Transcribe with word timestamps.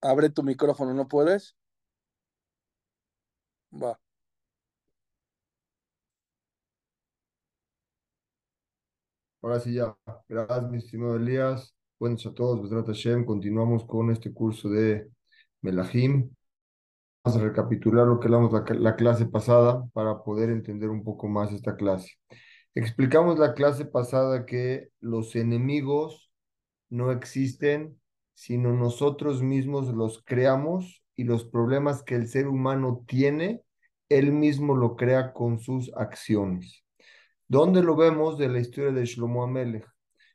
Abre 0.00 0.30
tu 0.30 0.42
micrófono, 0.42 0.92
¿no 0.94 1.06
puedes? 1.08 1.54
Va. 3.70 3.98
Ahora 9.42 9.60
sí 9.60 9.74
ya. 9.74 9.96
Gracias, 10.28 10.70
mi 10.70 10.78
estimado 10.78 11.16
Elías. 11.16 11.74
Buenos 11.98 12.24
a 12.26 12.34
todos. 12.34 12.60
Continuamos 13.26 13.84
con 13.84 14.10
este 14.10 14.32
curso 14.32 14.68
de 14.68 15.10
Melahim. 15.62 16.30
Recapitular 17.36 18.06
lo 18.06 18.20
que 18.20 18.26
hablamos 18.26 18.52
la, 18.52 18.64
la 18.74 18.96
clase 18.96 19.26
pasada 19.26 19.84
para 19.92 20.22
poder 20.22 20.50
entender 20.50 20.90
un 20.90 21.04
poco 21.04 21.28
más 21.28 21.52
esta 21.52 21.76
clase. 21.76 22.12
Explicamos 22.74 23.38
la 23.38 23.54
clase 23.54 23.84
pasada 23.84 24.46
que 24.46 24.88
los 25.00 25.34
enemigos 25.36 26.30
no 26.90 27.10
existen, 27.12 28.00
sino 28.34 28.72
nosotros 28.72 29.42
mismos 29.42 29.88
los 29.92 30.22
creamos 30.24 31.02
y 31.16 31.24
los 31.24 31.44
problemas 31.44 32.02
que 32.02 32.14
el 32.14 32.28
ser 32.28 32.46
humano 32.46 33.04
tiene, 33.06 33.62
él 34.08 34.32
mismo 34.32 34.76
lo 34.76 34.96
crea 34.96 35.32
con 35.32 35.58
sus 35.58 35.92
acciones. 35.96 36.84
¿Dónde 37.48 37.82
lo 37.82 37.96
vemos 37.96 38.38
de 38.38 38.48
la 38.48 38.60
historia 38.60 38.92
de 38.92 39.04
Shlomo 39.04 39.42
Amelech? 39.42 39.86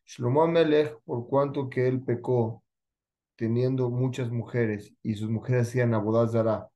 Shlomo 0.05 0.43
Amelech, 0.43 0.97
por 1.05 1.27
cuanto 1.27 1.69
que 1.69 1.87
él 1.87 2.03
pecó 2.03 2.63
teniendo 3.35 3.89
muchas 3.89 4.31
mujeres 4.31 4.93
y 5.01 5.15
sus 5.15 5.29
mujeres 5.29 5.69
hacían 5.69 5.93
abodazara 5.93 6.67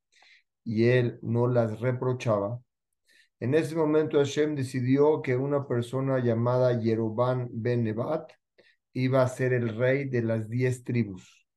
y 0.68 0.90
él 0.90 1.18
no 1.22 1.48
las 1.48 1.80
reprochaba, 1.80 2.60
en 3.40 3.54
ese 3.54 3.76
momento 3.76 4.18
Hashem 4.18 4.56
decidió 4.56 5.22
que 5.22 5.38
una 5.38 5.66
persona 5.66 6.20
llamada 6.20 6.78
Yerobán 6.78 7.48
Ben 7.54 7.84
Nebat 7.84 8.34
iba 8.94 9.22
a 9.22 9.30
ser 9.30 9.54
el 9.54 9.78
rey 9.78 10.10
de 10.10 10.24
las 10.24 10.50
diez 10.50 10.84
tribus. 10.84 11.48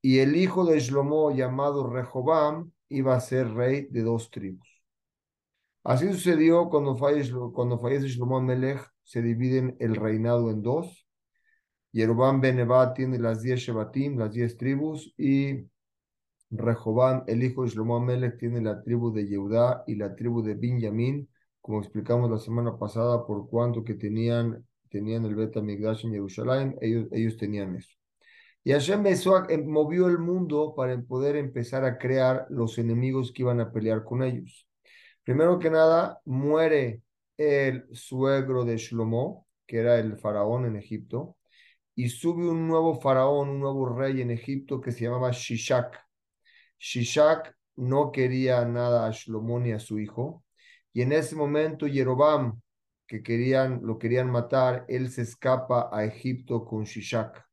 Y 0.00 0.20
el 0.20 0.34
hijo 0.34 0.64
de 0.64 0.80
Shlomo 0.80 1.30
llamado 1.32 1.90
Rehobam 1.90 2.72
iba 2.88 3.14
a 3.14 3.20
ser 3.20 3.52
rey 3.52 3.86
de 3.90 4.02
dos 4.02 4.30
tribus. 4.30 4.68
Así 5.84 6.10
sucedió 6.10 6.70
cuando 6.70 6.96
fallece, 6.96 7.32
cuando 7.52 7.78
fallece 7.78 8.08
Shlomo 8.08 8.40
Melech, 8.40 8.80
se 9.02 9.20
dividen 9.20 9.76
el 9.78 9.94
reinado 9.94 10.50
en 10.50 10.62
dos. 10.62 11.06
Yerobam 11.92 12.40
Ben 12.40 12.56
Nebat 12.56 12.94
tiene 12.96 13.18
las 13.18 13.42
diez 13.42 13.60
Shebatim, 13.60 14.16
las 14.16 14.32
diez 14.32 14.56
tribus, 14.56 15.12
y 15.18 15.66
Rehobam, 16.52 17.24
el 17.26 17.42
hijo 17.42 17.64
de 17.64 17.70
Shlomo 17.70 17.98
Melech, 18.00 18.38
tiene 18.38 18.60
la 18.60 18.82
tribu 18.82 19.12
de 19.12 19.26
Yehudá 19.26 19.84
y 19.86 19.96
la 19.96 20.14
tribu 20.14 20.42
de 20.42 20.54
Binyamin, 20.54 21.28
como 21.60 21.80
explicamos 21.80 22.30
la 22.30 22.38
semana 22.38 22.78
pasada, 22.78 23.26
por 23.26 23.48
cuanto 23.48 23.82
que 23.84 23.94
tenían, 23.94 24.66
tenían 24.90 25.24
el 25.24 25.34
Bet 25.34 25.56
Migdash 25.56 26.04
en 26.04 26.12
Jerusalén, 26.12 26.76
ellos, 26.80 27.06
ellos 27.12 27.36
tenían 27.36 27.76
eso. 27.76 27.96
Y 28.64 28.72
Hashem 28.72 29.02
movió 29.66 30.06
el 30.08 30.18
mundo 30.18 30.74
para 30.76 31.00
poder 31.02 31.36
empezar 31.36 31.84
a 31.84 31.98
crear 31.98 32.46
los 32.50 32.78
enemigos 32.78 33.32
que 33.32 33.42
iban 33.42 33.60
a 33.60 33.72
pelear 33.72 34.04
con 34.04 34.22
ellos. 34.22 34.68
Primero 35.24 35.58
que 35.58 35.70
nada, 35.70 36.20
muere 36.24 37.02
el 37.36 37.86
suegro 37.92 38.64
de 38.64 38.76
Shlomo, 38.76 39.46
que 39.66 39.78
era 39.78 39.98
el 39.98 40.16
faraón 40.18 40.66
en 40.66 40.76
Egipto, 40.76 41.36
y 41.94 42.08
sube 42.08 42.48
un 42.48 42.68
nuevo 42.68 43.00
faraón, 43.00 43.48
un 43.48 43.60
nuevo 43.60 43.88
rey 43.96 44.20
en 44.20 44.30
Egipto 44.30 44.80
que 44.80 44.92
se 44.92 45.04
llamaba 45.04 45.30
Shishak. 45.32 45.98
Shishak 46.82 47.54
no 47.76 48.10
quería 48.10 48.64
nada 48.64 49.06
a 49.06 49.12
Shlomo 49.12 49.60
ni 49.60 49.70
a 49.70 49.78
su 49.78 50.00
hijo, 50.00 50.44
y 50.92 51.02
en 51.02 51.12
ese 51.12 51.36
momento 51.36 51.86
Yerobam, 51.86 52.60
que 53.06 53.22
querían, 53.22 53.80
lo 53.84 53.98
querían 53.98 54.30
matar, 54.30 54.84
él 54.88 55.08
se 55.10 55.22
escapa 55.22 55.88
a 55.92 56.04
Egipto 56.04 56.64
con 56.64 56.82
Shishak. 56.82 57.46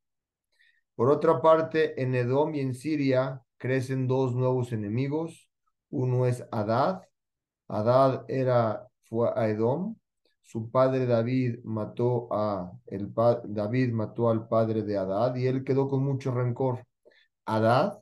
Por 0.96 1.12
otra 1.12 1.42
parte, 1.42 2.02
en 2.02 2.16
Edom 2.16 2.56
y 2.56 2.62
en 2.62 2.74
Siria 2.74 3.42
crecen 3.58 4.08
dos 4.08 4.34
nuevos 4.34 4.72
enemigos. 4.72 5.48
Uno 5.92 6.26
es 6.26 6.44
Adad. 6.52 7.04
Adad 7.68 8.26
era, 8.28 8.88
fue 9.04 9.30
a 9.36 9.48
Edom. 9.48 9.96
Su 10.42 10.72
padre 10.72 11.06
David 11.06 11.60
mató 11.64 12.28
a 12.32 12.72
el 12.88 13.14
David 13.14 13.92
mató 13.94 14.30
al 14.30 14.48
padre 14.48 14.82
de 14.82 14.98
Adad 14.98 15.36
y 15.36 15.46
él 15.46 15.64
quedó 15.64 15.88
con 15.88 16.04
mucho 16.04 16.32
rencor. 16.32 16.84
Adad 17.46 18.00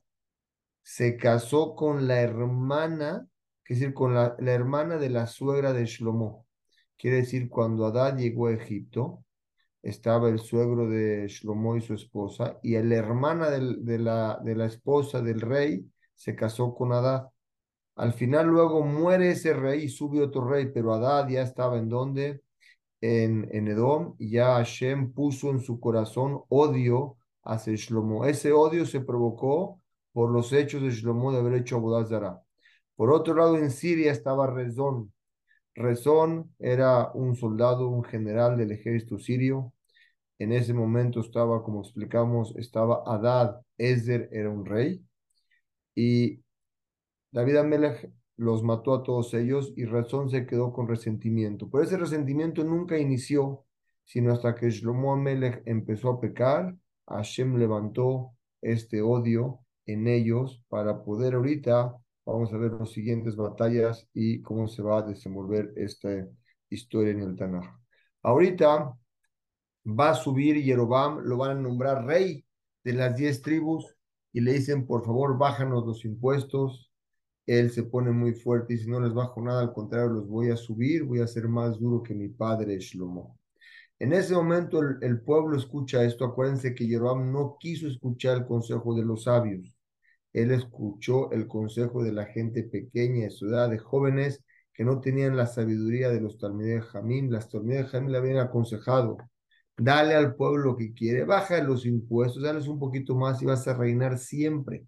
se 0.88 1.18
casó 1.18 1.76
con 1.76 2.08
la 2.08 2.22
hermana, 2.22 3.28
es 3.66 3.80
decir, 3.80 3.94
con 3.94 4.14
la, 4.14 4.38
la 4.40 4.54
hermana 4.54 4.96
de 4.98 5.10
la 5.10 5.28
suegra 5.28 5.74
de 5.74 5.86
Shlomo. 5.86 6.48
Quiere 6.98 7.18
decir, 7.18 7.50
cuando 7.50 7.86
Adad 7.86 8.16
llegó 8.18 8.48
a 8.48 8.54
Egipto, 8.54 9.26
estaba 9.82 10.30
el 10.30 10.40
suegro 10.40 10.88
de 10.88 11.28
Shlomo 11.28 11.76
y 11.76 11.82
su 11.82 11.94
esposa, 11.94 12.58
y 12.64 12.78
la 12.82 12.96
hermana 12.96 13.50
de, 13.50 14.00
la, 14.00 14.40
de 14.42 14.56
la 14.56 14.66
esposa 14.66 15.22
del 15.22 15.42
rey 15.42 15.86
se 16.16 16.38
casó 16.38 16.74
con 16.74 16.94
Adad. 16.94 17.28
Al 17.98 18.14
final 18.14 18.48
luego 18.48 18.82
muere 18.82 19.32
ese 19.32 19.54
rey 19.54 19.84
y 19.84 19.90
sube 19.90 20.24
otro 20.24 20.48
rey, 20.48 20.72
pero 20.74 20.94
Adad 20.94 21.28
ya 21.28 21.42
estaba 21.42 21.78
en 21.80 21.90
donde? 21.90 22.44
En, 23.02 23.50
en 23.52 23.68
Edom, 23.68 24.16
y 24.20 24.32
ya 24.32 24.56
Hashem 24.56 25.12
puso 25.12 25.50
en 25.50 25.60
su 25.60 25.82
corazón 25.82 26.44
odio 26.48 27.18
hacia 27.44 27.74
Shlomo. 27.76 28.24
Ese 28.24 28.54
odio 28.54 28.86
se 28.86 29.02
provocó 29.02 29.82
por 30.18 30.32
los 30.32 30.52
hechos 30.52 30.82
de 30.82 30.90
Shlomo 30.90 31.32
de 31.32 31.38
haber 31.38 31.54
hecho 31.62 31.76
Abodazara. 31.76 32.42
Por 32.96 33.12
otro 33.12 33.36
lado, 33.36 33.56
en 33.56 33.70
Siria 33.70 34.12
estaba 34.12 34.48
Rezón. 34.48 35.14
Rezón 35.76 36.56
era 36.58 37.12
un 37.14 37.36
soldado, 37.36 37.88
un 37.88 38.04
general 38.04 38.58
del 38.58 38.72
ejército 38.72 39.20
sirio. 39.20 39.74
En 40.40 40.54
ese 40.54 40.74
momento 40.74 41.20
estaba, 41.20 41.62
como 41.62 41.82
explicamos, 41.82 42.56
estaba 42.58 43.04
Adad, 43.06 43.62
Ezer 43.78 44.28
era 44.32 44.50
un 44.50 44.66
rey. 44.66 45.06
Y 45.94 46.44
David 47.32 47.58
Amelech 47.58 48.12
los 48.38 48.64
mató 48.64 48.96
a 48.96 49.04
todos 49.04 49.36
ellos 49.36 49.72
y 49.76 49.86
Rezón 49.86 50.32
se 50.32 50.48
quedó 50.48 50.74
con 50.74 50.88
resentimiento. 50.88 51.70
Pero 51.70 51.84
ese 51.84 51.96
resentimiento 51.96 52.64
nunca 52.64 52.98
inició, 52.98 53.66
sino 54.04 54.34
hasta 54.34 54.56
que 54.56 54.72
Shlomo 54.72 55.14
Amelech 55.14 55.62
empezó 55.68 56.10
a 56.10 56.20
pecar, 56.20 56.76
Hashem 57.06 57.58
levantó 57.58 58.32
este 58.64 59.04
odio 59.04 59.62
en 59.88 60.08
ellos 60.08 60.64
para 60.68 61.04
poder 61.04 61.34
ahorita, 61.36 61.96
vamos 62.26 62.54
a 62.54 62.58
ver 62.58 62.74
las 62.74 62.92
siguientes 62.92 63.36
batallas 63.36 64.08
y 64.14 64.42
cómo 64.42 64.68
se 64.68 64.84
va 64.84 65.00
a 65.00 65.02
desenvolver 65.02 65.74
esta 65.78 66.28
historia 66.70 67.12
en 67.14 67.22
el 67.22 67.36
Tanaj. 67.36 67.66
Ahorita 68.22 68.94
va 69.86 70.10
a 70.10 70.16
subir 70.16 70.62
Yerobam, 70.62 71.20
lo 71.24 71.38
van 71.38 71.58
a 71.58 71.62
nombrar 71.62 72.06
rey 72.06 72.46
de 72.84 72.94
las 72.94 73.16
diez 73.16 73.42
tribus 73.42 73.96
y 74.34 74.42
le 74.42 74.54
dicen, 74.54 74.86
por 74.86 75.06
favor, 75.06 75.38
bájanos 75.38 75.86
los 75.86 76.04
impuestos. 76.04 76.92
Él 77.46 77.72
se 77.72 77.84
pone 77.84 78.12
muy 78.12 78.34
fuerte 78.34 78.74
y 78.74 78.78
si 78.78 78.90
no 78.90 79.00
les 79.00 79.14
bajo 79.14 79.42
nada, 79.42 79.62
al 79.62 79.74
contrario, 79.74 80.10
los 80.10 80.28
voy 80.28 80.50
a 80.50 80.58
subir, 80.58 81.06
voy 81.06 81.22
a 81.22 81.28
ser 81.28 81.48
más 81.48 81.80
duro 81.80 82.04
que 82.04 82.14
mi 82.14 82.28
padre 82.28 82.78
Shlomo. 82.80 83.40
En 84.00 84.12
ese 84.12 84.34
momento 84.34 84.80
el, 84.82 84.98
el 85.02 85.22
pueblo 85.22 85.58
escucha 85.58 86.04
esto. 86.04 86.26
Acuérdense 86.26 86.76
que 86.76 86.86
Yerobam 86.86 87.32
no 87.32 87.56
quiso 87.58 87.88
escuchar 87.88 88.38
el 88.40 88.46
consejo 88.46 88.94
de 88.94 89.06
los 89.06 89.24
sabios 89.24 89.77
él 90.38 90.52
escuchó 90.52 91.32
el 91.32 91.48
consejo 91.48 92.04
de 92.04 92.12
la 92.12 92.26
gente 92.28 92.62
pequeña 92.64 93.24
de 93.24 93.32
su 93.32 93.48
de 93.48 93.80
jóvenes 93.80 94.44
que 94.72 94.84
no 94.86 95.02
tenían 95.02 95.36
la 95.36 95.48
sabiduría 95.48 96.10
de 96.10 96.22
los 96.22 96.38
Talmidei 96.38 96.82
Jamín. 96.82 97.32
Las 97.32 97.50
Talmidei 97.50 97.86
Jamín 97.86 98.12
le 98.12 98.20
habían 98.20 98.38
aconsejado, 98.38 99.18
dale 99.76 100.14
al 100.14 100.36
pueblo 100.36 100.60
lo 100.60 100.78
que 100.78 100.94
quiere, 100.94 101.24
baja 101.24 101.62
los 101.64 101.88
impuestos, 101.88 102.44
dale 102.44 102.60
un 102.70 102.78
poquito 102.78 103.16
más 103.16 103.42
y 103.42 103.46
vas 103.46 103.68
a 103.68 103.74
reinar 103.74 104.20
siempre. 104.20 104.86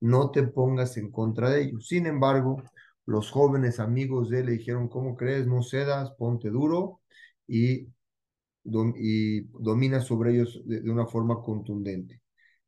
No 0.00 0.30
te 0.30 0.42
pongas 0.42 0.98
en 0.98 1.10
contra 1.10 1.48
de 1.50 1.62
ellos. 1.62 1.88
Sin 1.88 2.06
embargo, 2.06 2.62
los 3.06 3.30
jóvenes 3.30 3.80
amigos 3.80 4.28
de 4.28 4.40
él 4.40 4.46
le 4.46 4.52
dijeron, 4.52 4.88
¿cómo 4.88 5.16
crees? 5.16 5.46
No 5.46 5.62
cedas, 5.62 6.10
ponte 6.18 6.50
duro 6.50 7.00
y, 7.46 7.88
domina 8.64 10.00
sobre 10.00 10.32
ellos 10.32 10.62
de, 10.66 10.82
de 10.82 10.90
una 10.90 11.06
forma 11.06 11.40
contundente. 11.42 12.20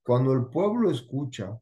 Cuando 0.03 0.33
el 0.33 0.47
pueblo 0.47 0.91
escucha 0.91 1.59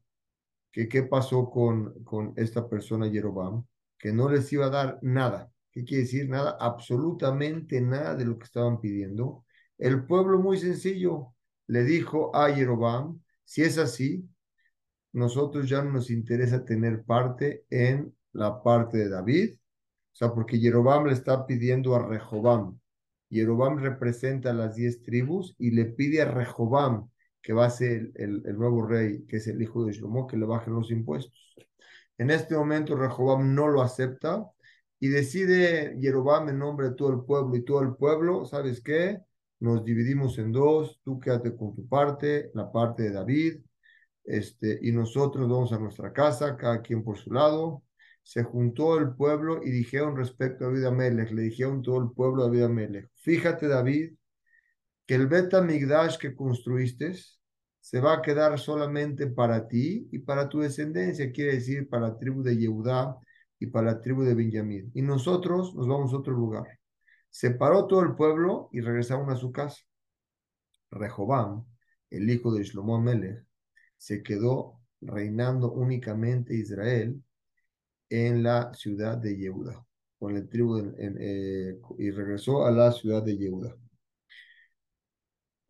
que 0.75 0.89
qué 0.89 1.03
pasó 1.03 1.49
con, 1.49 2.03
con 2.03 2.33
esta 2.35 2.67
persona 2.67 3.07
Yerobam, 3.07 3.65
que 3.97 4.11
no 4.11 4.29
les 4.29 4.51
iba 4.51 4.65
a 4.65 4.69
dar 4.69 4.99
nada. 5.01 5.49
¿Qué 5.71 5.85
quiere 5.85 6.03
decir? 6.03 6.27
Nada, 6.27 6.57
absolutamente 6.59 7.79
nada 7.79 8.13
de 8.13 8.25
lo 8.25 8.37
que 8.37 8.43
estaban 8.43 8.81
pidiendo. 8.81 9.45
El 9.77 10.05
pueblo 10.05 10.37
muy 10.37 10.57
sencillo 10.57 11.33
le 11.67 11.85
dijo 11.85 12.35
a 12.35 12.49
Yerobam, 12.49 13.21
si 13.45 13.61
es 13.61 13.77
así, 13.77 14.27
nosotros 15.13 15.69
ya 15.69 15.81
no 15.81 15.93
nos 15.93 16.11
interesa 16.11 16.65
tener 16.65 17.05
parte 17.05 17.63
en 17.69 18.13
la 18.33 18.61
parte 18.61 18.97
de 18.97 19.07
David, 19.07 19.53
o 19.55 20.15
sea, 20.17 20.33
porque 20.33 20.59
Yerobam 20.59 21.05
le 21.05 21.13
está 21.13 21.45
pidiendo 21.45 21.95
a 21.95 22.05
Rehobam. 22.05 22.77
Yerobam 23.29 23.77
representa 23.77 24.51
las 24.51 24.75
diez 24.75 25.01
tribus 25.03 25.55
y 25.57 25.71
le 25.71 25.85
pide 25.85 26.21
a 26.21 26.29
Rehobam, 26.29 27.09
que 27.45 27.53
va 27.53 27.67
a 27.67 27.69
ser 27.69 28.11
el, 28.15 28.41
nuevo 28.57 28.87
rey, 28.87 29.23
que 29.27 29.37
es 29.37 29.47
el 29.47 29.61
hijo 29.61 29.85
de 29.85 29.93
Shlomo, 29.93 30.25
que 30.25 30.35
le 30.35 30.47
bajen 30.47 30.73
los 30.73 30.89
impuestos. 30.89 31.55
En 32.17 32.31
este 32.31 32.55
momento 32.55 32.95
Rehobam 32.95 33.53
no 33.53 33.67
lo 33.67 33.83
acepta 33.83 34.49
y 34.99 35.09
decide 35.09 35.95
Jeroboam 36.01 36.49
en 36.49 36.57
nombre 36.57 36.89
de 36.89 36.95
todo 36.95 37.11
el 37.11 37.23
pueblo 37.23 37.55
y 37.55 37.63
todo 37.63 37.81
el 37.83 37.95
pueblo, 37.95 38.45
¿sabes 38.45 38.81
qué? 38.81 39.19
Nos 39.59 39.85
dividimos 39.85 40.39
en 40.39 40.51
dos, 40.51 40.99
tú 41.03 41.19
quédate 41.19 41.55
con 41.55 41.75
tu 41.75 41.87
parte, 41.87 42.49
la 42.55 42.71
parte 42.71 43.03
de 43.03 43.11
David, 43.11 43.59
este, 44.23 44.79
y 44.81 44.91
nosotros 44.91 45.47
vamos 45.47 45.71
a 45.71 45.77
nuestra 45.77 46.11
casa, 46.11 46.57
cada 46.57 46.81
quien 46.81 47.03
por 47.03 47.19
su 47.19 47.31
lado. 47.31 47.83
Se 48.23 48.41
juntó 48.41 48.97
el 48.97 49.13
pueblo 49.13 49.61
y 49.63 49.69
dijeron 49.69 50.17
respecto 50.17 50.65
a 50.65 50.67
David 50.69 50.85
Amelech, 50.85 51.31
le 51.31 51.43
dijeron 51.43 51.83
todo 51.83 52.01
el 52.01 52.09
pueblo 52.11 52.41
a 52.41 52.45
David 52.47 52.63
Amelech, 52.63 53.11
fíjate 53.17 53.67
David, 53.67 54.15
que 55.05 55.15
el 55.15 55.27
Beta 55.27 55.61
Migdash 55.61 56.17
que 56.17 56.35
construiste 56.35 57.13
se 57.79 57.99
va 57.99 58.15
a 58.15 58.21
quedar 58.21 58.57
solamente 58.59 59.27
para 59.27 59.67
ti 59.67 60.07
y 60.11 60.19
para 60.19 60.49
tu 60.49 60.59
descendencia, 60.59 61.31
quiere 61.31 61.53
decir 61.53 61.87
para 61.87 62.07
la 62.09 62.17
tribu 62.17 62.41
de 62.41 62.57
Yehudá 62.57 63.15
y 63.59 63.67
para 63.67 63.93
la 63.93 64.01
tribu 64.01 64.23
de 64.23 64.33
Benjamín. 64.33 64.91
Y 64.95 65.01
nosotros 65.01 65.75
nos 65.75 65.87
vamos 65.87 66.11
a 66.11 66.17
otro 66.17 66.33
lugar. 66.33 66.79
Separó 67.29 67.85
todo 67.85 68.01
el 68.01 68.15
pueblo 68.15 68.69
y 68.71 68.81
regresaron 68.81 69.29
a 69.29 69.35
su 69.35 69.51
casa. 69.51 69.83
Rehobam, 70.89 71.65
el 72.09 72.29
hijo 72.29 72.53
de 72.53 72.63
Shlomo 72.63 72.99
Melech, 72.99 73.43
se 73.97 74.23
quedó 74.23 74.79
reinando 75.01 75.71
únicamente 75.71 76.55
Israel 76.55 77.21
en 78.09 78.43
la 78.43 78.73
ciudad 78.73 79.17
de 79.17 79.37
Yehuda, 79.37 79.85
con 80.17 80.35
el 80.35 80.47
tribu 80.49 80.93
eh, 80.97 81.79
y 81.97 82.11
regresó 82.11 82.65
a 82.65 82.71
la 82.71 82.91
ciudad 82.91 83.23
de 83.23 83.37
Yehuda. 83.37 83.75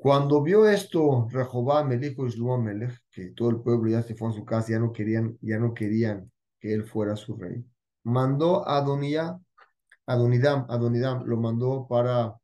Cuando 0.06 0.44
vio 0.44 0.70
esto 0.70 1.28
Rehobam, 1.32 1.92
el 1.92 2.04
hijo 2.04 2.26
de 2.26 2.92
que 3.10 3.30
todo 3.32 3.50
el 3.50 3.62
pueblo 3.62 3.90
ya 3.90 4.04
se 4.04 4.14
fue 4.14 4.30
a 4.30 4.34
su 4.34 4.46
casa, 4.46 4.74
ya 4.74 4.78
no 4.78 4.92
querían, 4.92 5.36
ya 5.42 5.58
no 5.58 5.74
querían 5.74 6.32
que 6.60 6.76
él 6.76 6.86
fuera 6.86 7.16
su 7.16 7.36
rey, 7.36 7.66
mandó 8.04 8.68
a 8.68 8.78
Adonía, 8.78 9.40
Adonidam, 10.06 10.68
Adonidam, 10.70 11.24
lo 11.26 11.38
mandó 11.38 11.88
para, 11.90 12.36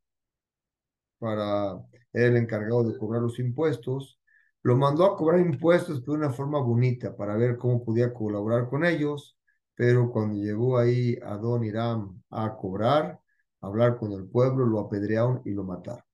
para 1.20 1.80
el 2.14 2.36
encargado 2.36 2.84
de 2.84 2.98
cobrar 2.98 3.22
los 3.22 3.38
impuestos, 3.38 4.20
lo 4.64 4.76
mandó 4.76 5.06
a 5.06 5.16
cobrar 5.16 5.40
impuestos 5.40 6.04
de 6.04 6.12
una 6.14 6.32
forma 6.32 6.60
bonita 6.60 7.16
para 7.16 7.36
ver 7.38 7.58
cómo 7.58 7.84
podía 7.86 8.12
colaborar 8.12 8.70
con 8.70 8.84
ellos, 8.86 9.38
pero 9.76 10.12
cuando 10.12 10.40
llegó 10.42 10.80
ahí 10.80 11.16
Adoniram 11.24 12.24
a 12.32 12.56
cobrar, 12.58 13.20
a 13.62 13.68
hablar 13.68 14.00
con 14.00 14.14
el 14.14 14.28
pueblo, 14.28 14.66
lo 14.66 14.80
apedrearon 14.80 15.44
y 15.46 15.52
lo 15.52 15.64
mataron. 15.64 16.11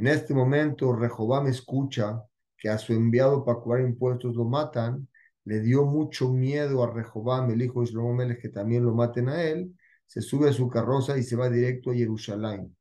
En 0.00 0.06
este 0.06 0.32
momento, 0.32 0.94
Rehobam 0.94 1.46
escucha 1.48 2.24
que 2.56 2.70
a 2.70 2.78
su 2.78 2.94
enviado 2.94 3.44
para 3.44 3.60
cobrar 3.60 3.82
impuestos 3.84 4.34
lo 4.34 4.46
matan, 4.46 5.06
le 5.44 5.60
dio 5.60 5.84
mucho 5.84 6.30
miedo 6.30 6.82
a 6.82 6.90
Rehobam, 6.90 7.50
el 7.50 7.60
hijo 7.60 7.82
de 7.82 7.88
Shlomo 7.88 8.14
Melech, 8.14 8.40
que 8.40 8.48
también 8.48 8.82
lo 8.82 8.94
maten 8.94 9.28
a 9.28 9.42
él, 9.42 9.76
se 10.06 10.22
sube 10.22 10.48
a 10.48 10.54
su 10.54 10.70
carroza 10.70 11.18
y 11.18 11.22
se 11.22 11.36
va 11.36 11.50
directo 11.50 11.90
a 11.90 11.94
Jerusalén. 11.94 12.74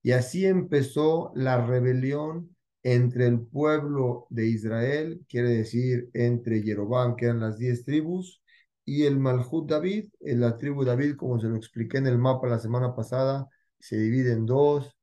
Y 0.00 0.12
así 0.12 0.46
empezó 0.46 1.32
la 1.34 1.66
rebelión 1.66 2.56
entre 2.84 3.26
el 3.26 3.40
pueblo 3.40 4.28
de 4.30 4.46
Israel, 4.46 5.24
quiere 5.28 5.48
decir 5.48 6.08
entre 6.14 6.62
Jeroboam, 6.62 7.16
que 7.16 7.24
eran 7.24 7.40
las 7.40 7.58
diez 7.58 7.84
tribus, 7.84 8.44
y 8.84 9.02
el 9.06 9.18
Malhut 9.18 9.68
David, 9.68 10.08
en 10.20 10.40
la 10.40 10.56
tribu 10.56 10.84
David, 10.84 11.16
como 11.16 11.40
se 11.40 11.48
lo 11.48 11.56
expliqué 11.56 11.98
en 11.98 12.06
el 12.06 12.18
mapa 12.18 12.46
la 12.46 12.60
semana 12.60 12.94
pasada, 12.94 13.48
se 13.76 13.96
divide 13.96 14.30
en 14.34 14.46
dos, 14.46 14.93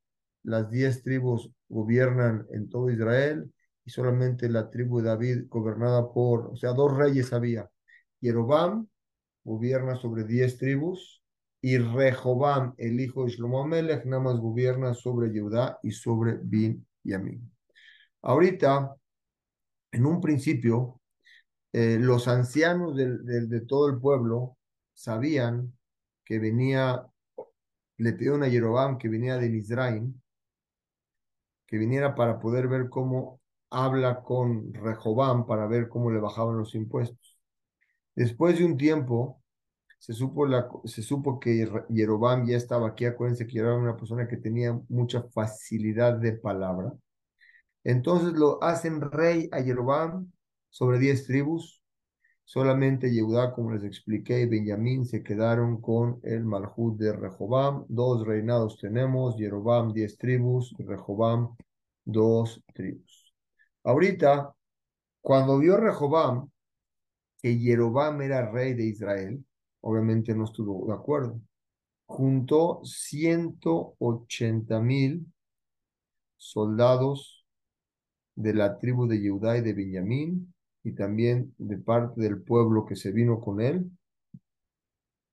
las 0.43 0.69
diez 0.69 1.03
tribus 1.03 1.51
gobiernan 1.69 2.45
en 2.51 2.69
todo 2.69 2.89
Israel 2.89 3.51
y 3.85 3.91
solamente 3.91 4.49
la 4.49 4.69
tribu 4.69 4.99
de 4.99 5.09
David 5.09 5.45
gobernada 5.49 6.11
por, 6.11 6.47
o 6.47 6.55
sea, 6.55 6.73
dos 6.73 6.95
reyes 6.95 7.33
había. 7.33 7.69
Jeroboam 8.21 8.87
gobierna 9.43 9.95
sobre 9.95 10.23
diez 10.23 10.57
tribus 10.57 11.21
y 11.61 11.77
Rehobam, 11.77 12.73
el 12.77 12.99
hijo 12.99 13.25
de 13.25 13.31
Shlomo 13.31 13.65
Melech, 13.67 14.05
nada 14.05 14.21
más 14.23 14.39
gobierna 14.39 14.93
sobre 14.93 15.29
Judá 15.29 15.79
y 15.83 15.91
sobre 15.91 16.37
Bin 16.41 16.85
Yamin. 17.03 17.51
Ahorita, 18.23 18.95
en 19.91 20.05
un 20.05 20.21
principio, 20.21 21.01
eh, 21.73 21.97
los 21.99 22.27
ancianos 22.27 22.95
de, 22.95 23.61
todo 23.67 23.89
el 23.89 23.99
pueblo 23.99 24.57
sabían 24.93 25.73
que 26.25 26.39
venía, 26.39 27.05
le 27.97 28.13
pidieron 28.13 28.43
a 28.43 28.49
Jeroboam 28.49 28.97
que 28.97 29.07
viniera 29.09 29.37
de 29.37 29.49
Misraim, 29.49 30.20
que 31.71 31.77
viniera 31.77 32.15
para 32.15 32.39
poder 32.39 32.67
ver 32.67 32.89
cómo 32.89 33.41
habla 33.71 34.23
con 34.23 34.73
Rehobam, 34.73 35.45
para 35.47 35.67
ver 35.67 35.89
cómo 35.89 36.11
le 36.11 36.19
bajaban 36.19 36.57
los 36.57 36.75
impuestos. 36.75 37.39
Después 38.15 38.59
de 38.59 38.65
un 38.65 38.77
tiempo, 38.77 39.41
se 39.97 40.13
supo, 40.13 40.45
la, 40.45 40.67
se 40.85 41.01
supo 41.01 41.39
que 41.39 41.67
Jeroboam 41.89 42.45
ya 42.45 42.57
estaba 42.57 42.89
aquí. 42.89 43.05
Acuérdense 43.05 43.47
que 43.47 43.59
era 43.59 43.73
una 43.75 43.95
persona 43.95 44.27
que 44.27 44.37
tenía 44.37 44.77
mucha 44.89 45.23
facilidad 45.23 46.17
de 46.17 46.33
palabra. 46.33 46.91
Entonces 47.83 48.33
lo 48.33 48.61
hacen 48.63 49.01
rey 49.01 49.49
a 49.51 49.61
Jeroboam 49.63 50.31
sobre 50.69 50.99
diez 50.99 51.25
tribus. 51.25 51.80
Solamente 52.53 53.09
Yehudá, 53.09 53.53
como 53.53 53.71
les 53.71 53.85
expliqué, 53.85 54.41
y 54.41 54.45
Benjamín 54.45 55.05
se 55.05 55.23
quedaron 55.23 55.79
con 55.79 56.19
el 56.21 56.43
Malhut 56.43 56.97
de 56.97 57.13
Rehobam. 57.13 57.85
Dos 57.87 58.27
reinados 58.27 58.77
tenemos, 58.77 59.37
Jeroboam 59.37 59.93
diez 59.93 60.17
tribus, 60.17 60.75
Rehobam 60.77 61.55
dos 62.03 62.61
tribus. 62.73 63.33
Ahorita, 63.85 64.53
cuando 65.21 65.59
vio 65.59 65.77
Rehobam 65.77 66.49
que 67.41 67.57
Jeroboam 67.57 68.21
era 68.21 68.51
rey 68.51 68.73
de 68.73 68.83
Israel, 68.83 69.45
obviamente 69.79 70.35
no 70.35 70.43
estuvo 70.43 70.85
de 70.87 70.93
acuerdo. 70.93 71.39
Juntó 72.05 72.81
180 72.83 74.77
mil 74.81 75.25
soldados 76.35 77.45
de 78.35 78.53
la 78.53 78.77
tribu 78.77 79.07
de 79.07 79.25
Judá 79.25 79.57
y 79.57 79.61
de 79.61 79.71
Benjamín 79.71 80.50
y 80.83 80.93
también 80.93 81.53
de 81.57 81.77
parte 81.77 82.21
del 82.21 82.41
pueblo 82.41 82.85
que 82.85 82.95
se 82.95 83.11
vino 83.11 83.39
con 83.39 83.61
él 83.61 83.89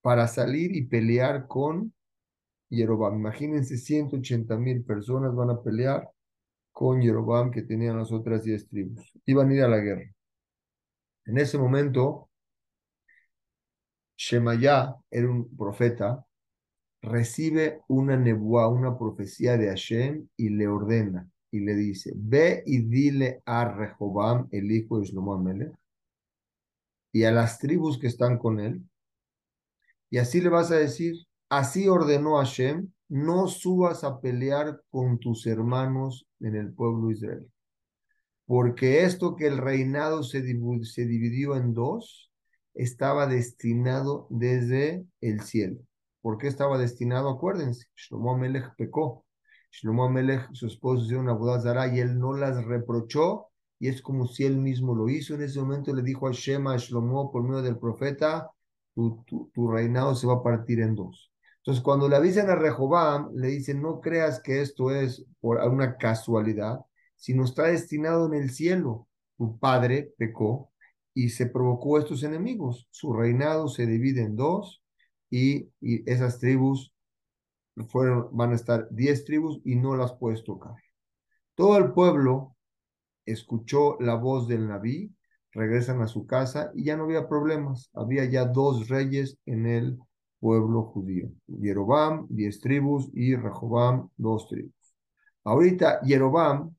para 0.01 0.27
salir 0.27 0.75
y 0.75 0.83
pelear 0.83 1.47
con 1.47 1.93
Jeroboam. 2.69 3.15
Imagínense, 3.15 3.77
180 3.77 4.57
mil 4.57 4.83
personas 4.83 5.35
van 5.35 5.49
a 5.49 5.61
pelear 5.61 6.09
con 6.71 7.01
Jeroboam 7.01 7.51
que 7.51 7.63
tenían 7.63 7.97
las 7.97 8.11
otras 8.11 8.43
10 8.43 8.69
tribus. 8.69 9.11
Iban 9.25 9.49
a 9.49 9.53
ir 9.55 9.63
a 9.63 9.67
la 9.67 9.79
guerra. 9.79 10.09
En 11.25 11.37
ese 11.37 11.57
momento, 11.57 12.29
Shemaya 14.17 14.95
era 15.09 15.29
un 15.29 15.55
profeta, 15.55 16.25
recibe 17.01 17.81
una 17.87 18.17
nebuá, 18.17 18.67
una 18.67 18.97
profecía 18.97 19.57
de 19.57 19.67
Hashem 19.67 20.27
y 20.37 20.49
le 20.49 20.67
ordena 20.67 21.29
y 21.51 21.59
le 21.61 21.75
dice, 21.75 22.11
ve 22.15 22.63
y 22.65 22.79
dile 22.79 23.41
a 23.45 23.65
Rehobam, 23.65 24.47
el 24.51 24.71
hijo 24.71 24.99
de 24.99 25.07
Shlomo 25.07 25.33
Amelech, 25.33 25.73
y 27.11 27.23
a 27.23 27.31
las 27.31 27.57
tribus 27.59 27.97
que 27.97 28.07
están 28.07 28.37
con 28.37 28.59
él, 28.59 28.83
y 30.09 30.17
así 30.17 30.41
le 30.41 30.49
vas 30.49 30.71
a 30.71 30.75
decir, 30.75 31.15
así 31.49 31.87
ordenó 31.87 32.37
Hashem, 32.37 32.91
no 33.09 33.47
subas 33.47 34.03
a 34.03 34.19
pelear 34.19 34.81
con 34.89 35.19
tus 35.19 35.45
hermanos 35.47 36.27
en 36.39 36.55
el 36.55 36.73
pueblo 36.73 37.07
de 37.07 37.13
Israel. 37.13 37.51
Porque 38.45 39.03
esto 39.03 39.35
que 39.35 39.47
el 39.47 39.57
reinado 39.57 40.23
se, 40.23 40.41
se 40.41 41.05
dividió 41.05 41.55
en 41.55 41.73
dos, 41.73 42.31
estaba 42.73 43.27
destinado 43.27 44.27
desde 44.29 45.05
el 45.21 45.41
cielo. 45.41 45.79
¿Por 46.21 46.37
qué 46.37 46.47
estaba 46.47 46.77
destinado? 46.77 47.29
Acuérdense, 47.29 47.85
Shlomo 47.95 48.33
Amelech 48.33 48.75
pecó 48.75 49.25
Shlomo 49.71 50.05
Amelech, 50.05 50.51
su 50.53 50.67
esposo, 50.67 51.05
hizo 51.05 51.19
una 51.19 51.33
boda 51.33 51.87
y 51.93 51.99
él 51.99 52.19
no 52.19 52.33
las 52.33 52.63
reprochó, 52.65 53.47
y 53.79 53.87
es 53.87 54.01
como 54.01 54.27
si 54.27 54.45
él 54.45 54.57
mismo 54.57 54.95
lo 54.95 55.09
hizo. 55.09 55.35
En 55.35 55.43
ese 55.43 55.59
momento 55.59 55.93
le 55.93 56.01
dijo 56.01 56.27
a 56.27 56.31
Shema, 56.31 56.73
a 56.73 56.77
Shlomo, 56.77 57.31
por 57.31 57.43
medio 57.43 57.61
del 57.61 57.77
profeta, 57.77 58.51
tu, 58.93 59.23
tu, 59.53 59.71
reinado 59.71 60.15
se 60.15 60.27
va 60.27 60.35
a 60.35 60.43
partir 60.43 60.81
en 60.81 60.95
dos. 60.95 61.31
Entonces, 61.59 61.83
cuando 61.83 62.09
le 62.09 62.15
avisan 62.15 62.49
a 62.49 62.55
Rehobam, 62.55 63.31
le 63.33 63.47
dicen, 63.49 63.81
no 63.81 64.01
creas 64.01 64.41
que 64.41 64.61
esto 64.61 64.91
es 64.91 65.25
por 65.39 65.57
una 65.59 65.97
casualidad, 65.97 66.79
sino 67.15 67.43
está 67.45 67.63
destinado 67.63 68.25
en 68.27 68.33
el 68.33 68.49
cielo. 68.51 69.07
Tu 69.37 69.57
padre 69.59 70.13
pecó 70.17 70.71
y 71.13 71.29
se 71.29 71.45
provocó 71.45 71.97
estos 71.97 72.23
enemigos. 72.23 72.87
Su 72.91 73.13
reinado 73.13 73.67
se 73.67 73.85
divide 73.85 74.21
en 74.23 74.35
dos 74.35 74.81
y, 75.29 75.69
y 75.79 76.09
esas 76.09 76.39
tribus 76.39 76.93
fueron, 77.87 78.29
van 78.31 78.51
a 78.51 78.55
estar 78.55 78.87
diez 78.91 79.25
tribus 79.25 79.61
y 79.63 79.75
no 79.75 79.95
las 79.95 80.13
puedes 80.13 80.43
tocar. 80.43 80.75
Todo 81.55 81.77
el 81.77 81.91
pueblo 81.91 82.55
escuchó 83.25 83.97
la 83.99 84.15
voz 84.15 84.47
del 84.47 84.67
Naví, 84.67 85.13
regresan 85.51 86.01
a 86.01 86.07
su 86.07 86.25
casa 86.25 86.71
y 86.73 86.85
ya 86.85 86.97
no 86.97 87.03
había 87.03 87.27
problemas. 87.27 87.89
Había 87.93 88.25
ya 88.25 88.45
dos 88.45 88.87
reyes 88.87 89.37
en 89.45 89.65
el 89.65 89.99
pueblo 90.39 90.83
judío. 90.83 91.29
Yerobam, 91.47 92.27
diez 92.29 92.59
tribus, 92.61 93.09
y 93.13 93.35
Rehobam, 93.35 94.09
dos 94.15 94.47
tribus. 94.47 94.73
Ahorita 95.43 96.01
Yerobam, 96.01 96.75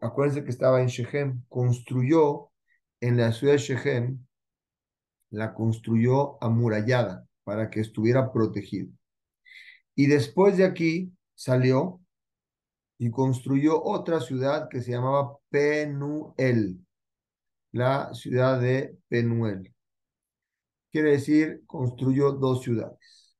acuérdense 0.00 0.44
que 0.44 0.50
estaba 0.50 0.80
en 0.80 0.88
Shechem, 0.88 1.42
construyó 1.48 2.50
en 3.00 3.16
la 3.16 3.32
ciudad 3.32 3.54
de 3.54 3.58
Shechem, 3.58 4.26
la 5.30 5.54
construyó 5.54 6.42
amurallada 6.42 7.26
para 7.44 7.70
que 7.70 7.80
estuviera 7.80 8.32
protegido. 8.32 8.90
Y 9.98 10.06
después 10.06 10.56
de 10.56 10.64
aquí 10.64 11.12
salió 11.34 12.00
y 12.98 13.10
construyó 13.10 13.82
otra 13.82 14.20
ciudad 14.20 14.68
que 14.68 14.80
se 14.80 14.92
llamaba 14.92 15.36
Penuel, 15.50 16.86
la 17.72 18.14
ciudad 18.14 18.60
de 18.60 18.96
Penuel. 19.08 19.74
Quiere 20.92 21.10
decir, 21.10 21.64
construyó 21.66 22.30
dos 22.30 22.62
ciudades. 22.62 23.36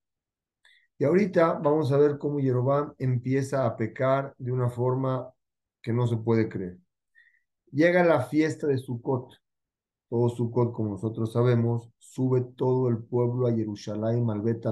Y 0.99 1.05
ahorita 1.05 1.61
vamos 1.63 1.93
a 1.93 1.97
ver 1.97 2.19
cómo 2.19 2.41
Jeroboam 2.41 2.93
empieza 2.99 3.65
a 3.65 3.77
pecar 3.77 4.35
de 4.37 4.51
una 4.51 4.69
forma 4.69 5.33
que 5.81 5.93
no 5.93 6.09
se 6.09 6.17
puede 6.17 6.49
creer. 6.49 6.77
Llega 7.71 8.03
la 8.03 8.23
fiesta 8.25 8.67
de 8.67 8.79
Sukkot. 8.79 9.33
Todo 10.09 10.29
Sukkot, 10.31 10.73
como 10.73 10.91
nosotros 10.91 11.33
sabemos, 11.33 11.91
sube 11.99 12.43
todo 12.57 12.89
el 12.89 12.99
pueblo 13.05 13.47
a 13.47 13.53
Jerusalén, 13.53 14.31
al 14.31 14.41
Bet 14.41 14.65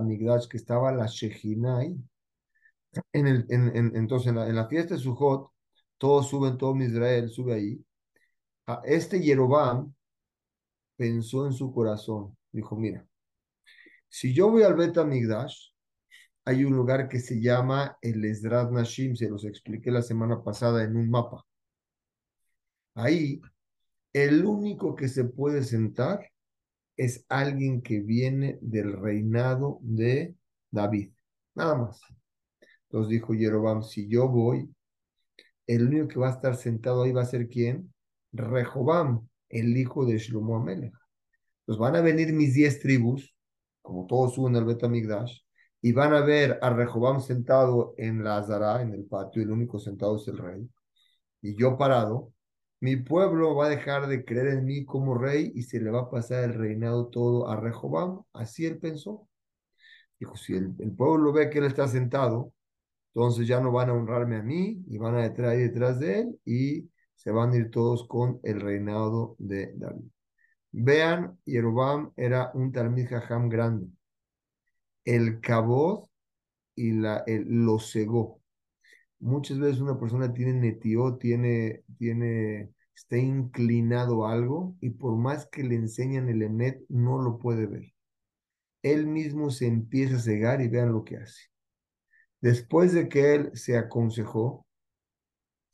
que 0.48 0.56
estaba 0.56 0.92
la 0.92 1.06
Shejina. 1.06 1.82
En 3.12 3.26
el, 3.26 3.46
en, 3.50 3.94
entonces, 3.94 4.28
en 4.28 4.54
la, 4.54 4.66
fiesta 4.68 4.94
de 4.94 5.00
Sukkot, 5.00 5.50
todos 5.98 6.28
suben, 6.28 6.56
todo 6.56 6.76
Israel 6.76 7.28
sube 7.30 7.54
ahí. 7.54 7.84
A 8.66 8.82
este 8.84 9.20
Jeroboam 9.20 9.94
pensó 10.96 11.46
en 11.46 11.52
su 11.52 11.72
corazón, 11.72 12.36
dijo, 12.50 12.76
mira, 12.76 13.06
si 14.08 14.32
yo 14.32 14.50
voy 14.50 14.62
al 14.62 14.74
Bet 14.74 14.96
Migdash, 15.04 15.70
hay 16.44 16.64
un 16.64 16.74
lugar 16.74 17.08
que 17.08 17.20
se 17.20 17.40
llama 17.40 17.98
el 18.00 18.24
Esdrat 18.24 18.70
Nashim, 18.70 19.16
se 19.16 19.28
los 19.28 19.44
expliqué 19.44 19.90
la 19.90 20.02
semana 20.02 20.42
pasada 20.42 20.84
en 20.84 20.96
un 20.96 21.10
mapa. 21.10 21.44
Ahí, 22.94 23.40
el 24.16 24.46
único 24.46 24.96
que 24.96 25.08
se 25.08 25.24
puede 25.24 25.62
sentar 25.62 26.30
es 26.96 27.26
alguien 27.28 27.82
que 27.82 28.00
viene 28.00 28.58
del 28.62 28.94
reinado 28.94 29.78
de 29.82 30.34
David, 30.70 31.10
nada 31.54 31.74
más. 31.74 32.00
Entonces 32.84 33.10
dijo 33.10 33.34
Jeroboam, 33.34 33.82
si 33.82 34.08
yo 34.08 34.26
voy, 34.26 34.74
el 35.66 35.88
único 35.88 36.08
que 36.08 36.18
va 36.18 36.28
a 36.28 36.32
estar 36.32 36.56
sentado 36.56 37.02
ahí 37.02 37.12
va 37.12 37.22
a 37.22 37.26
ser 37.26 37.46
quién? 37.46 37.92
Rehobam, 38.32 39.28
el 39.50 39.76
hijo 39.76 40.06
de 40.06 40.16
Shlomo 40.16 40.56
Amelech. 40.56 40.94
Entonces 41.60 41.78
van 41.78 41.96
a 41.96 42.00
venir 42.00 42.32
mis 42.32 42.54
diez 42.54 42.80
tribus, 42.80 43.36
como 43.82 44.06
todos 44.06 44.32
suben 44.32 44.56
al 44.56 44.64
Betamigdash, 44.64 45.40
y 45.82 45.92
van 45.92 46.14
a 46.14 46.22
ver 46.22 46.58
a 46.62 46.70
Rehobam 46.70 47.20
sentado 47.20 47.92
en 47.98 48.24
la 48.24 48.38
Azara, 48.38 48.80
en 48.80 48.94
el 48.94 49.04
patio, 49.04 49.42
el 49.42 49.50
único 49.50 49.78
sentado 49.78 50.16
es 50.16 50.26
el 50.28 50.38
rey, 50.38 50.66
y 51.42 51.54
yo 51.54 51.76
parado, 51.76 52.32
mi 52.80 52.96
pueblo 52.96 53.54
va 53.54 53.66
a 53.66 53.68
dejar 53.70 54.06
de 54.08 54.24
creer 54.24 54.48
en 54.48 54.64
mí 54.64 54.84
como 54.84 55.16
rey 55.16 55.52
y 55.54 55.62
se 55.62 55.80
le 55.80 55.90
va 55.90 56.02
a 56.02 56.10
pasar 56.10 56.44
el 56.44 56.54
reinado 56.54 57.08
todo 57.08 57.48
a 57.48 57.56
Rehobam. 57.56 58.22
Así 58.32 58.66
él 58.66 58.78
pensó. 58.78 59.28
Dijo, 60.18 60.36
si 60.36 60.54
el, 60.54 60.74
pueblo 60.96 61.32
ve 61.32 61.50
que 61.50 61.58
él 61.58 61.66
está 61.66 61.88
sentado, 61.88 62.52
entonces 63.14 63.46
ya 63.46 63.60
no 63.60 63.72
van 63.72 63.90
a 63.90 63.94
honrarme 63.94 64.36
a 64.36 64.42
mí 64.42 64.82
y 64.88 64.98
van 64.98 65.16
a 65.16 65.22
detrás 65.22 65.52
ahí 65.52 65.58
detrás 65.60 66.00
de 66.00 66.20
él 66.20 66.40
y 66.44 66.90
se 67.14 67.30
van 67.30 67.52
a 67.52 67.56
ir 67.56 67.70
todos 67.70 68.06
con 68.08 68.40
el 68.44 68.60
reinado 68.60 69.36
de 69.38 69.72
David. 69.76 70.06
Vean, 70.72 71.38
Yerobam 71.46 72.12
era 72.16 72.50
un 72.54 72.72
Talmid 72.72 73.08
Jajam 73.08 73.48
grande 73.48 73.88
el 75.06 75.40
caboz 75.40 76.10
y 76.74 76.92
la, 76.92 77.22
el, 77.26 77.44
lo 77.64 77.78
cegó. 77.78 78.42
Muchas 79.18 79.58
veces 79.58 79.80
una 79.80 79.98
persona 79.98 80.32
tiene 80.32 80.52
netió, 80.52 81.16
tiene, 81.16 81.84
tiene, 81.98 82.70
está 82.94 83.16
inclinado 83.16 84.26
a 84.26 84.32
algo 84.32 84.76
y 84.80 84.90
por 84.90 85.16
más 85.16 85.48
que 85.50 85.64
le 85.64 85.74
enseñan 85.74 86.28
el 86.28 86.42
emet, 86.42 86.82
no 86.88 87.20
lo 87.20 87.38
puede 87.38 87.66
ver. 87.66 87.92
Él 88.82 89.06
mismo 89.06 89.50
se 89.50 89.66
empieza 89.66 90.16
a 90.16 90.20
cegar 90.20 90.60
y 90.60 90.68
vean 90.68 90.92
lo 90.92 91.04
que 91.04 91.16
hace. 91.16 91.42
Después 92.40 92.92
de 92.92 93.08
que 93.08 93.34
él 93.34 93.50
se 93.54 93.76
aconsejó 93.76 94.66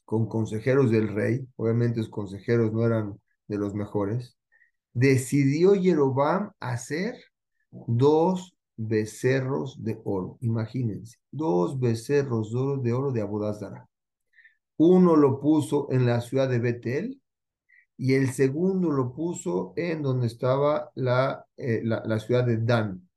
con 0.04 0.26
consejeros 0.26 0.90
del 0.90 1.08
rey, 1.08 1.46
obviamente 1.56 1.98
los 1.98 2.08
consejeros 2.08 2.72
no 2.72 2.86
eran 2.86 3.20
de 3.48 3.58
los 3.58 3.74
mejores, 3.74 4.36
decidió 4.92 5.74
Yerobam 5.74 6.52
hacer 6.60 7.16
dos 7.70 8.54
becerros 8.76 9.82
de 9.82 10.00
oro. 10.04 10.38
Imagínense, 10.40 11.18
dos 11.30 11.78
becerros 11.78 12.52
de 12.52 12.58
oro 12.58 12.76
de, 12.82 12.92
oro 12.92 13.12
de 13.12 13.20
Abodazara. 13.20 13.88
Uno 14.76 15.16
lo 15.16 15.40
puso 15.40 15.88
en 15.90 16.06
la 16.06 16.20
ciudad 16.20 16.48
de 16.48 16.58
Betel 16.58 17.20
y 17.96 18.14
el 18.14 18.30
segundo 18.32 18.90
lo 18.90 19.12
puso 19.12 19.74
en 19.76 20.02
donde 20.02 20.26
estaba 20.26 20.90
la, 20.94 21.46
eh, 21.56 21.82
la, 21.84 22.18
ciudad 22.18 22.44
de 22.44 22.58
Dan, 22.58 23.08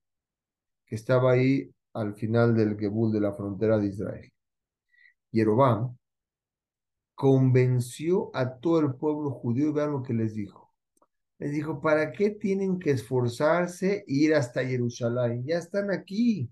que 0.85 0.95
estaba 0.95 1.31
ahí 1.31 1.71
al 1.93 2.15
final 2.15 2.55
del 2.55 2.77
Gebul 2.77 3.11
de 3.11 3.21
la 3.21 3.33
frontera 3.33 3.79
de 3.79 3.87
Israel. 3.87 4.31
Yerobam 5.31 5.97
convenció 7.15 8.29
a 8.33 8.57
todo 8.57 8.79
el 8.81 8.95
pueblo 8.95 9.31
judío 9.31 9.73
vean 9.73 9.91
lo 9.91 10.03
que 10.03 10.13
les 10.13 10.35
dijo 10.35 10.64
les 11.37 11.51
dijo, 11.51 11.81
¿para 11.81 12.11
qué 12.11 12.31
tienen 12.31 12.79
que 12.79 12.91
esforzarse 12.91 13.97
e 13.99 14.03
ir 14.07 14.35
hasta 14.35 14.65
Jerusalén? 14.65 15.45
Ya 15.45 15.57
están 15.57 15.91
aquí. 15.91 16.49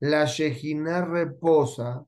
La 0.00 0.24
Shejina 0.24 1.04
reposa 1.04 2.04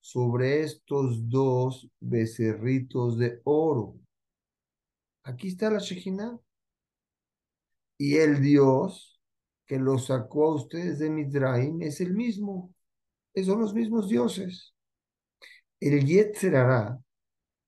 sobre 0.00 0.62
estos 0.62 1.28
dos 1.28 1.88
becerritos 2.00 3.18
de 3.18 3.40
oro. 3.44 3.96
Aquí 5.22 5.48
está 5.48 5.70
la 5.70 5.78
Shejina. 5.78 6.38
Y 7.96 8.16
el 8.16 8.40
Dios 8.40 9.20
que 9.66 9.78
los 9.78 10.06
sacó 10.06 10.52
a 10.52 10.54
ustedes 10.54 10.98
de 10.98 11.10
Midraim 11.10 11.82
es 11.82 12.00
el 12.00 12.14
mismo. 12.14 12.74
Son 13.34 13.60
los 13.60 13.72
mismos 13.72 14.08
dioses. 14.08 14.74
El 15.78 16.04
Yetzerará 16.04 16.98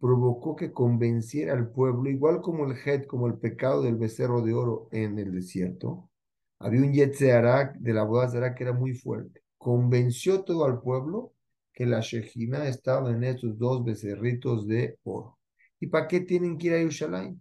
provocó 0.00 0.56
que 0.56 0.72
convenciera 0.72 1.52
al 1.52 1.70
pueblo, 1.70 2.08
igual 2.10 2.40
como 2.40 2.64
el 2.64 2.76
Het, 2.84 3.06
como 3.06 3.26
el 3.26 3.38
pecado 3.38 3.82
del 3.82 3.96
becerro 3.96 4.42
de 4.42 4.54
oro 4.54 4.88
en 4.92 5.18
el 5.18 5.32
desierto. 5.32 6.10
Había 6.58 6.80
un 6.80 6.92
Yetzearak 6.92 7.76
de 7.78 7.92
la 7.92 8.04
boda 8.04 8.54
que 8.54 8.64
era 8.64 8.72
muy 8.72 8.94
fuerte. 8.94 9.42
Convenció 9.58 10.42
todo 10.42 10.64
al 10.64 10.80
pueblo 10.80 11.34
que 11.72 11.86
la 11.86 12.00
Shejina 12.00 12.66
estaba 12.66 13.10
en 13.10 13.24
estos 13.24 13.58
dos 13.58 13.84
becerritos 13.84 14.66
de 14.66 14.98
oro. 15.04 15.38
¿Y 15.78 15.86
para 15.86 16.08
qué 16.08 16.20
tienen 16.20 16.58
que 16.58 16.68
ir 16.68 16.74
a 16.74 16.78
Yerushalayim? 16.78 17.40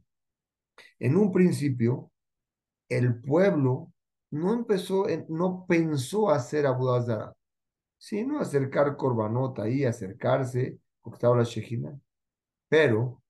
En 0.99 1.17
un 1.17 1.31
principio, 1.31 2.11
el 2.89 3.21
pueblo 3.21 3.91
no 4.31 4.53
empezó, 4.53 5.05
no 5.29 5.65
pensó 5.67 6.29
hacer 6.29 6.65
Abudazara, 6.65 7.33
sino 7.97 8.39
acercar 8.39 8.95
Corbanota 8.97 9.63
ahí, 9.63 9.83
acercarse, 9.85 10.79
porque 11.01 11.15
estaba 11.15 11.37
la 11.37 11.43
Shejina. 11.43 11.99
Pero 12.69 13.21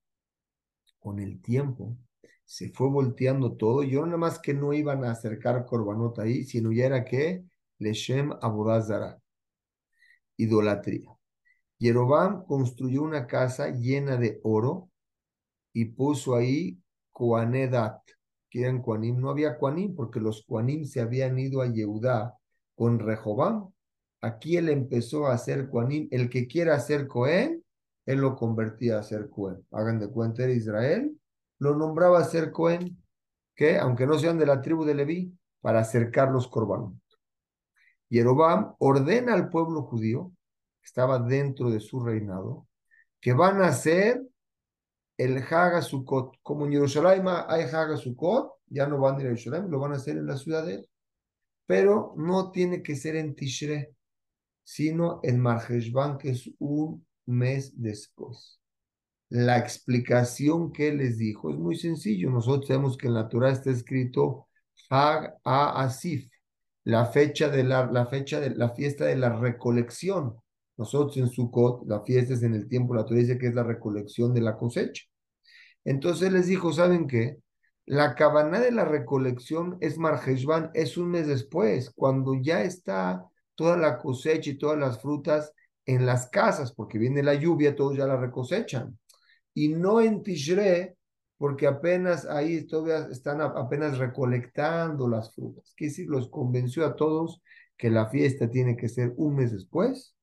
con 0.99 1.19
el 1.19 1.41
tiempo 1.41 1.97
se 2.45 2.69
fue 2.69 2.89
volteando 2.89 3.55
todo. 3.55 3.83
Yo 3.83 4.05
nada 4.05 4.17
más 4.17 4.39
que 4.39 4.53
no 4.53 4.73
iban 4.73 5.03
a 5.03 5.11
acercar 5.11 5.65
Corbanot 5.65 6.19
ahí, 6.19 6.43
sino 6.43 6.71
ya 6.71 6.85
era 6.85 7.05
que 7.05 7.43
Leshem 7.79 8.31
Abodazara, 8.41 9.19
idolatría. 10.37 11.09
Yerobam 11.79 12.45
construyó 12.45 13.03
una 13.03 13.25
casa 13.25 13.69
llena 13.69 14.17
de 14.17 14.39
oro 14.43 14.89
y 15.73 15.85
puso 15.85 16.35
ahí 16.35 16.77
Koanedat, 17.11 18.01
que 18.49 18.61
eran 18.61 18.81
Kuanim. 18.81 19.19
No 19.19 19.29
había 19.29 19.57
Kuanim 19.57 19.95
porque 19.95 20.19
los 20.19 20.43
Kuanim 20.45 20.85
se 20.85 20.99
habían 21.01 21.39
ido 21.39 21.61
a 21.61 21.71
Yehudá 21.71 22.37
con 22.75 22.99
Rehobam. 22.99 23.71
Aquí 24.21 24.57
él 24.57 24.69
empezó 24.69 25.27
a 25.27 25.33
hacer 25.33 25.69
Kuanim. 25.69 26.09
El 26.11 26.29
que 26.29 26.47
quiera 26.47 26.75
hacer 26.75 27.07
Cohen, 27.07 27.58
él 28.09 28.21
lo 28.21 28.35
convertía 28.35 28.97
a 28.97 29.03
ser 29.03 29.29
Cohen. 29.29 29.63
Hagan 29.69 29.99
de 29.99 30.09
cuenta, 30.09 30.41
era 30.41 30.51
Israel, 30.51 31.15
lo 31.59 31.75
nombraba 31.75 32.17
a 32.17 32.23
ser 32.23 32.51
Cohen, 32.51 32.97
que 33.53 33.77
aunque 33.77 34.07
no 34.07 34.17
sean 34.17 34.39
de 34.39 34.47
la 34.47 34.63
tribu 34.63 34.83
de 34.83 34.95
Leví, 34.95 35.37
para 35.61 35.81
acercar 35.81 36.31
los 36.31 36.47
corbanos. 36.47 36.95
Yerobam 38.09 38.73
ordena 38.79 39.35
al 39.35 39.49
pueblo 39.49 39.83
judío, 39.83 40.31
que 40.81 40.87
estaba 40.87 41.19
dentro 41.19 41.69
de 41.69 41.79
su 41.79 42.03
reinado, 42.03 42.67
que 43.21 43.33
van 43.33 43.61
a 43.61 43.67
hacer 43.67 44.23
el 45.15 45.37
Haga 45.37 45.83
Sukkot. 45.83 46.37
Como 46.41 46.65
en 46.65 46.71
Jerusalén 46.71 47.27
hay 47.27 47.61
Haga 47.65 47.95
Sukkot, 47.95 48.53
ya 48.69 48.87
no 48.87 48.97
van 48.97 49.17
a 49.17 49.19
ir 49.19 49.27
a 49.27 49.29
Jerusalén, 49.29 49.69
lo 49.69 49.79
van 49.79 49.91
a 49.91 49.97
hacer 49.97 50.17
en 50.17 50.25
la 50.25 50.37
ciudad 50.37 50.65
de 50.65 50.75
él. 50.75 50.89
Pero 51.67 52.15
no 52.17 52.49
tiene 52.49 52.81
que 52.81 52.95
ser 52.95 53.17
en 53.17 53.35
Tishre, 53.35 53.93
sino 54.63 55.19
en 55.21 55.39
Marjeshban, 55.39 56.17
que 56.17 56.31
es 56.31 56.49
un 56.57 57.05
mes 57.29 57.71
después. 57.81 58.59
La 59.29 59.57
explicación 59.59 60.71
que 60.73 60.91
les 60.91 61.17
dijo 61.17 61.51
es 61.51 61.57
muy 61.57 61.75
sencillo. 61.75 62.31
Nosotros 62.31 62.67
sabemos 62.67 62.97
que 62.97 63.07
en 63.07 63.13
la 63.13 63.29
Torah 63.29 63.51
está 63.51 63.69
escrito 63.69 64.47
Hag 64.89 65.37
a 65.43 65.83
Asif, 65.83 66.29
la 66.83 67.05
fecha 67.05 67.49
de 67.49 67.63
la, 67.63 67.85
la 67.91 68.07
fecha 68.07 68.39
de 68.39 68.49
la 68.49 68.69
fiesta 68.71 69.05
de 69.05 69.15
la 69.15 69.29
recolección. 69.37 70.35
Nosotros 70.77 71.17
en 71.17 71.29
Sukkot, 71.29 71.87
la 71.87 72.01
fiesta 72.03 72.33
es 72.33 72.43
en 72.43 72.55
el 72.55 72.67
tiempo, 72.67 72.95
la 72.95 73.05
Torah 73.05 73.19
dice 73.19 73.37
que 73.37 73.47
es 73.47 73.53
la 73.53 73.63
recolección 73.63 74.33
de 74.33 74.41
la 74.41 74.57
cosecha. 74.57 75.03
Entonces 75.85 76.31
les 76.31 76.47
dijo, 76.47 76.73
¿saben 76.73 77.07
qué? 77.07 77.37
La 77.85 78.15
cabana 78.15 78.59
de 78.59 78.71
la 78.71 78.85
recolección 78.85 79.77
es 79.81 79.97
Marjeshvan, 79.97 80.71
es 80.73 80.97
un 80.97 81.09
mes 81.09 81.27
después, 81.27 81.91
cuando 81.95 82.33
ya 82.41 82.63
está 82.63 83.25
toda 83.55 83.77
la 83.77 83.97
cosecha 83.97 84.51
y 84.51 84.57
todas 84.57 84.77
las 84.79 85.01
frutas 85.01 85.53
en 85.89 86.05
las 86.05 86.29
casas, 86.29 86.71
porque 86.71 86.99
viene 86.99 87.23
la 87.23 87.33
lluvia, 87.33 87.75
todos 87.75 87.97
ya 87.97 88.05
la 88.05 88.15
recosechan. 88.15 88.99
Y 89.55 89.69
no 89.69 90.01
en 90.01 90.21
Tishre, 90.21 90.97
porque 91.37 91.65
apenas 91.65 92.25
ahí 92.25 92.67
todavía 92.67 93.07
están 93.11 93.41
apenas 93.41 93.97
recolectando 93.97 95.09
las 95.09 95.33
frutas. 95.33 95.73
Que 95.75 95.85
decir, 95.85 96.07
los 96.07 96.29
convenció 96.29 96.85
a 96.85 96.95
todos 96.95 97.41
que 97.75 97.89
la 97.89 98.07
fiesta 98.09 98.51
tiene 98.51 98.77
que 98.77 98.87
ser 98.87 99.13
un 99.17 99.35
mes 99.37 99.51
después 99.51 100.15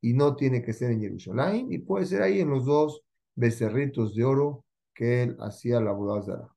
y 0.00 0.14
no 0.14 0.34
tiene 0.34 0.62
que 0.62 0.72
ser 0.72 0.90
en 0.90 1.00
Jerusalén 1.00 1.68
y 1.70 1.78
puede 1.78 2.06
ser 2.06 2.22
ahí 2.22 2.40
en 2.40 2.50
los 2.50 2.64
dos 2.64 3.02
becerritos 3.36 4.16
de 4.16 4.24
oro 4.24 4.64
que 4.92 5.22
él 5.22 5.36
hacía 5.40 5.80
la 5.80 5.92
boda 5.92 6.50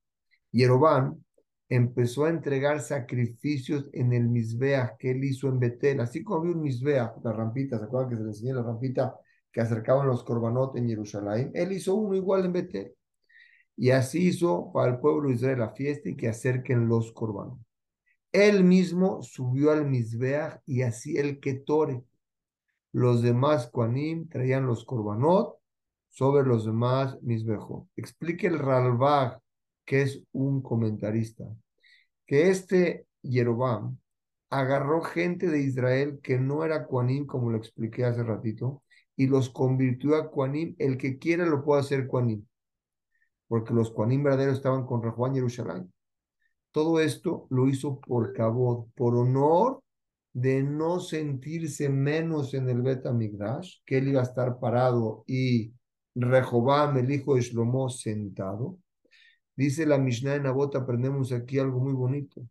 Yerobán 0.50 1.24
empezó 1.68 2.24
a 2.24 2.30
entregar 2.30 2.80
sacrificios 2.80 3.88
en 3.92 4.12
el 4.12 4.28
Misbeach 4.28 4.96
que 4.98 5.10
él 5.10 5.24
hizo 5.24 5.48
en 5.48 5.58
Betel, 5.58 6.00
así 6.00 6.22
como 6.22 6.40
había 6.40 6.52
un 6.54 6.62
Misbeach, 6.62 7.12
la 7.24 7.32
rampita, 7.32 7.78
¿se 7.78 7.84
acuerdan 7.84 8.10
que 8.10 8.16
se 8.16 8.22
le 8.22 8.28
enseñó 8.28 8.54
la 8.54 8.62
rampita 8.62 9.14
que 9.52 9.60
acercaban 9.60 10.06
los 10.06 10.22
corbanot 10.24 10.76
en 10.76 10.88
Jerusalén? 10.88 11.50
Él 11.54 11.72
hizo 11.72 11.94
uno 11.94 12.14
igual 12.14 12.44
en 12.44 12.52
Betel. 12.52 12.94
Y 13.76 13.90
así 13.90 14.28
hizo 14.28 14.70
para 14.72 14.92
el 14.92 15.00
pueblo 15.00 15.28
de 15.28 15.34
Israel 15.34 15.58
la 15.58 15.70
fiesta 15.70 16.08
y 16.08 16.16
que 16.16 16.28
acerquen 16.28 16.88
los 16.88 17.12
corbanos. 17.12 17.58
Él 18.32 18.64
mismo 18.64 19.22
subió 19.22 19.70
al 19.70 19.86
Misbeach 19.86 20.60
y 20.66 20.82
así 20.82 21.16
el 21.16 21.40
Ketore. 21.40 22.02
Los 22.92 23.22
demás 23.22 23.66
Kuanim 23.68 24.28
traían 24.28 24.66
los 24.66 24.84
corbanot 24.84 25.56
sobre 26.08 26.46
los 26.46 26.64
demás 26.64 27.18
Misbejot. 27.22 27.88
Explique 27.96 28.46
el 28.46 28.58
Ralbag, 28.58 29.40
que 29.86 30.02
es 30.02 30.22
un 30.32 30.62
comentarista, 30.62 31.44
que 32.26 32.50
este 32.50 33.06
Yerobam 33.22 33.98
agarró 34.50 35.02
gente 35.02 35.48
de 35.48 35.62
Israel 35.62 36.20
que 36.22 36.38
no 36.38 36.64
era 36.64 36.86
Kuanim, 36.86 37.26
como 37.26 37.50
lo 37.50 37.58
expliqué 37.58 38.04
hace 38.04 38.22
ratito, 38.22 38.82
y 39.16 39.28
los 39.28 39.48
convirtió 39.50 40.16
a 40.16 40.30
Kuanim. 40.30 40.74
El 40.78 40.98
que 40.98 41.18
quiera 41.18 41.46
lo 41.46 41.64
puede 41.64 41.80
hacer 41.80 42.06
Kuanim 42.06 42.44
porque 43.48 43.74
los 43.74 43.90
Juanín 43.90 44.22
verdaderos 44.22 44.56
estaban 44.56 44.86
con 44.86 45.02
Rajuán 45.02 45.34
Jerusalén. 45.34 45.92
Todo 46.72 47.00
esto 47.00 47.46
lo 47.50 47.68
hizo 47.68 48.00
por 48.00 48.32
cabot, 48.32 48.88
por 48.94 49.16
honor 49.16 49.82
de 50.32 50.62
no 50.62 51.00
sentirse 51.00 51.88
menos 51.88 52.52
en 52.52 52.68
el 52.68 52.82
Bet 52.82 53.06
Migdash, 53.10 53.78
que 53.86 53.98
él 53.98 54.08
iba 54.08 54.20
a 54.20 54.24
estar 54.24 54.58
parado 54.58 55.24
y 55.26 55.72
Rehobam, 56.14 56.98
el 56.98 57.10
hijo 57.10 57.36
de 57.36 57.42
Shlomo, 57.42 57.88
sentado. 57.88 58.78
Dice 59.56 59.86
la 59.86 59.98
Mishnah 59.98 60.36
en 60.36 60.46
Abot, 60.46 60.76
aprendemos 60.76 61.32
aquí 61.32 61.58
algo 61.58 61.80
muy 61.80 61.94
bonito. 61.94 62.42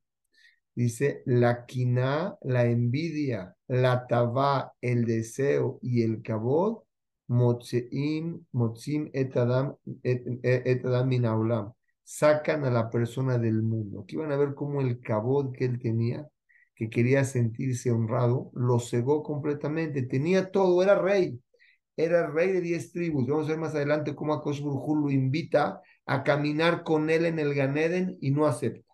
Dice, 0.74 1.22
la 1.26 1.66
quina, 1.66 2.36
la 2.42 2.66
envidia, 2.66 3.56
la 3.68 4.08
tabá, 4.08 4.74
el 4.82 5.06
deseo 5.06 5.80
y 5.82 6.02
el 6.02 6.22
cabot 6.22 6.86
Motzim, 7.28 9.10
etadam, 9.14 9.76
etadam 10.04 11.08
minaulam. 11.08 11.74
Sacan 12.04 12.66
a 12.66 12.70
la 12.70 12.90
persona 12.90 13.38
del 13.38 13.64
mundo. 13.64 14.02
Aquí 14.02 14.16
van 14.16 14.32
a 14.32 14.38
ver 14.38 14.54
cómo 14.54 14.82
el 14.82 15.00
cabot 15.00 15.52
que 15.52 15.66
él 15.66 15.80
tenía, 15.80 16.28
que 16.76 16.90
quería 16.90 17.24
sentirse 17.24 17.92
honrado, 17.92 18.52
lo 18.54 18.80
cegó 18.80 19.24
completamente. 19.24 20.04
Tenía 20.04 20.52
todo, 20.52 20.84
era 20.84 21.02
rey. 21.02 21.40
Era 21.98 22.28
rey 22.28 22.52
de 22.52 22.62
diez 22.62 22.92
tribus. 22.92 23.26
Vamos 23.28 23.48
a 23.48 23.52
ver 23.52 23.60
más 23.60 23.74
adelante 23.74 24.14
cómo 24.16 24.34
Akosh 24.34 24.62
lo 24.62 25.10
invita 25.10 25.82
a 26.06 26.24
caminar 26.24 26.84
con 26.84 27.10
él 27.10 27.26
en 27.26 27.40
el 27.40 27.54
Ganeden 27.54 28.18
y 28.22 28.32
no 28.32 28.46
acepta. 28.46 28.94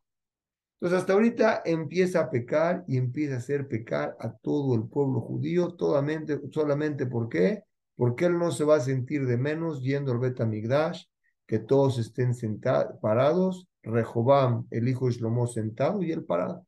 Entonces 0.80 1.00
hasta 1.00 1.14
ahorita 1.14 1.62
empieza 1.66 2.22
a 2.22 2.30
pecar 2.32 2.84
y 2.88 2.98
empieza 2.98 3.36
a 3.36 3.38
hacer 3.38 3.68
pecar 3.68 4.16
a 4.20 4.32
todo 4.32 4.76
el 4.76 4.88
pueblo 4.88 5.22
judío, 5.22 5.76
solamente, 5.78 6.40
solamente 6.52 7.06
¿por 7.06 7.30
qué? 7.30 7.64
porque 8.02 8.26
él 8.26 8.40
no 8.40 8.52
se 8.52 8.64
va 8.64 8.78
a 8.78 8.80
sentir 8.80 9.28
de 9.28 9.38
menos 9.38 9.84
yendo 9.84 10.12
al 10.12 10.18
Betamigdash, 10.18 11.04
que 11.46 11.60
todos 11.60 12.00
estén 12.00 12.34
sentados, 12.34 12.98
parados, 13.00 13.68
Rehobam, 13.84 14.66
el 14.72 14.88
hijo 14.88 15.06
de 15.06 15.14
Shlomo, 15.14 15.46
sentado 15.46 16.02
y 16.02 16.12
él 16.12 16.24
parado. 16.24 16.66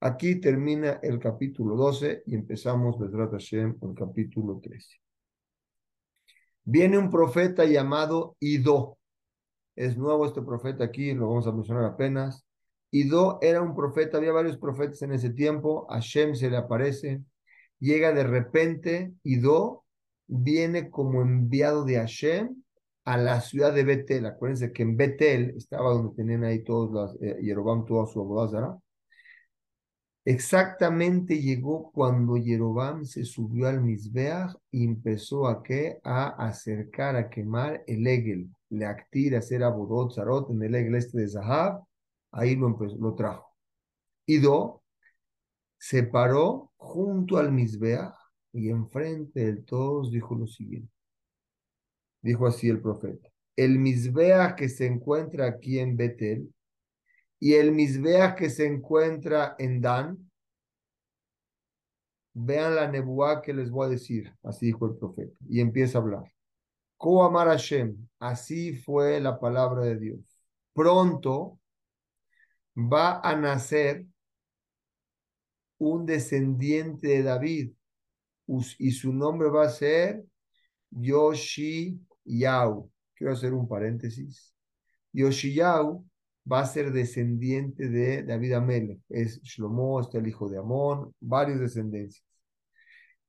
Aquí 0.00 0.36
termina 0.36 1.00
el 1.02 1.18
capítulo 1.18 1.76
12 1.76 2.22
y 2.24 2.34
empezamos, 2.34 2.98
Bedrat 2.98 3.32
Hashem, 3.32 3.76
el 3.82 3.94
capítulo 3.94 4.60
13. 4.62 4.88
Viene 6.64 6.96
un 6.96 7.10
profeta 7.10 7.64
llamado 7.64 8.36
Ido. 8.40 8.97
Es 9.78 9.96
nuevo 9.96 10.26
este 10.26 10.42
profeta 10.42 10.82
aquí, 10.82 11.14
lo 11.14 11.28
vamos 11.28 11.46
a 11.46 11.52
mencionar 11.52 11.84
apenas. 11.84 12.44
Ido 12.90 13.38
era 13.40 13.62
un 13.62 13.76
profeta, 13.76 14.16
había 14.18 14.32
varios 14.32 14.58
profetas 14.58 15.00
en 15.02 15.12
ese 15.12 15.30
tiempo. 15.30 15.86
Hashem 15.88 16.34
se 16.34 16.50
le 16.50 16.56
aparece. 16.56 17.22
Llega 17.78 18.12
de 18.12 18.24
repente 18.24 19.12
Ido 19.22 19.84
viene 20.26 20.90
como 20.90 21.22
enviado 21.22 21.84
de 21.84 21.94
Hashem 21.94 22.60
a 23.04 23.18
la 23.18 23.40
ciudad 23.40 23.72
de 23.72 23.84
Betel. 23.84 24.26
Acuérdense 24.26 24.72
que 24.72 24.82
en 24.82 24.96
Betel 24.96 25.54
estaba 25.56 25.90
donde 25.90 26.16
tenían 26.16 26.42
ahí 26.42 26.64
todos 26.64 26.90
los, 26.90 27.22
eh, 27.22 27.38
Yerobam, 27.40 27.86
toda 27.86 28.08
su 28.08 28.20
abodazara. 28.20 28.76
Exactamente 30.24 31.40
llegó 31.40 31.92
cuando 31.92 32.36
Yerobam 32.36 33.04
se 33.04 33.24
subió 33.24 33.68
al 33.68 33.80
Misbeach 33.80 34.56
y 34.72 34.84
empezó 34.84 35.46
a 35.46 35.62
qué? 35.62 36.00
A 36.02 36.30
acercar, 36.48 37.14
a 37.14 37.30
quemar 37.30 37.84
el 37.86 38.04
Egel, 38.08 38.50
le 38.70 38.86
actir, 38.86 39.34
a 39.34 39.38
hacer 39.38 39.62
abodot, 39.62 40.14
zarot 40.14 40.50
en 40.50 40.62
Egel 40.62 40.94
este 40.94 41.18
de 41.18 41.28
Zahab, 41.28 41.82
ahí 42.32 42.56
lo, 42.56 42.66
empezó, 42.68 42.96
lo 42.96 43.14
trajo. 43.14 43.46
Ido 44.26 44.82
se 45.78 46.02
paró 46.02 46.72
junto 46.76 47.38
al 47.38 47.52
Misbeach 47.52 48.14
y 48.52 48.70
enfrente 48.70 49.52
de 49.52 49.62
todos 49.62 50.10
dijo 50.10 50.34
lo 50.34 50.46
siguiente. 50.46 50.92
Dijo 52.20 52.46
así 52.46 52.68
el 52.68 52.80
profeta. 52.80 53.28
El 53.56 53.78
Misbea 53.78 54.54
que 54.56 54.68
se 54.68 54.86
encuentra 54.86 55.46
aquí 55.46 55.78
en 55.78 55.96
Betel 55.96 56.52
y 57.40 57.54
el 57.54 57.72
Misbea 57.72 58.34
que 58.34 58.50
se 58.50 58.66
encuentra 58.66 59.54
en 59.58 59.80
Dan, 59.80 60.30
vean 62.34 62.74
la 62.74 62.88
nebuá 62.88 63.42
que 63.42 63.54
les 63.54 63.70
voy 63.70 63.86
a 63.86 63.90
decir. 63.90 64.32
Así 64.42 64.66
dijo 64.66 64.86
el 64.86 64.96
profeta. 64.96 65.36
Y 65.48 65.60
empieza 65.60 65.98
a 65.98 66.02
hablar. 66.02 66.32
Koamar 66.98 67.48
Hashem, 67.48 67.96
así 68.18 68.76
fue 68.76 69.20
la 69.20 69.38
palabra 69.38 69.82
de 69.82 69.98
Dios. 69.98 70.20
Pronto 70.74 71.58
va 72.76 73.20
a 73.20 73.36
nacer 73.36 74.04
un 75.78 76.04
descendiente 76.06 77.08
de 77.08 77.22
David 77.22 77.72
y 78.78 78.90
su 78.90 79.12
nombre 79.12 79.48
va 79.48 79.66
a 79.66 79.70
ser 79.70 80.24
Yoshi 80.90 82.00
Yau. 82.24 82.90
Quiero 83.14 83.32
hacer 83.32 83.54
un 83.54 83.68
paréntesis. 83.68 84.54
Yoshi 85.12 85.54
Yau 85.54 86.04
va 86.50 86.60
a 86.60 86.66
ser 86.66 86.92
descendiente 86.92 87.88
de 87.88 88.24
David 88.24 88.54
Amele. 88.54 89.00
Es 89.08 89.40
Shlomo, 89.42 90.00
está 90.00 90.18
el 90.18 90.26
hijo 90.26 90.48
de 90.48 90.58
Amón, 90.58 91.14
varios 91.20 91.60
descendencias. 91.60 92.24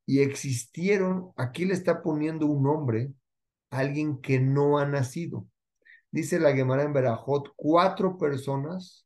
Y 0.06 0.22
existieron, 0.22 1.32
aquí 1.36 1.66
le 1.66 1.74
está 1.74 2.02
poniendo 2.02 2.48
un 2.48 2.64
nombre 2.64 3.14
alguien 3.70 4.20
que 4.22 4.40
no 4.40 4.78
ha 4.78 4.86
nacido. 4.86 5.48
Dice 6.12 6.40
la 6.40 6.54
Gemara 6.54 6.84
en 6.84 6.94
Berajot, 6.94 7.54
cuatro 7.56 8.18
personas 8.18 9.06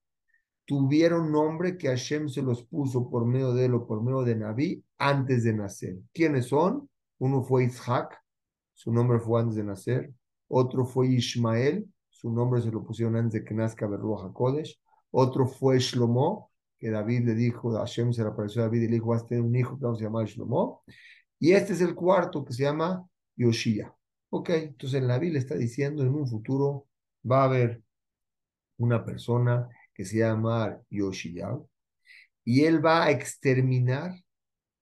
tuvieron 0.66 1.32
nombre 1.32 1.78
que 1.78 1.90
Hashem 1.90 2.30
se 2.30 2.42
los 2.42 2.64
puso 2.64 3.10
por 3.10 3.26
medio 3.26 3.54
de 3.54 3.66
él 3.66 3.74
o 3.74 3.86
por 3.86 4.02
medio 4.02 4.24
de 4.24 4.36
Naví 4.36 4.84
antes 4.98 5.44
de 5.44 5.54
nacer. 5.54 5.98
¿Quiénes 6.14 6.48
son? 6.48 6.90
Uno 7.20 7.44
fue 7.44 7.66
Isaac, 7.66 8.18
su 8.74 8.92
nombre 8.92 9.20
fue 9.20 9.42
antes 9.42 9.56
de 9.56 9.64
nacer. 9.64 10.14
Otro 10.48 10.86
fue 10.86 11.08
Ismael, 11.08 11.88
su 12.10 12.32
nombre 12.32 12.62
se 12.62 12.72
lo 12.72 12.84
pusieron 12.84 13.16
antes 13.16 13.42
de 13.42 13.44
que 13.46 13.54
nazca 13.54 13.88
Berruach 13.88 14.26
HaKodesh. 14.26 14.80
Otro 15.12 15.48
fue 15.48 15.80
Shlomo, 15.80 16.52
que 16.80 16.90
David 16.90 17.26
le 17.26 17.36
dijo, 17.36 17.72
Hashem 17.72 18.14
se 18.14 18.24
le 18.24 18.30
apareció 18.30 18.62
a 18.62 18.66
David 18.66 18.84
y 18.84 18.88
le 18.88 18.94
dijo, 18.94 19.08
vas 19.08 19.24
a 19.24 19.28
tener 19.28 19.44
un 19.44 19.56
hijo 19.56 19.78
que 19.78 19.86
vamos 19.86 20.00
a 20.00 20.04
llamar 20.04 20.26
Shlomo. 20.26 20.84
Y 21.40 21.52
este 21.52 21.74
es 21.74 21.82
el 21.82 21.96
cuarto 21.96 22.44
que 22.46 22.54
se 22.54 22.64
llama 22.64 23.06
Yoshia. 23.36 23.94
Ok, 24.36 24.50
entonces 24.50 25.00
el 25.00 25.08
Naví 25.08 25.30
le 25.30 25.38
está 25.38 25.54
diciendo 25.54 26.02
en 26.02 26.10
un 26.16 26.28
futuro 26.28 26.88
va 27.24 27.42
a 27.42 27.46
haber 27.46 27.84
una 28.78 29.06
persona 29.06 29.70
que 29.94 30.06
se 30.06 30.18
llama 30.18 30.82
Yoshiyao, 30.90 31.70
y 32.44 32.64
él 32.64 32.84
va 32.84 33.04
a 33.04 33.12
exterminar 33.12 34.12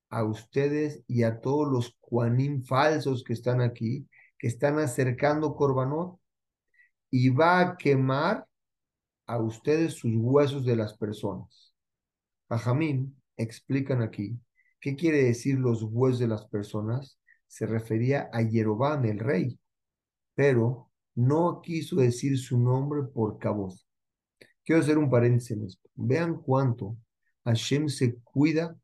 a 0.09 0.23
ustedes 0.23 1.03
y 1.05 1.23
a 1.23 1.41
todos 1.41 1.69
los 1.69 1.97
Juanim 1.99 2.63
falsos 2.63 3.25
que 3.25 3.33
están 3.33 3.59
aquí, 3.59 4.07
que 4.39 4.47
están 4.47 4.79
acercando 4.79 5.53
Corbanot, 5.53 6.17
y 7.09 7.27
va 7.27 7.59
a 7.59 7.75
quemar 7.75 8.47
a 9.25 9.37
ustedes 9.37 9.95
sus 9.95 10.13
huesos 10.15 10.63
de 10.65 10.77
las 10.77 10.97
personas. 10.97 11.73
Jajamín 12.47 13.21
explican 13.35 14.01
aquí 14.01 14.39
qué 14.79 14.95
quiere 14.95 15.25
decir 15.25 15.59
los 15.59 15.83
huesos 15.83 16.19
de 16.19 16.29
las 16.29 16.45
personas. 16.45 17.20
Se 17.51 17.65
refería 17.65 18.29
a 18.31 18.41
Yerobán, 18.43 19.03
el 19.03 19.19
rey, 19.19 19.59
pero 20.33 20.89
no 21.15 21.59
quiso 21.61 21.97
decir 21.97 22.37
su 22.37 22.57
nombre 22.57 23.03
por 23.03 23.39
cabos 23.39 23.85
Quiero 24.63 24.81
hacer 24.81 24.97
un 24.97 25.09
paréntesis 25.09 25.51
en 25.51 25.65
esto. 25.65 25.89
Vean 25.95 26.35
cuánto 26.35 26.95
Hashem 27.43 27.89
se 27.89 28.15
cuida 28.23 28.77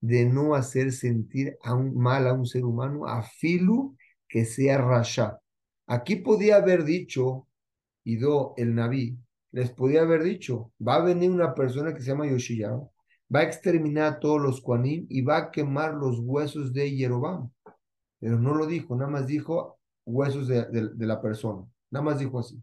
de 0.00 0.24
no 0.24 0.54
hacer 0.54 0.92
sentir 0.92 1.58
a 1.62 1.74
un, 1.74 1.94
mal 1.94 2.26
a 2.26 2.32
un 2.32 2.46
ser 2.46 2.64
humano, 2.64 3.06
a 3.06 3.22
filu 3.22 3.94
que 4.26 4.46
sea 4.46 4.78
rasha. 4.78 5.38
Aquí 5.86 6.16
podía 6.16 6.56
haber 6.56 6.84
dicho, 6.84 7.46
Ido, 8.02 8.54
el 8.56 8.74
Naví, 8.74 9.18
les 9.52 9.70
podía 9.72 10.00
haber 10.00 10.22
dicho, 10.22 10.72
va 10.80 10.94
a 10.94 11.04
venir 11.04 11.30
una 11.30 11.54
persona 11.54 11.92
que 11.92 12.00
se 12.00 12.06
llama 12.06 12.30
Yoshiyahu, 12.30 12.90
va 13.34 13.40
a 13.40 13.44
exterminar 13.44 14.14
a 14.14 14.18
todos 14.20 14.40
los 14.40 14.62
Kuanim 14.62 15.06
y 15.10 15.20
va 15.20 15.36
a 15.36 15.50
quemar 15.50 15.92
los 15.92 16.18
huesos 16.20 16.72
de 16.72 16.96
Yerobam. 16.96 17.50
Pero 18.18 18.38
no 18.38 18.54
lo 18.54 18.66
dijo, 18.66 18.96
nada 18.96 19.10
más 19.10 19.26
dijo 19.26 19.78
huesos 20.04 20.48
de, 20.48 20.90
la 20.98 21.20
persona. 21.20 21.66
Nada 21.90 22.04
más 22.04 22.18
dijo 22.18 22.38
así. 22.38 22.62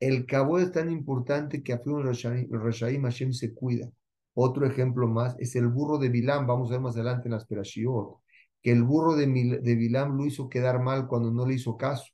El 0.00 0.26
cabo 0.26 0.58
es 0.58 0.72
tan 0.72 0.90
importante 0.90 1.62
que 1.62 1.72
a 1.72 1.80
un 1.84 2.04
Rashaim 2.04 3.02
Hashem 3.02 3.32
se 3.32 3.54
cuida. 3.54 3.88
Otro 4.34 4.66
ejemplo 4.66 5.06
más 5.08 5.36
es 5.38 5.54
el 5.56 5.68
burro 5.68 5.98
de 5.98 6.08
Bilam, 6.08 6.46
vamos 6.46 6.70
a 6.70 6.72
ver 6.72 6.80
más 6.80 6.96
adelante 6.96 7.28
en 7.28 7.32
las 7.32 7.46
Perashiot, 7.46 8.18
que 8.62 8.72
el 8.72 8.82
burro 8.82 9.14
de, 9.14 9.26
de 9.26 9.74
Bilam 9.76 10.16
lo 10.16 10.24
hizo 10.26 10.48
quedar 10.48 10.80
mal 10.82 11.06
cuando 11.06 11.30
no 11.30 11.46
le 11.46 11.54
hizo 11.54 11.76
caso. 11.76 12.06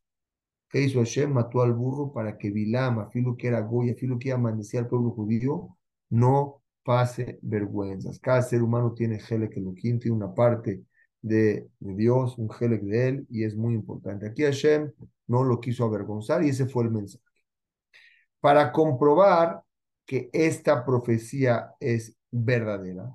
¿Qué 0.68 0.82
hizo 0.82 0.98
Hashem? 0.98 1.32
Mató 1.32 1.62
al 1.62 1.72
burro 1.72 2.12
para 2.12 2.36
que 2.36 2.50
Bilam, 2.50 2.98
a 2.98 3.10
filo 3.10 3.36
que 3.36 3.48
era 3.48 3.60
Goya, 3.60 3.92
a 3.92 3.96
filo 3.96 4.18
que 4.18 4.32
amanecía 4.32 4.80
al 4.80 4.88
pueblo 4.88 5.10
judío, 5.12 5.76
no 6.10 6.62
pase 6.82 7.38
vergüenzas. 7.42 8.18
Cada 8.18 8.42
ser 8.42 8.62
humano 8.62 8.92
tiene 8.92 9.18
Helek 9.18 9.56
Elohim, 9.56 9.98
tiene 9.98 10.16
una 10.16 10.34
parte 10.34 10.82
de, 11.22 11.68
Dios, 11.80 12.38
un 12.38 12.50
Helek 12.58 12.82
de 12.82 13.08
él, 13.08 13.26
y 13.30 13.44
es 13.44 13.56
muy 13.56 13.74
importante. 13.74 14.26
Aquí 14.26 14.42
Hashem 14.42 14.92
no 15.26 15.44
lo 15.44 15.60
quiso 15.60 15.84
avergonzar 15.84 16.44
y 16.44 16.50
ese 16.50 16.66
fue 16.66 16.84
el 16.84 16.90
mensaje. 16.90 17.24
Para 18.40 18.72
comprobar 18.72 19.62
que 20.06 20.30
esta 20.32 20.84
profecía 20.84 21.74
es 21.80 22.16
verdadera, 22.30 23.12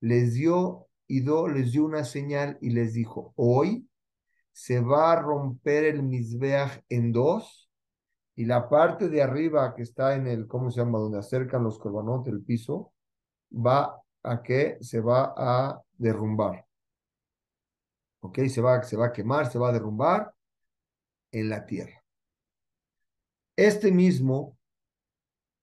les 0.00 0.34
dio, 0.34 0.88
Ido 1.08 1.48
les 1.48 1.72
dio 1.72 1.84
una 1.84 2.04
señal 2.04 2.58
y 2.60 2.70
les 2.70 2.92
dijo, 2.92 3.32
hoy 3.36 3.88
se 4.52 4.80
va 4.80 5.12
a 5.12 5.22
romper 5.22 5.84
el 5.84 6.02
Mizbeach 6.02 6.82
en 6.88 7.12
dos 7.12 7.70
y 8.34 8.44
la 8.44 8.68
parte 8.68 9.08
de 9.08 9.22
arriba 9.22 9.74
que 9.74 9.82
está 9.82 10.14
en 10.14 10.26
el, 10.26 10.46
¿cómo 10.46 10.70
se 10.70 10.80
llama? 10.80 10.98
Donde 10.98 11.18
acercan 11.18 11.62
los 11.62 11.78
corbanotes, 11.78 12.32
el 12.32 12.42
piso, 12.42 12.92
va 13.52 14.02
a 14.22 14.42
que 14.42 14.78
se 14.80 15.00
va 15.00 15.32
a 15.36 15.80
derrumbar. 15.96 16.65
¿Ok? 18.20 18.40
Se 18.48 18.60
va, 18.60 18.82
se 18.82 18.96
va 18.96 19.06
a 19.06 19.12
quemar, 19.12 19.50
se 19.50 19.58
va 19.58 19.70
a 19.70 19.72
derrumbar 19.72 20.32
en 21.32 21.48
la 21.48 21.66
tierra. 21.66 22.02
Este 23.56 23.90
mismo 23.90 24.56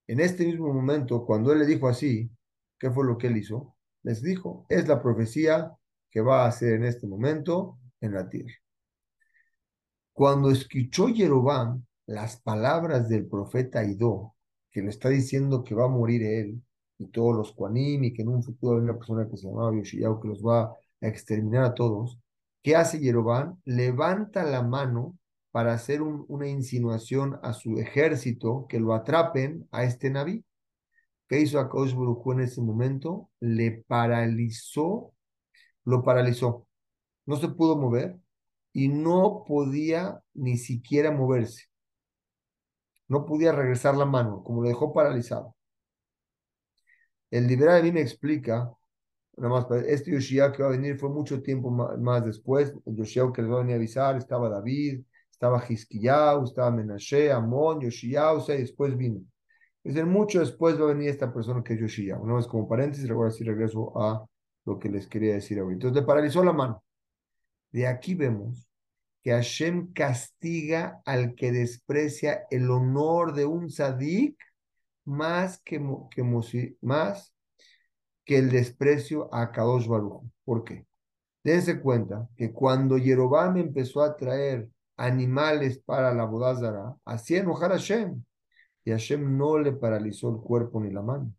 en 0.08 0.20
este 0.20 0.46
mismo 0.46 0.72
momento, 0.74 1.26
cuando 1.26 1.54
él 1.54 1.60
le 1.60 1.66
dijo 1.66 1.88
así, 1.88 2.30
¿qué 2.78 2.92
fue 2.92 3.06
lo 3.06 3.18
que 3.18 3.28
él 3.28 3.38
hizo? 3.38 3.76
Les 4.04 4.22
dijo, 4.22 4.66
es 4.70 4.88
la 4.88 5.02
profecía 5.02 5.72
que 6.12 6.22
va 6.22 6.44
a 6.44 6.48
hacer 6.48 6.74
en 6.74 6.84
este 6.86 7.08
momento 7.08 7.80
en 8.02 8.14
la 8.14 8.30
tierra. 8.30 8.54
Cuando 10.12 10.52
escuchó 10.52 11.08
Jeroboam 11.08 11.84
las 12.06 12.42
palabras 12.42 13.08
del 13.10 13.28
profeta 13.28 13.84
Ido, 13.84 14.36
que 14.72 14.82
le 14.82 14.90
está 14.90 15.10
diciendo 15.10 15.64
que 15.64 15.74
va 15.74 15.86
a 15.86 15.88
morir 15.88 16.24
él 16.24 16.62
y 16.98 17.08
todos 17.08 17.36
los 17.36 17.54
Kuanim 17.54 18.04
y 18.04 18.14
que 18.14 18.24
en 18.24 18.30
un 18.30 18.44
futuro 18.44 18.78
hay 18.78 18.84
una 18.84 18.98
persona 18.98 19.28
que 19.28 19.38
se 19.38 19.48
llamaba 19.48 19.76
Yoshiyahu 19.76 20.20
que 20.20 20.28
los 20.28 20.44
va 20.44 20.64
a 20.64 21.08
exterminar 21.08 21.64
a 21.64 21.74
todos, 21.74 22.20
¿qué 22.64 22.76
hace 22.76 23.00
Jeroboam? 23.00 23.60
Levanta 23.66 24.44
la 24.44 24.64
mano 24.64 25.18
para 25.52 25.74
hacer 25.74 26.02
una 26.02 26.48
insinuación 26.48 27.40
a 27.44 27.54
su 27.54 27.78
ejército 27.78 28.66
que 28.68 28.80
lo 28.80 28.96
atrapen 28.96 29.68
a 29.72 29.84
este 29.84 30.10
naví. 30.10 30.44
¿Qué 31.28 31.40
hizo 31.40 31.60
Akadosh 31.60 31.94
Baruj 31.94 32.34
en 32.34 32.40
ese 32.42 32.62
momento? 32.62 33.30
Le 33.40 33.84
paralizó, 33.88 35.14
lo 35.86 36.04
paralizó. 36.04 36.68
No 37.26 37.36
se 37.38 37.50
pudo 37.50 37.78
mover 37.78 38.20
y 38.74 38.88
no 38.88 39.44
podía 39.48 40.22
ni 40.34 40.58
siquiera 40.58 41.12
moverse. 41.12 41.66
No 43.08 43.26
podía 43.26 43.52
regresar 43.52 43.96
la 43.96 44.06
mano, 44.06 44.44
como 44.44 44.64
lo 44.64 44.70
dejó 44.70 44.94
paralizado. 44.94 45.56
El 47.30 47.48
liberal 47.48 47.82
de 47.82 47.84
mí 47.84 47.92
me 47.92 48.02
explica, 48.02 48.72
nada 49.38 49.50
más, 49.50 49.66
este 49.86 50.12
Yoshia 50.12 50.52
que 50.52 50.64
va 50.64 50.70
a 50.70 50.72
venir 50.72 50.98
fue 50.98 51.10
mucho 51.10 51.42
tiempo 51.42 51.72
más, 51.72 52.26
después, 52.26 52.74
el 52.86 52.96
Yoshia 52.96 53.32
que 53.34 53.42
les 53.42 53.52
va 53.52 53.56
a 53.56 53.60
venir 53.60 53.74
a 53.74 53.78
avisar, 53.78 54.18
estaba 54.18 54.50
David, 54.50 55.04
estaba 55.32 55.64
Hiskiyahu, 55.68 56.46
estaba 56.46 56.72
Menashe, 56.72 57.32
Amón, 57.32 57.82
Yoshiyahu, 57.82 58.44
y 58.50 58.58
después 58.58 58.96
vino. 58.96 59.22
Es 59.84 60.02
mucho 60.06 60.40
después 60.40 60.80
va 60.80 60.86
a 60.86 60.94
venir 60.94 61.10
esta 61.10 61.34
persona 61.34 61.62
que 61.64 61.74
es 61.74 61.80
Yoshiyahu. 61.82 62.24
Una 62.24 62.36
vez 62.36 62.48
como 62.48 62.68
paréntesis, 62.68 63.10
ahora 63.10 63.32
sí 63.32 63.44
regreso 63.44 63.92
a 64.00 64.26
lo 64.66 64.80
que 64.80 64.90
les 64.90 65.08
quería 65.08 65.34
decir 65.34 65.60
ahorita. 65.60 65.88
Entonces 65.88 66.02
le 66.02 66.08
paralizó 66.08 66.44
la 66.44 66.54
mano. 66.54 66.84
De 67.72 67.88
aquí 67.88 68.16
vemos 68.16 68.70
que 69.24 69.32
Hashem 69.32 69.92
castiga 69.94 71.02
al 71.06 71.36
que 71.36 71.52
desprecia 71.52 72.46
el 72.52 72.70
honor 72.70 73.34
de 73.34 73.46
un 73.46 73.70
sadik 73.70 74.38
más 75.06 75.60
que, 75.60 75.82
que, 76.12 76.24
más 76.82 77.33
que 78.26 78.38
el 78.38 78.50
desprecio 78.50 79.34
a 79.34 79.52
Kadosh 79.52 79.88
Baruch. 79.88 80.24
¿Por 80.46 80.64
qué? 80.64 80.86
Dense 81.44 81.82
cuenta 81.82 82.30
que 82.38 82.54
cuando 82.54 82.98
Yerobam 82.98 83.58
empezó 83.58 84.02
a 84.02 84.16
traer 84.16 84.70
animales 84.96 85.80
para 85.80 86.14
la 86.14 86.26
bodázara, 86.26 86.96
hacía 87.06 87.42
enojar 87.42 87.72
a 87.72 87.76
Hashem. 87.76 88.24
Y 88.86 88.92
Hashem 88.92 89.38
no 89.38 89.58
le 89.58 89.74
paralizó 89.74 90.30
el 90.30 90.42
cuerpo 90.42 90.80
ni 90.82 90.92
la 90.92 91.02
mano. 91.02 91.34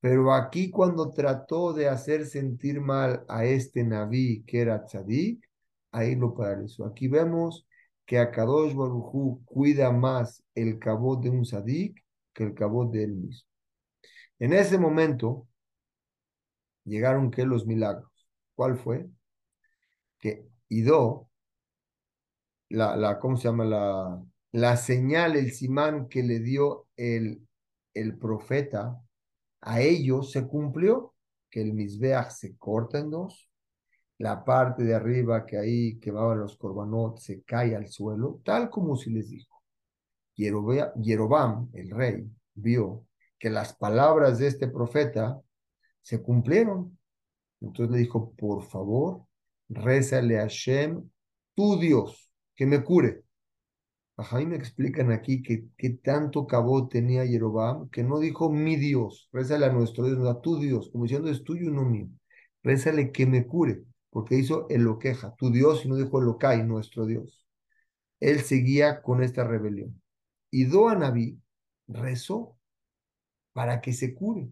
Pero 0.00 0.32
aquí 0.32 0.70
cuando 0.70 1.10
trató 1.10 1.72
de 1.72 1.88
hacer 1.88 2.26
sentir 2.26 2.80
mal 2.80 3.24
a 3.28 3.44
este 3.44 3.84
Naví 3.84 4.42
que 4.46 4.60
era 4.60 4.84
tzadik, 4.84 5.44
ahí 5.92 6.14
lo 6.16 6.34
paralizó. 6.34 6.86
Aquí 6.86 7.08
vemos 7.08 7.66
que 8.06 8.18
Akadosh 8.18 8.74
Barujú 8.74 9.42
cuida 9.44 9.92
más 9.92 10.42
el 10.54 10.78
cabot 10.78 11.22
de 11.22 11.30
un 11.30 11.42
tzadik 11.42 12.02
que 12.32 12.44
el 12.44 12.54
cabot 12.54 12.90
de 12.90 13.04
él 13.04 13.12
mismo. 13.14 13.46
En 14.38 14.52
ese 14.52 14.78
momento 14.78 15.46
llegaron 16.84 17.30
que 17.30 17.44
los 17.44 17.66
milagros. 17.66 18.10
¿Cuál 18.54 18.78
fue? 18.78 19.08
Que 20.18 20.46
Ido 20.68 21.30
la, 22.68 22.96
la, 22.96 23.18
¿cómo 23.18 23.36
se 23.36 23.48
llama? 23.48 23.64
La, 23.64 24.22
la 24.52 24.76
señal, 24.76 25.36
el 25.36 25.52
simán 25.52 26.08
que 26.08 26.22
le 26.22 26.40
dio 26.40 26.86
el, 26.96 27.46
el 27.94 28.16
profeta, 28.18 29.00
a 29.60 29.80
ellos 29.80 30.30
se 30.32 30.46
cumplió, 30.46 31.14
que 31.50 31.62
el 31.62 31.74
misbeach 31.74 32.30
se 32.30 32.56
corta 32.56 32.98
en 32.98 33.10
dos, 33.10 33.50
la 34.18 34.44
parte 34.44 34.84
de 34.84 34.94
arriba 34.94 35.46
que 35.46 35.58
ahí 35.58 35.98
quemaban 35.98 36.40
los 36.40 36.56
corbanot 36.56 37.18
se 37.18 37.42
cae 37.42 37.74
al 37.74 37.88
suelo, 37.88 38.40
tal 38.44 38.70
como 38.70 38.96
si 38.96 39.10
les 39.10 39.30
dijo. 39.30 39.62
Yerobam, 40.36 41.70
el 41.74 41.90
rey, 41.90 42.30
vio 42.54 43.06
que 43.38 43.50
las 43.50 43.74
palabras 43.74 44.38
de 44.38 44.46
este 44.46 44.68
profeta 44.68 45.40
se 46.02 46.22
cumplieron. 46.22 46.98
Entonces 47.60 47.92
le 47.92 47.98
dijo, 47.98 48.32
por 48.32 48.64
favor, 48.64 49.26
rézale 49.68 50.38
a 50.38 50.42
Hashem, 50.42 51.08
tu 51.54 51.78
Dios, 51.78 52.32
que 52.54 52.66
me 52.66 52.82
cure. 52.82 53.24
A 54.16 54.38
me 54.40 54.56
explican 54.56 55.12
aquí 55.12 55.42
que, 55.42 55.90
tanto 56.02 56.46
cabot 56.46 56.90
tenía 56.90 57.24
Yerobam, 57.24 57.88
que 57.88 58.02
no 58.02 58.18
dijo 58.18 58.50
mi 58.50 58.76
Dios, 58.76 59.30
rézale 59.32 59.64
a 59.66 59.72
nuestro 59.72 60.04
Dios, 60.04 60.28
a 60.28 60.40
tu 60.42 60.58
Dios, 60.58 60.90
como 60.90 61.04
diciendo 61.04 61.30
es 61.30 61.42
tuyo 61.42 61.70
y 61.70 61.72
no 61.72 61.84
mío. 61.86 62.08
Rézale 62.62 63.12
que 63.12 63.24
me 63.24 63.46
cure, 63.46 63.82
porque 64.10 64.36
hizo 64.36 64.68
el 64.68 64.82
lo 64.82 64.98
queja, 64.98 65.34
tu 65.36 65.50
Dios, 65.50 65.86
y 65.86 65.88
no 65.88 65.96
dijo 65.96 66.18
el 66.20 66.68
nuestro 66.68 67.06
Dios. 67.06 67.46
Él 68.20 68.40
seguía 68.40 69.00
con 69.00 69.22
esta 69.22 69.44
rebelión. 69.44 70.02
Y 70.50 70.64
Doanaví 70.64 71.40
rezó 71.88 72.58
para 73.54 73.80
que 73.80 73.94
se 73.94 74.14
cure. 74.14 74.50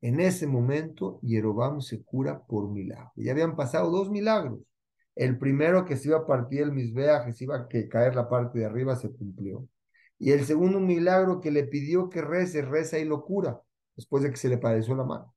En 0.00 0.20
ese 0.20 0.46
momento, 0.46 1.18
Yerobam 1.22 1.80
se 1.80 2.02
cura 2.02 2.40
por 2.46 2.70
milagro. 2.70 3.12
Ya 3.16 3.32
habían 3.32 3.56
pasado 3.56 3.90
dos 3.90 4.10
milagros. 4.10 4.60
El 5.14 5.38
primero 5.38 5.84
que 5.84 5.96
se 5.96 6.08
iba 6.08 6.18
a 6.18 6.26
partir 6.26 6.62
el 6.62 6.72
misbea, 6.72 7.24
que 7.24 7.32
se 7.32 7.44
iba 7.44 7.56
a 7.56 7.68
caer 7.68 8.14
la 8.14 8.28
parte 8.28 8.58
de 8.58 8.66
arriba, 8.66 8.96
se 8.96 9.10
cumplió. 9.10 9.66
Y 10.18 10.32
el 10.32 10.44
segundo 10.44 10.80
milagro 10.80 11.40
que 11.40 11.50
le 11.50 11.64
pidió 11.64 12.10
que 12.10 12.22
rece, 12.22 12.62
reza 12.62 12.98
y 12.98 13.04
lo 13.04 13.24
cura, 13.24 13.60
después 13.96 14.22
de 14.22 14.30
que 14.30 14.36
se 14.36 14.48
le 14.48 14.58
padeció 14.58 14.94
la 14.94 15.04
mano. 15.04 15.34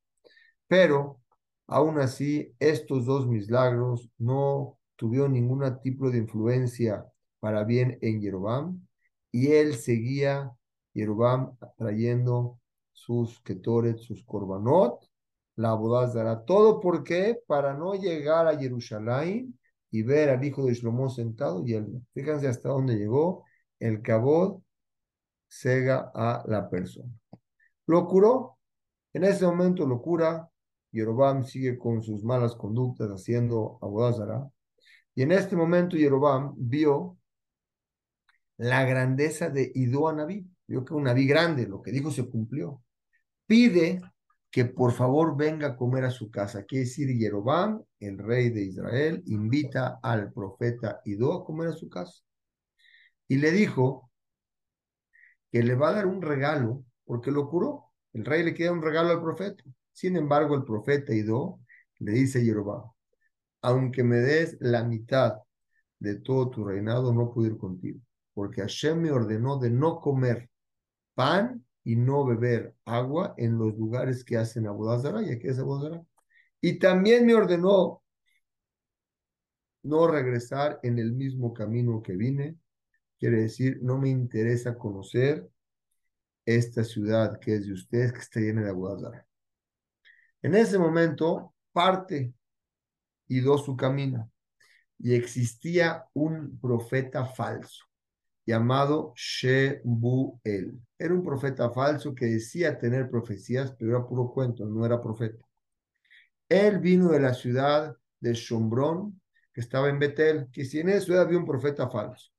Pero, 0.68 1.22
aún 1.68 2.00
así, 2.00 2.54
estos 2.60 3.06
dos 3.06 3.28
milagros 3.28 4.10
no 4.18 4.78
tuvieron 4.96 5.34
ningún 5.34 5.64
tipo 5.82 6.12
de 6.12 6.20
influencia 6.20 7.06
para 7.40 7.64
bien 7.64 7.98
en 8.02 8.22
Yerobam, 8.22 8.86
y 9.32 9.54
él 9.54 9.76
seguía, 9.76 10.52
Yerobam, 10.94 11.58
trayendo 11.78 12.59
sus 13.06 13.40
ketoret, 13.42 13.98
sus 13.98 14.24
korbanot, 14.24 15.00
la 15.56 15.78
dará 16.14 16.46
todo 16.46 16.80
porque 16.80 17.42
para 17.48 17.74
no 17.74 17.94
llegar 17.94 18.48
a 18.48 18.58
Jerusalén 18.58 19.60
y 19.92 20.04
ver 20.04 20.30
al 20.30 20.44
hijo 20.44 20.66
de 20.66 20.74
Shlomo 20.74 21.10
sentado 21.10 21.66
y 21.66 21.74
él. 21.74 22.02
Fíjense 22.14 22.48
hasta 22.48 22.70
dónde 22.70 22.96
llegó 22.96 23.46
el 23.80 24.02
cabot 24.02 24.62
cega 25.48 26.12
a 26.14 26.44
la 26.48 26.70
persona. 26.70 27.12
Lo 27.88 28.08
curó. 28.08 28.58
En 29.14 29.24
ese 29.24 29.46
momento 29.46 29.86
lo 29.86 30.02
cura. 30.02 30.50
Yerobam 30.92 31.44
sigue 31.44 31.78
con 31.78 32.02
sus 32.04 32.24
malas 32.24 32.56
conductas 32.56 33.10
haciendo 33.10 33.80
abodazara. 33.82 34.50
Y 35.16 35.24
en 35.24 35.32
este 35.32 35.56
momento 35.56 35.98
Yerobam 35.98 36.54
vio 36.58 37.18
la 38.58 38.86
grandeza 38.86 39.50
de 39.50 39.72
Ido 39.74 40.12
Naví. 40.14 40.48
Vio 40.68 40.86
que 40.86 40.94
un 40.94 41.04
Naví 41.04 41.28
grande, 41.28 41.68
lo 41.68 41.82
que 41.82 41.92
dijo 41.92 42.12
se 42.12 42.30
cumplió. 42.30 42.82
Pide 43.50 44.00
que 44.52 44.66
por 44.66 44.92
favor 44.92 45.36
venga 45.36 45.70
a 45.70 45.76
comer 45.76 46.06
a 46.06 46.12
su 46.12 46.30
casa. 46.30 46.66
Quiere 46.66 46.86
decir, 46.86 47.10
Yerobam, 47.18 47.84
el 48.00 48.20
rey 48.20 48.52
de 48.52 48.62
Israel, 48.62 49.24
invita 49.26 50.00
al 50.04 50.32
profeta 50.32 51.02
Ido 51.04 51.34
a 51.34 51.44
comer 51.44 51.70
a 51.70 51.74
su 51.74 51.90
casa. 51.90 52.22
Y 53.28 53.38
le 53.38 53.50
dijo 53.50 54.12
que 55.52 55.64
le 55.64 55.74
va 55.74 55.90
a 55.90 55.94
dar 55.94 56.06
un 56.06 56.22
regalo 56.22 56.84
porque 57.06 57.32
lo 57.32 57.50
curó. 57.50 57.86
El 58.14 58.24
rey 58.24 58.44
le 58.44 58.54
queda 58.54 58.72
un 58.72 58.84
regalo 58.84 59.10
al 59.10 59.22
profeta. 59.24 59.64
Sin 59.94 60.16
embargo, 60.16 60.54
el 60.54 60.64
profeta 60.64 61.12
Ido 61.12 61.60
le 61.98 62.12
dice 62.12 62.38
a 62.38 62.44
Yerobam, 62.44 62.84
aunque 63.64 64.04
me 64.04 64.18
des 64.18 64.58
la 64.60 64.84
mitad 64.84 65.40
de 65.98 66.20
todo 66.20 66.52
tu 66.52 66.66
reinado, 66.66 67.12
no 67.14 67.34
puedo 67.34 67.48
ir 67.48 67.58
contigo, 67.58 68.00
porque 68.32 68.62
Hashem 68.62 69.02
me 69.02 69.12
ordenó 69.12 69.58
de 69.58 69.72
no 69.72 70.00
comer 70.00 70.52
pan 71.16 71.66
y 71.84 71.96
no 71.96 72.26
beber 72.26 72.76
agua 72.86 73.34
en 73.38 73.58
los 73.58 73.76
lugares 73.78 74.24
que 74.24 74.38
hacen 74.38 74.68
Abodazara, 74.68 75.24
y 75.24 75.32
aquí 75.32 75.48
es 75.48 75.60
Abodazara. 75.60 76.04
Y 76.62 76.80
también 76.80 77.26
me 77.26 77.36
ordenó 77.36 78.04
no 79.84 80.08
regresar 80.08 80.80
en 80.84 81.00
el 81.00 81.14
mismo 81.14 81.54
camino 81.54 82.02
que 82.02 82.16
vine, 82.16 82.58
quiere 83.18 83.42
decir, 83.42 83.80
no 83.82 83.98
me 83.98 84.10
interesa 84.10 84.78
conocer 84.78 85.50
esta 86.46 86.84
ciudad 86.84 87.40
que 87.40 87.56
es 87.56 87.66
de 87.66 87.74
ustedes, 87.74 88.12
que 88.12 88.20
está 88.20 88.40
llena 88.40 88.64
de 88.64 88.70
Abodazara. 88.70 89.26
En 90.42 90.56
ese 90.56 90.78
momento 90.78 91.54
parte 91.72 92.34
y 93.28 93.40
do 93.42 93.58
su 93.58 93.76
camino. 93.76 94.32
Y 94.98 95.14
existía 95.16 96.06
un 96.14 96.60
profeta 96.60 97.26
falso 97.26 97.89
llamado 98.50 99.14
Shebuel. 99.16 100.80
Era 100.98 101.14
un 101.14 101.24
profeta 101.24 101.70
falso 101.70 102.16
que 102.16 102.26
decía 102.26 102.80
tener 102.80 103.08
profecías, 103.08 103.76
pero 103.78 103.92
era 103.92 104.08
puro 104.08 104.32
cuento, 104.32 104.66
no 104.66 104.84
era 104.86 105.00
profeta. 105.00 105.46
Él 106.50 106.80
vino 106.80 107.10
de 107.10 107.20
la 107.20 107.36
ciudad 107.36 107.96
de 108.20 108.34
Shombrón, 108.34 109.22
que 109.54 109.62
estaba 109.62 109.90
en 109.90 110.00
Betel, 110.00 110.48
que 110.52 110.66
si 110.66 110.80
en 110.80 111.00
ciudad 111.00 111.24
había 111.24 111.38
un 111.38 111.46
profeta 111.46 111.90
falso. 111.90 112.32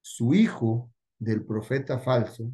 Su 0.00 0.34
hijo 0.34 0.92
del 1.18 1.44
profeta 1.44 1.98
falso 1.98 2.52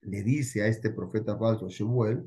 le 0.00 0.22
dice 0.24 0.62
a 0.62 0.66
este 0.66 0.90
profeta 0.90 1.38
falso, 1.38 1.68
Shebuel, 1.68 2.26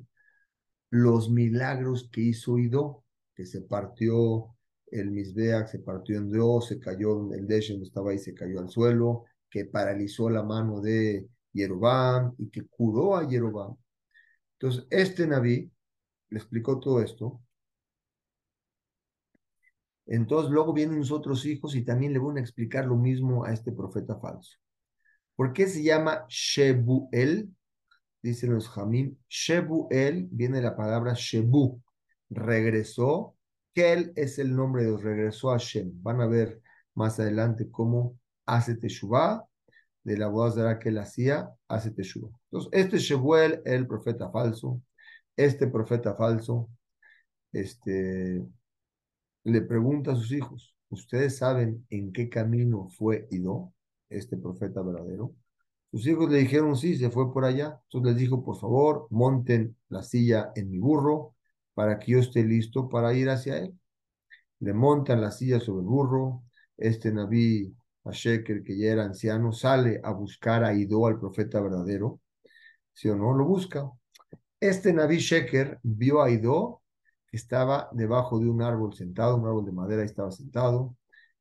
los 0.89 1.29
milagros 1.29 2.09
que 2.09 2.21
hizo 2.21 2.57
Ido, 2.57 3.03
que 3.35 3.45
se 3.45 3.61
partió 3.61 4.55
el 4.89 5.11
Misbeach, 5.11 5.67
se 5.67 5.79
partió 5.79 6.17
en 6.17 6.31
dos, 6.31 6.67
se 6.67 6.79
cayó 6.79 7.33
el 7.33 7.45
Deshem, 7.45 7.81
estaba 7.81 8.11
ahí, 8.11 8.19
se 8.19 8.33
cayó 8.33 8.59
al 8.59 8.69
suelo, 8.69 9.25
que 9.53 9.65
paralizó 9.65 10.31
la 10.31 10.41
mano 10.41 10.81
de 10.81 11.27
Yerobam 11.53 12.33
y 12.39 12.49
que 12.49 12.65
curó 12.65 13.15
a 13.15 13.27
Yerobam. 13.29 13.75
Entonces, 14.53 14.87
este 14.89 15.27
Naví 15.27 15.71
le 16.31 16.39
explicó 16.39 16.79
todo 16.79 16.99
esto. 17.03 17.39
Entonces, 20.07 20.49
luego 20.49 20.73
vienen 20.73 21.03
sus 21.03 21.11
otros 21.11 21.45
hijos 21.45 21.75
y 21.75 21.85
también 21.85 22.13
le 22.13 22.19
van 22.19 22.37
a 22.37 22.39
explicar 22.39 22.85
lo 22.85 22.95
mismo 22.95 23.45
a 23.45 23.53
este 23.53 23.71
profeta 23.71 24.19
falso. 24.19 24.57
¿Por 25.35 25.53
qué 25.53 25.67
se 25.67 25.83
llama 25.83 26.25
Shebuel? 26.27 27.55
Dicen 28.23 28.55
los 28.55 28.67
Jamim. 28.69 29.15
Shebuel 29.29 30.29
viene 30.31 30.57
de 30.57 30.63
la 30.63 30.75
palabra 30.75 31.13
Shebu, 31.13 31.79
regresó. 32.31 33.35
Kel 33.75 34.13
es 34.15 34.39
el 34.39 34.55
nombre 34.55 34.81
de 34.81 34.89
Dios, 34.89 35.03
regresó 35.03 35.51
a 35.51 35.59
Shem. 35.59 35.91
Van 36.01 36.21
a 36.21 36.25
ver 36.25 36.59
más 36.95 37.19
adelante 37.19 37.69
cómo 37.69 38.17
hace 38.45 38.75
Teshuvah, 38.75 39.45
de 40.03 40.17
la 40.17 40.27
voz 40.27 40.55
que 40.79 40.89
él 40.89 40.97
hacía, 40.97 41.49
hace 41.67 41.91
Teshuvah. 41.91 42.29
Entonces, 42.51 42.69
este 42.73 42.97
Shebuel, 42.97 43.61
el 43.65 43.87
profeta 43.87 44.29
falso, 44.29 44.81
este 45.35 45.67
profeta 45.67 46.15
falso, 46.15 46.69
este, 47.51 48.43
le 49.43 49.61
pregunta 49.61 50.11
a 50.11 50.15
sus 50.15 50.31
hijos, 50.31 50.75
¿ustedes 50.89 51.37
saben 51.37 51.85
en 51.89 52.11
qué 52.11 52.29
camino 52.29 52.89
fue 52.89 53.27
Ido, 53.31 53.73
este 54.09 54.37
profeta 54.37 54.81
verdadero? 54.81 55.35
Sus 55.91 56.07
hijos 56.07 56.29
le 56.29 56.39
dijeron, 56.39 56.75
sí, 56.75 56.97
se 56.97 57.11
fue 57.11 57.31
por 57.31 57.45
allá. 57.45 57.79
Entonces 57.83 58.13
les 58.13 58.21
dijo, 58.21 58.43
por 58.43 58.57
favor, 58.59 59.07
monten 59.11 59.77
la 59.89 60.01
silla 60.01 60.51
en 60.55 60.71
mi 60.71 60.79
burro 60.79 61.35
para 61.75 61.99
que 61.99 62.13
yo 62.13 62.19
esté 62.19 62.43
listo 62.43 62.89
para 62.89 63.13
ir 63.13 63.29
hacia 63.29 63.59
él. 63.59 63.77
Le 64.59 64.73
montan 64.73 65.21
la 65.21 65.31
silla 65.31 65.59
sobre 65.59 65.81
el 65.81 65.87
burro. 65.87 66.43
Este 66.77 67.11
Naví 67.11 67.75
Sheker, 68.11 68.63
que 68.63 68.77
ya 68.77 68.91
era 68.91 69.03
anciano, 69.05 69.51
sale 69.51 70.01
a 70.03 70.11
buscar 70.11 70.63
a 70.63 70.73
Ido, 70.73 71.07
al 71.07 71.19
profeta 71.19 71.61
verdadero. 71.61 72.19
¿Sí 72.93 73.09
o 73.09 73.15
no? 73.15 73.33
Lo 73.33 73.45
busca. 73.45 73.89
Este 74.59 74.93
Naví 74.93 75.17
Sheker 75.17 75.79
vio 75.83 76.21
a 76.21 76.29
Ido, 76.29 76.81
que 77.27 77.37
estaba 77.37 77.89
debajo 77.93 78.39
de 78.39 78.49
un 78.49 78.61
árbol 78.61 78.93
sentado, 78.93 79.37
un 79.37 79.47
árbol 79.47 79.65
de 79.65 79.71
madera, 79.71 80.03
estaba 80.03 80.31
sentado. 80.31 80.95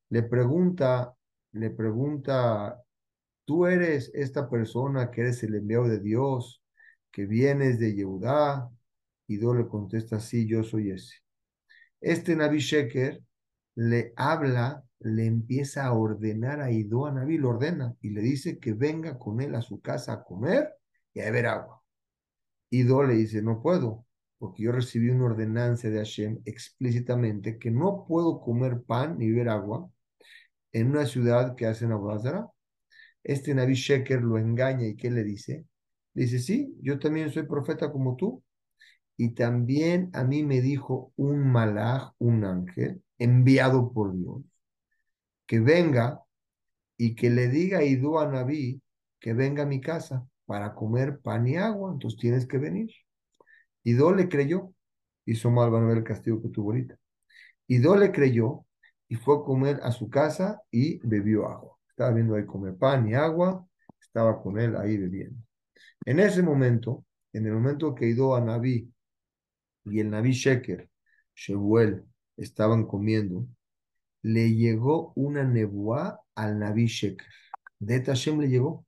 Le 0.08 0.22
pregunta, 0.22 1.14
le 1.52 1.70
pregunta, 1.70 2.82
tú 3.44 3.66
eres 3.66 4.10
esta 4.14 4.48
persona 4.48 5.10
que 5.10 5.22
eres 5.22 5.42
el 5.42 5.54
enviado 5.54 5.88
de 5.88 6.00
Dios, 6.00 6.62
que 7.10 7.26
vienes 7.26 7.78
de 7.78 7.94
Yehudá. 7.94 8.70
Ido 9.28 9.54
le 9.54 9.68
contesta, 9.68 10.20
sí, 10.20 10.46
yo 10.46 10.62
soy 10.64 10.90
ese. 10.90 11.16
Este 12.00 12.34
Naví 12.36 12.58
Sheker 12.58 13.22
le 13.76 14.12
habla 14.16 14.82
le 15.04 15.26
empieza 15.26 15.86
a 15.86 15.92
ordenar 15.92 16.60
a 16.60 16.70
Ido 16.70 17.06
a 17.06 17.12
Naví, 17.12 17.38
lo 17.38 17.50
ordena 17.50 17.94
y 18.00 18.10
le 18.10 18.20
dice 18.22 18.58
que 18.58 18.72
venga 18.72 19.18
con 19.18 19.40
él 19.40 19.54
a 19.54 19.62
su 19.62 19.80
casa 19.80 20.12
a 20.12 20.24
comer 20.24 20.68
y 21.14 21.20
a 21.20 21.24
beber 21.26 21.46
agua. 21.46 21.82
Ido 22.70 23.02
le 23.04 23.14
dice, 23.14 23.42
no 23.42 23.60
puedo, 23.62 24.06
porque 24.38 24.64
yo 24.64 24.72
recibí 24.72 25.10
una 25.10 25.26
ordenanza 25.26 25.88
de 25.88 25.98
Hashem 25.98 26.40
explícitamente 26.44 27.58
que 27.58 27.70
no 27.70 28.04
puedo 28.06 28.40
comer 28.40 28.82
pan 28.82 29.18
ni 29.18 29.30
beber 29.30 29.50
agua 29.50 29.90
en 30.72 30.90
una 30.90 31.06
ciudad 31.06 31.54
que 31.54 31.66
hacen 31.66 31.92
Abodazara. 31.92 32.48
Este 33.22 33.54
Naví 33.54 33.74
Sheker 33.74 34.22
lo 34.22 34.38
engaña 34.38 34.86
y 34.86 34.96
¿qué 34.96 35.10
le 35.10 35.22
dice? 35.24 35.66
Dice, 36.14 36.38
sí, 36.38 36.74
yo 36.82 36.98
también 36.98 37.30
soy 37.30 37.44
profeta 37.44 37.92
como 37.92 38.16
tú. 38.16 38.42
Y 39.16 39.30
también 39.34 40.10
a 40.14 40.24
mí 40.24 40.42
me 40.42 40.60
dijo 40.60 41.12
un 41.16 41.52
malaj, 41.52 42.12
un 42.18 42.44
ángel, 42.44 43.02
enviado 43.18 43.92
por 43.92 44.16
Dios, 44.16 44.42
que 45.52 45.60
venga 45.60 46.18
y 46.96 47.14
que 47.14 47.28
le 47.28 47.46
diga 47.48 47.80
a 47.80 47.84
Idu 47.84 48.18
a 48.18 48.26
Naví 48.26 48.80
que 49.20 49.34
venga 49.34 49.64
a 49.64 49.66
mi 49.66 49.82
casa 49.82 50.26
para 50.46 50.74
comer 50.74 51.20
pan 51.20 51.46
y 51.46 51.58
agua, 51.58 51.92
entonces 51.92 52.18
tienes 52.18 52.46
que 52.46 52.56
venir. 52.56 52.90
Ido 53.84 54.14
le 54.14 54.30
creyó, 54.30 54.72
hizo 55.26 55.50
mal, 55.50 55.70
van 55.70 55.82
a 55.82 55.88
ver 55.88 55.98
el 55.98 56.04
castigo 56.04 56.40
que 56.40 56.48
tuvo 56.48 56.70
ahorita. 56.70 56.96
Ido 57.66 57.96
le 57.96 58.12
creyó 58.12 58.64
y 59.08 59.16
fue 59.16 59.36
a 59.36 59.42
comer 59.42 59.78
a 59.82 59.92
su 59.92 60.08
casa 60.08 60.58
y 60.70 61.06
bebió 61.06 61.46
agua. 61.46 61.76
Estaba 61.86 62.12
viendo 62.12 62.34
ahí 62.34 62.46
comer 62.46 62.74
pan 62.78 63.06
y 63.06 63.12
agua, 63.12 63.62
estaba 64.00 64.42
con 64.42 64.58
él 64.58 64.74
ahí 64.74 64.96
bebiendo. 64.96 65.36
En 66.06 66.18
ese 66.18 66.42
momento, 66.42 67.04
en 67.34 67.44
el 67.44 67.52
momento 67.52 67.94
que 67.94 68.08
Ido 68.08 68.34
a 68.34 68.40
Naví 68.40 68.90
y 69.84 70.00
el 70.00 70.08
Naví 70.08 70.32
Sheker, 70.32 70.88
Shebuel, 71.34 72.06
estaban 72.38 72.86
comiendo, 72.86 73.46
le 74.22 74.54
llegó 74.54 75.12
una 75.16 75.44
nebuá 75.44 76.20
al 76.34 76.58
Naví 76.58 76.86
Sheker. 76.86 77.26
De 77.78 78.00
Tashem 78.00 78.40
le 78.40 78.48
llegó. 78.48 78.86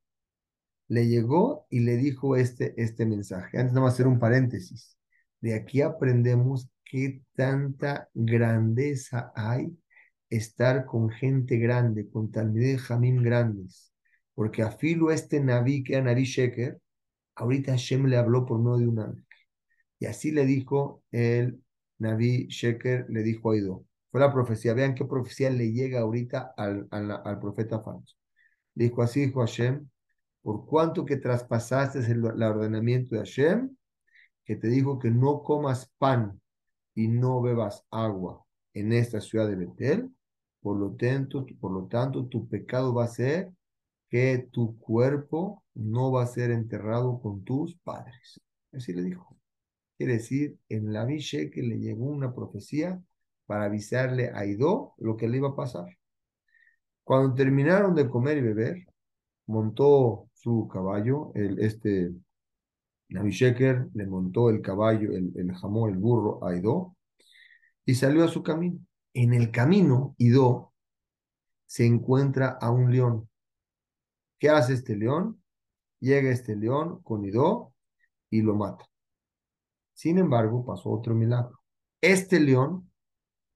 Le 0.88 1.08
llegó 1.08 1.66
y 1.70 1.80
le 1.80 1.96
dijo 1.96 2.36
este, 2.36 2.74
este 2.80 3.06
mensaje. 3.06 3.58
Antes 3.58 3.74
vamos 3.74 3.90
a 3.90 3.94
hacer 3.94 4.06
un 4.06 4.18
paréntesis. 4.18 4.96
De 5.40 5.54
aquí 5.54 5.82
aprendemos 5.82 6.70
qué 6.84 7.22
tanta 7.34 8.08
grandeza 8.14 9.32
hay 9.34 9.76
estar 10.30 10.84
con 10.84 11.10
gente 11.10 11.58
grande, 11.58 12.08
con 12.08 12.30
de 12.30 12.78
Jamín 12.78 13.22
grandes. 13.22 13.92
Porque 14.34 14.62
a 14.62 14.70
Filo 14.70 15.10
este 15.10 15.40
Naví, 15.40 15.84
que 15.84 15.94
era 15.94 16.04
Naví 16.04 16.24
Sheker, 16.24 16.80
ahorita 17.36 17.72
Hashem 17.72 18.06
le 18.06 18.16
habló 18.16 18.46
por 18.46 18.58
medio 18.58 18.78
de 18.78 18.88
un 18.88 18.98
ángel. 19.00 19.24
Y 19.98 20.06
así 20.06 20.32
le 20.32 20.44
dijo 20.44 21.02
el 21.12 21.60
Naví 21.98 22.46
Sheker, 22.48 23.06
le 23.08 23.22
dijo 23.22 23.52
a 23.52 23.56
Ido. 23.56 23.84
Fue 24.14 24.20
la 24.20 24.32
profecía. 24.32 24.74
Vean 24.74 24.94
qué 24.94 25.04
profecía 25.04 25.50
le 25.50 25.72
llega 25.72 25.98
ahorita 25.98 26.54
al, 26.56 26.86
al, 26.92 27.40
profeta 27.40 27.80
falso. 27.80 28.14
Dijo 28.72 29.02
así, 29.02 29.26
dijo 29.26 29.40
Hashem, 29.40 29.88
por 30.40 30.66
cuanto 30.66 31.04
que 31.04 31.16
traspasaste 31.16 31.98
el, 31.98 32.24
ordenamiento 32.24 33.16
de 33.16 33.22
Hashem, 33.22 33.76
que 34.44 34.54
te 34.54 34.68
dijo 34.68 35.00
que 35.00 35.10
no 35.10 35.42
comas 35.42 35.90
pan 35.98 36.40
y 36.94 37.08
no 37.08 37.42
bebas 37.42 37.84
agua 37.90 38.44
en 38.72 38.92
esta 38.92 39.20
ciudad 39.20 39.48
de 39.48 39.56
Betel, 39.56 40.14
por 40.60 40.78
lo 40.78 40.92
tanto, 40.92 41.44
por 41.58 41.72
lo 41.72 41.88
tanto 41.88 42.26
tu 42.26 42.48
pecado 42.48 42.94
va 42.94 43.06
a 43.06 43.08
ser 43.08 43.50
que 44.08 44.48
tu 44.52 44.78
cuerpo 44.78 45.64
no 45.74 46.12
va 46.12 46.22
a 46.22 46.28
ser 46.28 46.52
enterrado 46.52 47.20
con 47.20 47.42
tus 47.42 47.76
padres. 47.78 48.40
Así 48.72 48.92
le 48.92 49.02
dijo. 49.02 49.36
Quiere 49.98 50.12
decir, 50.12 50.56
en 50.68 50.92
la 50.92 51.04
que 51.04 51.62
le 51.64 51.80
llegó 51.80 52.04
una 52.04 52.32
profecía 52.32 53.02
para 53.46 53.64
avisarle 53.64 54.30
a 54.34 54.46
Ido 54.46 54.94
lo 54.98 55.16
que 55.16 55.28
le 55.28 55.38
iba 55.38 55.50
a 55.50 55.56
pasar. 55.56 55.86
Cuando 57.02 57.34
terminaron 57.34 57.94
de 57.94 58.08
comer 58.08 58.38
y 58.38 58.42
beber, 58.42 58.86
montó 59.46 60.28
su 60.32 60.68
caballo, 60.68 61.32
el, 61.34 61.58
este 61.58 62.12
Sheker 63.08 63.88
le 63.94 64.06
montó 64.06 64.50
el 64.50 64.60
caballo, 64.60 65.12
el, 65.12 65.32
el 65.36 65.54
jamón, 65.54 65.90
el 65.90 65.98
burro 65.98 66.44
a 66.44 66.56
Ido 66.56 66.96
y 67.84 67.94
salió 67.94 68.24
a 68.24 68.28
su 68.28 68.42
camino. 68.42 68.78
En 69.12 69.34
el 69.34 69.50
camino, 69.50 70.14
Ido 70.18 70.72
se 71.66 71.86
encuentra 71.86 72.58
a 72.60 72.70
un 72.70 72.90
león. 72.90 73.28
¿Qué 74.38 74.48
hace 74.48 74.74
este 74.74 74.96
león? 74.96 75.42
Llega 76.00 76.30
este 76.30 76.56
león 76.56 77.02
con 77.02 77.24
Ido 77.24 77.72
y 78.30 78.42
lo 78.42 78.54
mata. 78.54 78.84
Sin 79.92 80.18
embargo, 80.18 80.64
pasó 80.64 80.90
otro 80.90 81.14
milagro. 81.14 81.60
Este 82.00 82.40
león 82.40 82.90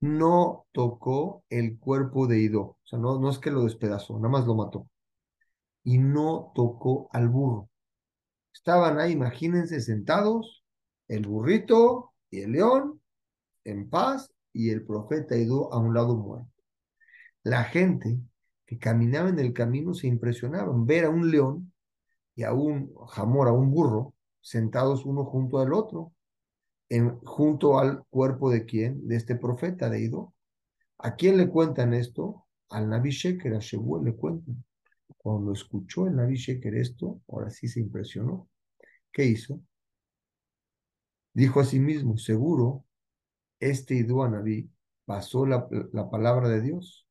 no 0.00 0.66
tocó 0.72 1.44
el 1.50 1.78
cuerpo 1.78 2.26
de 2.26 2.40
Ido. 2.40 2.62
O 2.62 2.78
sea, 2.84 2.98
no, 2.98 3.18
no 3.18 3.30
es 3.30 3.38
que 3.38 3.50
lo 3.50 3.64
despedazó, 3.64 4.16
nada 4.16 4.28
más 4.28 4.46
lo 4.46 4.54
mató. 4.54 4.88
Y 5.84 5.98
no 5.98 6.52
tocó 6.54 7.08
al 7.12 7.28
burro. 7.28 7.70
Estaban 8.52 8.98
ahí, 8.98 9.12
imagínense, 9.12 9.80
sentados, 9.80 10.64
el 11.08 11.26
burrito 11.26 12.12
y 12.30 12.40
el 12.40 12.52
león 12.52 13.00
en 13.64 13.88
paz 13.88 14.30
y 14.52 14.70
el 14.70 14.84
profeta 14.84 15.36
Ido 15.36 15.72
a 15.72 15.78
un 15.78 15.94
lado 15.94 16.16
muerto. 16.16 16.50
La 17.42 17.64
gente 17.64 18.18
que 18.66 18.78
caminaba 18.78 19.28
en 19.30 19.38
el 19.38 19.52
camino 19.52 19.94
se 19.94 20.06
impresionaban 20.06 20.86
ver 20.86 21.06
a 21.06 21.10
un 21.10 21.30
león 21.30 21.72
y 22.34 22.44
a 22.44 22.52
un 22.52 22.94
jamor, 23.06 23.48
a 23.48 23.52
un 23.52 23.70
burro, 23.70 24.14
sentados 24.40 25.06
uno 25.06 25.24
junto 25.24 25.58
al 25.58 25.72
otro, 25.72 26.12
junto 27.24 27.78
al 27.78 28.04
cuerpo 28.08 28.50
de 28.50 28.64
quién? 28.64 29.06
De 29.06 29.16
este 29.16 29.36
profeta 29.36 29.90
de 29.90 30.00
Ido. 30.00 30.34
¿A 30.98 31.14
quién 31.16 31.36
le 31.36 31.48
cuentan 31.48 31.94
esto? 31.94 32.46
Al 32.70 32.88
Nabi 32.88 33.10
Sheker, 33.10 33.54
a 33.54 33.58
Shebuel 33.60 34.04
le 34.04 34.16
cuentan. 34.16 34.64
Cuando 35.16 35.52
escuchó 35.52 36.06
el 36.06 36.16
Nabi 36.16 36.36
Sheker 36.36 36.74
esto, 36.74 37.20
ahora 37.28 37.50
sí 37.50 37.68
se 37.68 37.80
impresionó. 37.80 38.48
¿Qué 39.12 39.24
hizo? 39.24 39.60
Dijo 41.34 41.60
a 41.60 41.64
sí 41.64 41.78
mismo, 41.78 42.16
seguro, 42.16 42.84
este 43.60 43.94
Ido 43.94 44.22
a 44.22 44.30
pasó 45.04 45.46
la, 45.46 45.68
la, 45.92 46.10
palabra 46.10 46.48
de 46.48 46.60
Dios 46.60 47.06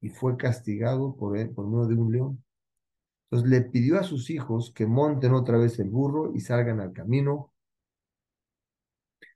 y 0.00 0.10
fue 0.10 0.36
castigado 0.36 1.16
por, 1.16 1.32
por 1.54 1.66
medio 1.66 1.86
de 1.86 1.94
un 1.94 2.12
león. 2.12 2.44
Entonces 3.24 3.50
le 3.50 3.62
pidió 3.62 3.98
a 3.98 4.02
sus 4.02 4.30
hijos 4.30 4.72
que 4.72 4.86
monten 4.86 5.34
otra 5.34 5.56
vez 5.58 5.78
el 5.78 5.90
burro 5.90 6.32
y 6.34 6.40
salgan 6.40 6.80
al 6.80 6.92
camino 6.92 7.49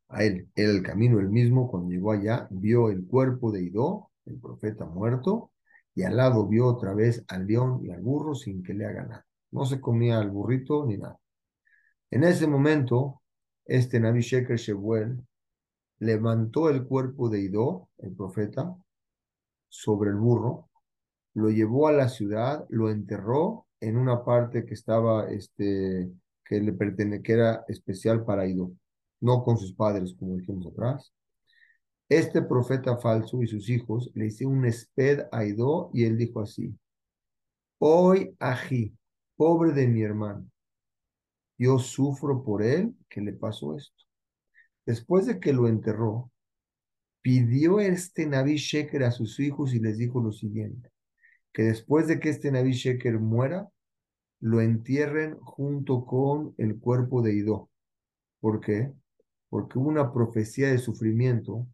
a 0.09 0.25
él. 0.25 0.49
El 0.55 0.83
camino 0.83 1.19
el 1.21 1.29
mismo. 1.29 1.71
Cuando 1.71 1.91
llegó 1.91 2.13
allá, 2.13 2.47
vio 2.51 2.91
el 2.91 3.07
cuerpo 3.07 3.51
de 3.53 3.63
Idó, 3.63 4.11
el 4.27 4.39
profeta 4.39 4.85
muerto, 4.87 5.53
y 5.95 6.03
al 6.03 6.17
lado 6.17 6.47
vio 6.47 6.67
otra 6.67 6.95
vez 6.95 7.25
al 7.29 7.47
león 7.47 7.81
y 7.85 7.91
al 7.91 8.01
burro 8.01 8.35
sin 8.35 8.63
que 8.63 8.75
le 8.75 8.87
haga 8.87 9.05
nada. 9.05 9.27
No 9.53 9.65
se 9.67 9.81
comía 9.81 10.19
al 10.19 10.31
burrito 10.31 10.87
ni 10.87 10.97
nada. 10.99 11.19
En 12.11 12.25
ese 12.25 12.47
momento, 12.47 13.23
este 13.65 14.01
Nabi 14.01 14.21
Sheker 14.21 14.57
Shebuel 14.57 15.23
levantó 15.99 16.69
el 16.71 16.85
cuerpo 16.87 17.29
de 17.29 17.41
Idó, 17.41 17.89
el 17.99 18.15
profeta, 18.15 18.77
sobre 19.69 20.11
el 20.11 20.17
burro, 20.17 20.69
lo 21.35 21.51
llevó 21.51 21.89
a 21.89 21.93
la 21.93 22.09
ciudad, 22.09 22.65
lo 22.69 22.91
enterró 22.91 23.67
en 23.81 23.97
una 23.97 24.25
parte 24.25 24.65
que 24.65 24.75
estaba, 24.75 25.29
este, 25.31 26.11
que 26.45 26.61
le 26.61 26.73
pertenecía, 26.73 27.23
que 27.23 27.33
era 27.33 27.65
especial 27.69 28.25
para 28.25 28.47
Idó 28.47 28.73
no 29.25 29.43
con 29.43 29.57
sus 29.57 29.73
padres, 29.75 30.15
como 30.19 30.37
dijimos 30.37 30.67
atrás. 30.67 31.15
Este 32.11 32.43
profeta 32.43 32.99
falso 32.99 33.43
y 33.43 33.47
sus 33.47 33.71
hijos 33.71 34.11
le 34.15 34.27
hicieron 34.27 34.59
un 34.59 34.67
esped 34.67 35.23
a 35.33 35.47
Ido 35.47 35.91
y 35.95 36.05
él 36.05 36.19
dijo 36.19 36.43
así, 36.43 36.79
hoy 37.79 38.37
ají, 38.39 38.95
pobre 39.35 39.73
de 39.73 39.89
mi 39.89 40.03
hermano, 40.03 40.47
yo 41.57 41.79
sufro 41.79 42.45
por 42.45 42.63
él 42.63 42.95
que 43.09 43.23
le 43.23 43.33
pasó 43.33 43.75
esto. 43.75 44.05
Después 44.85 45.25
de 45.25 45.41
que 45.41 45.55
lo 45.55 45.69
enterró, 45.69 46.31
pidió 47.23 47.81
este 47.81 48.27
Naví 48.27 48.57
Sheker 48.57 49.05
a 49.05 49.11
sus 49.11 49.41
hijos 49.41 49.73
y 49.73 49.81
les 49.81 49.97
dijo 49.97 50.21
lo 50.21 50.33
siguiente, 50.33 50.91
que 51.51 51.63
después 51.63 52.09
de 52.09 52.21
que 52.21 52.29
este 52.29 52.53
Naví 52.53 52.73
Sheker 52.73 53.19
muera, 53.19 53.71
lo 54.41 54.61
entierren 54.61 55.39
junto 55.41 56.05
con 56.05 56.55
el 56.59 56.79
cuerpo 56.79 57.23
de 57.23 57.35
Ido. 57.35 57.71
¿Por 58.41 58.61
qué? 58.61 58.93
Porque 59.55 59.79
hubo 59.79 59.89
una 59.89 60.13
profecía 60.13 60.69
de 60.69 60.79
sufrimiento, 60.79 61.69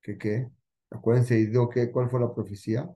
que 0.00 0.16
qué, 0.16 0.50
acuérdense, 0.90 1.52
¿qué? 1.74 1.90
¿cuál 1.92 2.08
fue 2.08 2.20
la 2.20 2.34
profecía? 2.34 2.88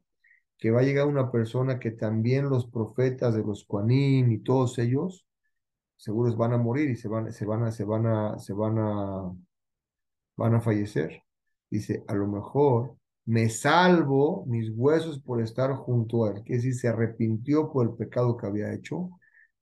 Que 0.57 0.71
va 0.71 0.81
a 0.81 0.85
llegar 0.85 1.07
una 1.07 1.31
persona 1.31 1.79
que 1.79 1.91
también 1.91 2.49
los 2.49 2.67
profetas 2.67 3.35
de 3.35 3.43
los 3.43 3.67
Kuanim 3.67 4.33
y 4.33 4.39
todos 4.39 4.79
ellos, 4.79 5.27
seguros 5.97 6.39
van 6.39 6.55
a 6.55 6.59
morir 6.59 6.89
y 6.91 6.97
se 6.97 7.09
van, 7.09 7.31
se 7.31 7.45
van 7.45 7.65
a, 7.65 7.73
se 7.73 7.85
van 7.85 8.07
a, 8.07 8.39
se 8.39 8.55
van 8.55 8.79
a, 8.79 9.33
van 10.37 10.55
a 10.55 10.61
fallecer. 10.63 11.23
Dice, 11.71 12.03
a 12.09 12.15
lo 12.15 12.27
mejor 12.27 12.97
me 13.27 13.51
salvo 13.51 14.47
mis 14.47 14.71
huesos 14.75 15.21
por 15.21 15.43
estar 15.43 15.75
junto 15.75 16.25
a 16.25 16.31
él, 16.31 16.43
que 16.45 16.59
si 16.59 16.73
se 16.73 16.89
arrepintió 16.89 17.71
por 17.71 17.87
el 17.87 17.95
pecado 17.97 18.39
que 18.39 18.47
había 18.47 18.73
hecho, 18.73 19.11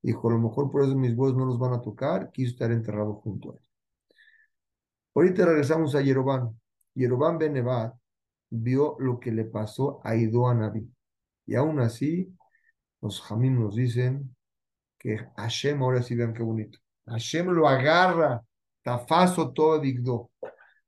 dijo, 0.00 0.28
a 0.28 0.34
lo 0.34 0.38
mejor 0.38 0.70
por 0.70 0.84
eso 0.84 0.96
mis 0.96 1.16
huesos 1.16 1.36
no 1.36 1.46
los 1.46 1.58
van 1.58 1.72
a 1.74 1.82
tocar, 1.82 2.30
quiso 2.30 2.52
estar 2.52 2.70
enterrado 2.70 3.14
junto 3.14 3.52
a 3.52 3.56
él. 3.56 3.69
Ahorita 5.14 5.44
regresamos 5.44 5.94
a 5.94 6.02
Yerobán. 6.02 6.56
Yerobán 6.94 7.38
Benevat 7.38 7.94
vio 8.50 8.96
lo 9.00 9.18
que 9.18 9.32
le 9.32 9.44
pasó 9.44 10.00
a 10.04 10.14
Ido 10.14 10.52
Nabi. 10.54 10.88
Y 11.46 11.54
aún 11.56 11.80
así, 11.80 12.32
los 13.00 13.20
Jamim 13.22 13.60
nos 13.60 13.74
dicen 13.74 14.36
que 14.98 15.18
Hashem, 15.36 15.82
ahora 15.82 16.02
sí 16.02 16.14
vean 16.14 16.34
qué 16.34 16.42
bonito, 16.42 16.78
Hashem 17.06 17.48
lo 17.48 17.66
agarra, 17.68 18.42
tafazo 18.82 19.52
todo 19.52 19.80
digdo. 19.80 20.30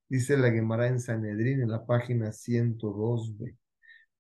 Dice 0.08 0.36
la 0.36 0.50
Gemara 0.50 0.86
en 0.88 1.00
Sanedrín 1.00 1.62
en 1.62 1.70
la 1.70 1.84
página 1.84 2.28
102b. 2.32 3.56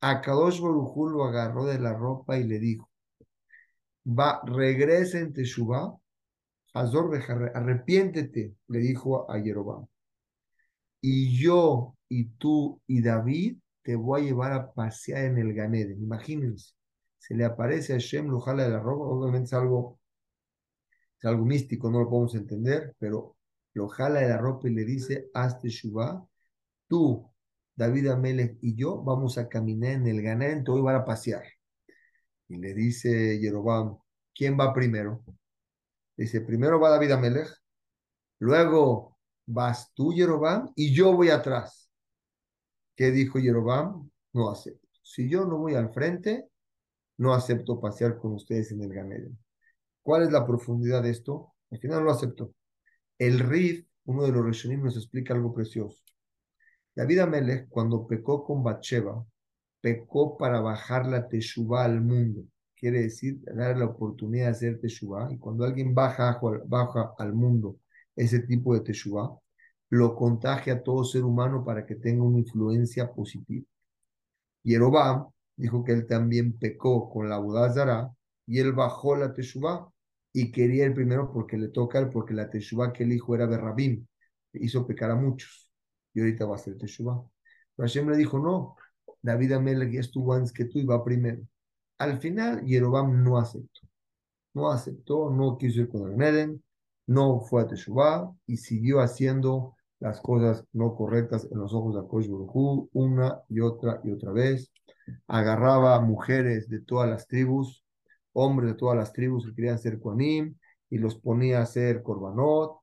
A 0.00 0.20
Kadosh 0.20 0.60
Barujú 0.60 1.10
lo 1.10 1.24
agarró 1.24 1.66
de 1.66 1.78
la 1.78 1.92
ropa 1.94 2.38
y 2.38 2.44
le 2.44 2.58
dijo, 2.58 2.90
va, 4.06 4.42
regresa 4.46 5.18
en 5.18 5.32
Teshuvah, 5.32 5.96
arrepiéntete, 6.74 8.54
le 8.68 8.78
dijo 8.78 9.30
a 9.30 9.38
Yerobán 9.38 9.91
y 11.02 11.36
yo 11.36 11.96
y 12.08 12.26
tú 12.38 12.80
y 12.86 13.02
David 13.02 13.58
te 13.82 13.96
voy 13.96 14.22
a 14.22 14.24
llevar 14.24 14.52
a 14.52 14.72
pasear 14.72 15.24
en 15.26 15.38
el 15.38 15.52
Ganeden. 15.54 16.00
Imagínense, 16.02 16.74
se 17.18 17.34
le 17.34 17.44
aparece 17.44 17.94
a 17.94 17.98
Shem, 17.98 18.28
lo 18.28 18.40
jala 18.40 18.64
de 18.64 18.70
la 18.70 18.80
ropa, 18.80 19.04
obviamente 19.06 19.46
es 19.46 19.52
algo, 19.54 20.00
es 21.18 21.24
algo 21.24 21.44
místico, 21.44 21.90
no 21.90 22.00
lo 22.00 22.08
podemos 22.08 22.34
entender, 22.34 22.94
pero 22.98 23.36
lo 23.74 23.88
jala 23.88 24.20
de 24.20 24.28
la 24.28 24.38
ropa 24.38 24.68
y 24.68 24.74
le 24.74 24.84
dice, 24.84 25.28
hazte 25.34 25.68
Shubá, 25.68 26.26
tú, 26.88 27.28
David 27.74 28.08
Amelech 28.08 28.58
y 28.60 28.76
yo 28.76 29.02
vamos 29.02 29.38
a 29.38 29.48
caminar 29.48 29.92
en 29.92 30.06
el 30.06 30.22
Ganeden, 30.22 30.64
te 30.64 30.70
voy 30.70 30.80
a 30.80 30.82
llevar 30.82 30.96
a 30.96 31.04
pasear. 31.04 31.44
Y 32.48 32.56
le 32.56 32.74
dice 32.74 33.40
Yerobam, 33.40 33.98
¿quién 34.34 34.58
va 34.58 34.74
primero? 34.74 35.24
Dice, 36.16 36.40
primero 36.42 36.78
va 36.78 36.90
David 36.90 37.12
Amelech, 37.12 37.48
luego 38.38 39.11
vas 39.52 39.92
tú, 39.94 40.12
Yerobam, 40.12 40.70
y 40.74 40.94
yo 40.94 41.12
voy 41.14 41.30
atrás. 41.30 41.90
¿Qué 42.96 43.10
dijo 43.10 43.38
Yerobam? 43.38 44.10
No 44.32 44.50
acepto. 44.50 44.88
Si 45.02 45.28
yo 45.28 45.44
no 45.44 45.58
voy 45.58 45.74
al 45.74 45.92
frente, 45.92 46.48
no 47.18 47.34
acepto 47.34 47.80
pasear 47.80 48.18
con 48.18 48.32
ustedes 48.32 48.72
en 48.72 48.82
el 48.82 48.92
Ganeden. 48.92 49.38
¿Cuál 50.02 50.24
es 50.24 50.32
la 50.32 50.46
profundidad 50.46 51.02
de 51.02 51.10
esto? 51.10 51.54
Al 51.70 51.78
final 51.78 52.04
lo 52.04 52.10
aceptó. 52.10 52.52
El 53.18 53.38
Rif, 53.38 53.86
uno 54.04 54.24
de 54.24 54.32
los 54.32 54.44
Rishonim, 54.44 54.82
nos 54.82 54.96
explica 54.96 55.34
algo 55.34 55.54
precioso. 55.54 56.02
David 56.94 57.20
Amelech, 57.20 57.68
cuando 57.68 58.06
pecó 58.06 58.44
con 58.44 58.62
Bathsheba, 58.62 59.24
pecó 59.80 60.36
para 60.36 60.60
bajar 60.60 61.06
la 61.06 61.28
teshuva 61.28 61.84
al 61.84 62.00
mundo. 62.00 62.44
Quiere 62.74 63.02
decir, 63.02 63.40
dar 63.42 63.76
la 63.76 63.86
oportunidad 63.86 64.46
de 64.46 64.50
hacer 64.50 64.80
teshuva. 64.80 65.32
Y 65.32 65.38
cuando 65.38 65.64
alguien 65.64 65.94
baja, 65.94 66.40
baja 66.66 67.14
al 67.18 67.32
mundo 67.32 67.76
ese 68.16 68.40
tipo 68.40 68.74
de 68.74 68.80
teshuva, 68.80 69.38
lo 69.92 70.14
contagia 70.16 70.72
a 70.72 70.82
todo 70.82 71.04
ser 71.04 71.22
humano 71.22 71.62
para 71.66 71.84
que 71.84 71.96
tenga 71.96 72.22
una 72.22 72.38
influencia 72.38 73.12
positiva. 73.12 73.66
Yerobam 74.62 75.28
dijo 75.54 75.84
que 75.84 75.92
él 75.92 76.06
también 76.06 76.58
pecó 76.58 77.10
con 77.10 77.28
la 77.28 77.36
Budazara 77.36 78.10
y 78.46 78.60
él 78.60 78.72
bajó 78.72 79.16
la 79.16 79.34
teshuva 79.34 79.92
y 80.32 80.50
quería 80.50 80.86
el 80.86 80.94
primero 80.94 81.30
porque 81.30 81.58
le 81.58 81.68
toca 81.68 82.08
porque 82.08 82.32
la 82.32 82.48
teshuva 82.48 82.90
que 82.90 83.02
el 83.04 83.12
hijo 83.12 83.34
era 83.34 83.46
de 83.46 83.58
Rabim, 83.58 84.06
hizo 84.54 84.86
pecar 84.86 85.10
a 85.10 85.14
muchos 85.14 85.70
y 86.14 86.20
ahorita 86.20 86.46
va 86.46 86.56
a 86.56 86.58
ser 86.58 86.78
teshuva. 86.78 87.22
Pero 87.76 87.86
Hashem 87.86 88.08
le 88.08 88.16
dijo, 88.16 88.38
no, 88.38 88.76
David 89.20 89.52
Amelech 89.52 89.92
ya 89.92 90.00
estuvo 90.00 90.32
antes 90.32 90.52
que 90.52 90.64
tú 90.64 90.78
y 90.78 90.86
va 90.86 91.04
primero. 91.04 91.42
Al 91.98 92.18
final, 92.18 92.64
Yerobam 92.64 93.22
no 93.22 93.36
aceptó. 93.36 93.80
No 94.54 94.70
aceptó, 94.70 95.28
no 95.28 95.58
quiso 95.58 95.82
ir 95.82 95.90
con 95.90 96.10
el 96.10 96.16
Neden, 96.16 96.64
no 97.06 97.40
fue 97.40 97.60
a 97.60 97.66
Teshuvah 97.66 98.34
y 98.46 98.56
siguió 98.56 99.00
haciendo 99.00 99.76
las 100.02 100.20
cosas 100.20 100.64
no 100.72 100.96
correctas 100.96 101.46
en 101.52 101.60
los 101.60 101.72
ojos 101.72 101.94
de 101.94 102.00
Akosh 102.00 102.28
Baruj 102.28 102.88
una 102.92 103.40
y 103.48 103.60
otra 103.60 104.00
y 104.02 104.10
otra 104.10 104.32
vez. 104.32 104.72
Agarraba 105.28 106.00
mujeres 106.00 106.68
de 106.68 106.80
todas 106.80 107.08
las 107.08 107.28
tribus, 107.28 107.84
hombres 108.32 108.72
de 108.72 108.76
todas 108.76 108.96
las 108.96 109.12
tribus 109.12 109.46
que 109.46 109.54
querían 109.54 109.78
ser 109.78 110.00
Koanim, 110.00 110.56
y 110.90 110.98
los 110.98 111.14
ponía 111.14 111.60
a 111.60 111.62
hacer 111.62 112.02
Korbanot. 112.02 112.80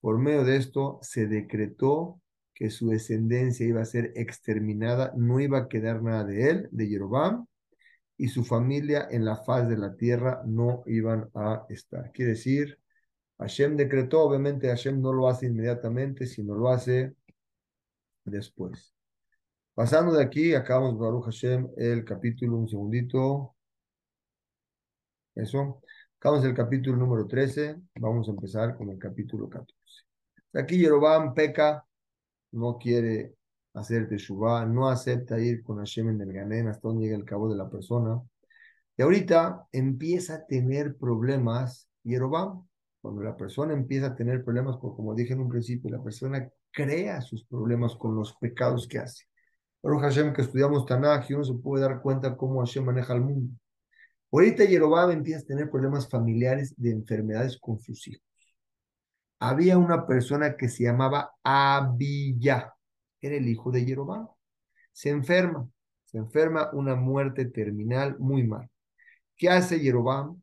Por 0.00 0.18
medio 0.18 0.42
de 0.42 0.56
esto 0.56 0.98
se 1.02 1.28
decretó 1.28 2.20
que 2.52 2.70
su 2.70 2.88
descendencia 2.88 3.64
iba 3.64 3.82
a 3.82 3.84
ser 3.84 4.12
exterminada, 4.16 5.12
no 5.16 5.38
iba 5.38 5.58
a 5.58 5.68
quedar 5.68 6.02
nada 6.02 6.24
de 6.24 6.50
él, 6.50 6.68
de 6.72 6.88
Yerobam, 6.88 7.46
y 8.16 8.26
su 8.26 8.42
familia 8.42 9.06
en 9.08 9.24
la 9.24 9.36
faz 9.36 9.68
de 9.68 9.76
la 9.76 9.94
tierra 9.94 10.42
no 10.44 10.82
iban 10.86 11.30
a 11.34 11.64
estar. 11.68 12.10
Quiere 12.10 12.32
decir, 12.32 12.80
Hashem 13.38 13.76
decretó, 13.76 14.22
obviamente 14.22 14.68
Hashem 14.68 15.00
no 15.00 15.12
lo 15.12 15.28
hace 15.28 15.46
inmediatamente, 15.46 16.26
sino 16.26 16.54
lo 16.54 16.68
hace 16.70 17.14
después. 18.24 18.94
Pasando 19.74 20.12
de 20.14 20.22
aquí, 20.24 20.54
acabamos 20.54 20.98
Baruch 20.98 21.26
Hashem 21.26 21.68
el 21.76 22.04
capítulo, 22.04 22.56
un 22.56 22.68
segundito. 22.68 23.54
Eso. 25.34 25.82
Acabamos 26.18 26.46
el 26.46 26.54
capítulo 26.54 26.96
número 26.96 27.26
13. 27.26 27.76
Vamos 27.96 28.26
a 28.26 28.30
empezar 28.30 28.74
con 28.76 28.88
el 28.88 28.98
capítulo 28.98 29.50
14. 29.50 29.74
Aquí 30.54 30.78
Yerobam 30.78 31.34
peca, 31.34 31.86
no 32.52 32.78
quiere 32.78 33.34
hacer 33.74 34.08
teshuvah, 34.08 34.64
no 34.64 34.88
acepta 34.88 35.38
ir 35.38 35.62
con 35.62 35.76
Hashem 35.76 36.08
en 36.08 36.22
el 36.22 36.32
Ganén 36.32 36.68
hasta 36.68 36.88
donde 36.88 37.04
llega 37.04 37.16
el 37.18 37.24
cabo 37.26 37.50
de 37.50 37.58
la 37.58 37.68
persona. 37.68 38.22
Y 38.96 39.02
ahorita 39.02 39.66
empieza 39.72 40.36
a 40.36 40.46
tener 40.46 40.96
problemas 40.96 41.86
Yerobam. 42.02 42.66
Cuando 43.06 43.22
la 43.22 43.36
persona 43.36 43.72
empieza 43.72 44.08
a 44.08 44.16
tener 44.16 44.42
problemas, 44.42 44.78
pues, 44.80 44.92
como 44.96 45.14
dije 45.14 45.32
en 45.32 45.38
un 45.38 45.48
principio, 45.48 45.88
la 45.88 46.02
persona 46.02 46.50
crea 46.72 47.20
sus 47.20 47.44
problemas 47.44 47.94
con 47.94 48.16
los 48.16 48.34
pecados 48.34 48.88
que 48.88 48.98
hace. 48.98 49.26
Baruch 49.80 50.00
Hashem, 50.00 50.32
que 50.32 50.42
estudiamos 50.42 50.84
Tanaj, 50.86 51.24
uno 51.30 51.44
se 51.44 51.54
puede 51.54 51.84
dar 51.84 52.02
cuenta 52.02 52.36
cómo 52.36 52.58
Hashem 52.58 52.84
maneja 52.84 53.14
el 53.14 53.20
mundo. 53.20 53.54
Ahorita 54.32 54.64
Yerobam 54.64 55.12
empieza 55.12 55.38
a 55.38 55.44
tener 55.44 55.70
problemas 55.70 56.10
familiares 56.10 56.74
de 56.76 56.90
enfermedades 56.90 57.56
con 57.60 57.78
sus 57.78 58.08
hijos. 58.08 58.24
Había 59.38 59.78
una 59.78 60.04
persona 60.04 60.56
que 60.56 60.68
se 60.68 60.82
llamaba 60.82 61.30
Abiyah, 61.44 62.74
era 63.20 63.36
el 63.36 63.46
hijo 63.46 63.70
de 63.70 63.84
Yerobam. 63.84 64.26
Se 64.90 65.10
enferma, 65.10 65.70
se 66.06 66.18
enferma 66.18 66.70
una 66.72 66.96
muerte 66.96 67.44
terminal 67.44 68.18
muy 68.18 68.42
mal. 68.42 68.68
¿Qué 69.36 69.48
hace 69.48 69.78
Yerobam? 69.78 70.42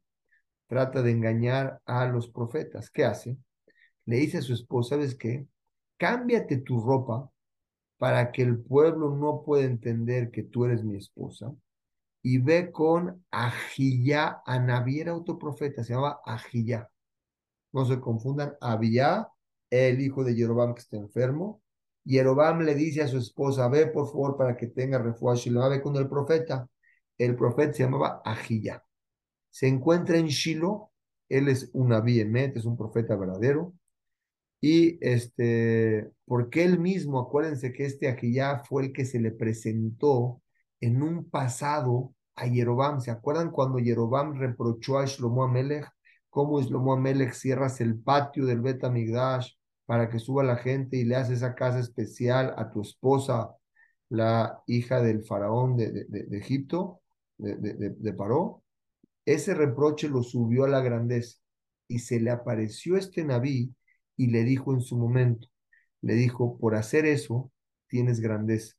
Trata 0.74 1.04
de 1.04 1.12
engañar 1.12 1.80
a 1.86 2.08
los 2.08 2.30
profetas. 2.30 2.90
¿Qué 2.90 3.06
hace? 3.06 3.38
Le 4.06 4.16
dice 4.16 4.40
a 4.40 4.42
su 4.42 4.54
esposa, 4.54 4.96
¿sabes 4.96 5.14
qué? 5.14 5.46
Cámbiate 5.98 6.58
tu 6.58 6.82
ropa 6.82 7.30
para 8.00 8.32
que 8.32 8.42
el 8.42 8.58
pueblo 8.58 9.16
no 9.16 9.44
pueda 9.46 9.66
entender 9.66 10.32
que 10.32 10.42
tú 10.42 10.66
eres 10.66 10.84
mi 10.84 10.98
esposa. 10.98 11.54
Y 12.24 12.40
ve 12.40 12.72
con 12.72 13.24
Ajiyá, 13.30 14.42
Anabí 14.48 15.00
era 15.00 15.16
otro 15.16 15.38
profeta, 15.38 15.84
se 15.84 15.94
llamaba 15.94 16.22
Ajiyá. 16.26 16.90
No 17.72 17.86
se 17.86 18.00
confundan, 18.00 18.56
Abiyá, 18.60 19.28
el 19.70 20.02
hijo 20.02 20.24
de 20.24 20.34
Yerobam 20.34 20.74
que 20.74 20.82
está 20.82 20.98
enfermo. 20.98 21.62
Yerobam 22.04 22.62
le 22.62 22.74
dice 22.74 23.04
a 23.04 23.08
su 23.08 23.20
esposa, 23.20 23.68
ve 23.68 23.86
por 23.86 24.08
favor 24.08 24.38
para 24.38 24.58
que 24.58 24.66
tenga 24.66 24.98
refugio. 24.98 25.52
Y 25.52 25.54
lo 25.54 25.70
ve 25.70 25.84
con 25.84 25.96
el 25.98 26.10
profeta. 26.10 26.68
El 27.16 27.36
profeta 27.36 27.74
se 27.74 27.84
llamaba 27.84 28.24
Ajiyá. 28.26 28.84
Se 29.54 29.68
encuentra 29.68 30.18
en 30.18 30.28
Shiloh. 30.28 30.90
Él 31.30 31.48
es 31.48 31.70
un 31.74 31.94
Abí 31.94 32.20
Emet, 32.20 32.58
es 32.58 32.66
un 32.66 32.76
profeta 32.76 33.16
verdadero. 33.16 33.74
Y 34.62 34.98
este, 35.06 36.10
porque 36.26 36.64
él 36.64 36.80
mismo, 36.80 37.20
acuérdense 37.20 37.74
que 37.74 37.86
este 37.86 38.10
Ajiyá 38.10 38.64
fue 38.64 38.86
el 38.86 38.94
que 38.94 39.06
se 39.06 39.20
le 39.20 39.32
presentó 39.32 40.42
en 40.82 41.04
un 41.04 41.30
pasado 41.30 42.16
a 42.36 42.48
Yerobam. 42.48 43.02
¿Se 43.02 43.12
acuerdan 43.12 43.52
cuando 43.52 43.80
Yerobam 43.80 44.40
reprochó 44.40 44.98
a 45.00 45.06
Shlomo 45.06 45.44
Amelech? 45.44 45.88
¿Cómo 46.30 46.62
Shlomo 46.62 46.94
Amelech 46.94 47.34
cierras 47.34 47.80
el 47.82 48.00
patio 48.00 48.46
del 48.46 48.62
Bet 48.62 48.84
Amigdash 48.84 49.52
para 49.86 50.10
que 50.10 50.18
suba 50.20 50.44
la 50.44 50.56
gente 50.58 50.98
y 50.98 51.04
le 51.06 51.16
haces 51.18 51.38
esa 51.40 51.56
casa 51.56 51.80
especial 51.80 52.56
a 52.58 52.72
tu 52.72 52.82
esposa, 52.82 53.52
la 54.10 54.64
hija 54.66 55.02
del 55.02 55.24
faraón 55.26 55.78
de, 55.78 55.92
de, 55.92 56.06
de, 56.06 56.24
de 56.24 56.38
Egipto, 56.38 57.02
de, 57.38 58.14
Paró? 58.14 58.63
Ese 59.26 59.54
reproche 59.54 60.10
lo 60.10 60.24
subió 60.24 60.66
a 60.66 60.70
la 60.70 60.82
grandeza 60.82 61.38
y 61.88 62.00
se 62.00 62.20
le 62.20 62.32
apareció 62.32 62.98
este 62.98 63.24
Naví 63.24 63.74
y 64.18 64.28
le 64.28 64.44
dijo 64.44 64.74
en 64.74 64.82
su 64.82 64.98
momento, 64.98 65.48
le 66.02 66.16
dijo, 66.16 66.58
por 66.58 66.76
hacer 66.76 67.06
eso 67.06 67.52
tienes 67.88 68.20
grandeza. 68.20 68.76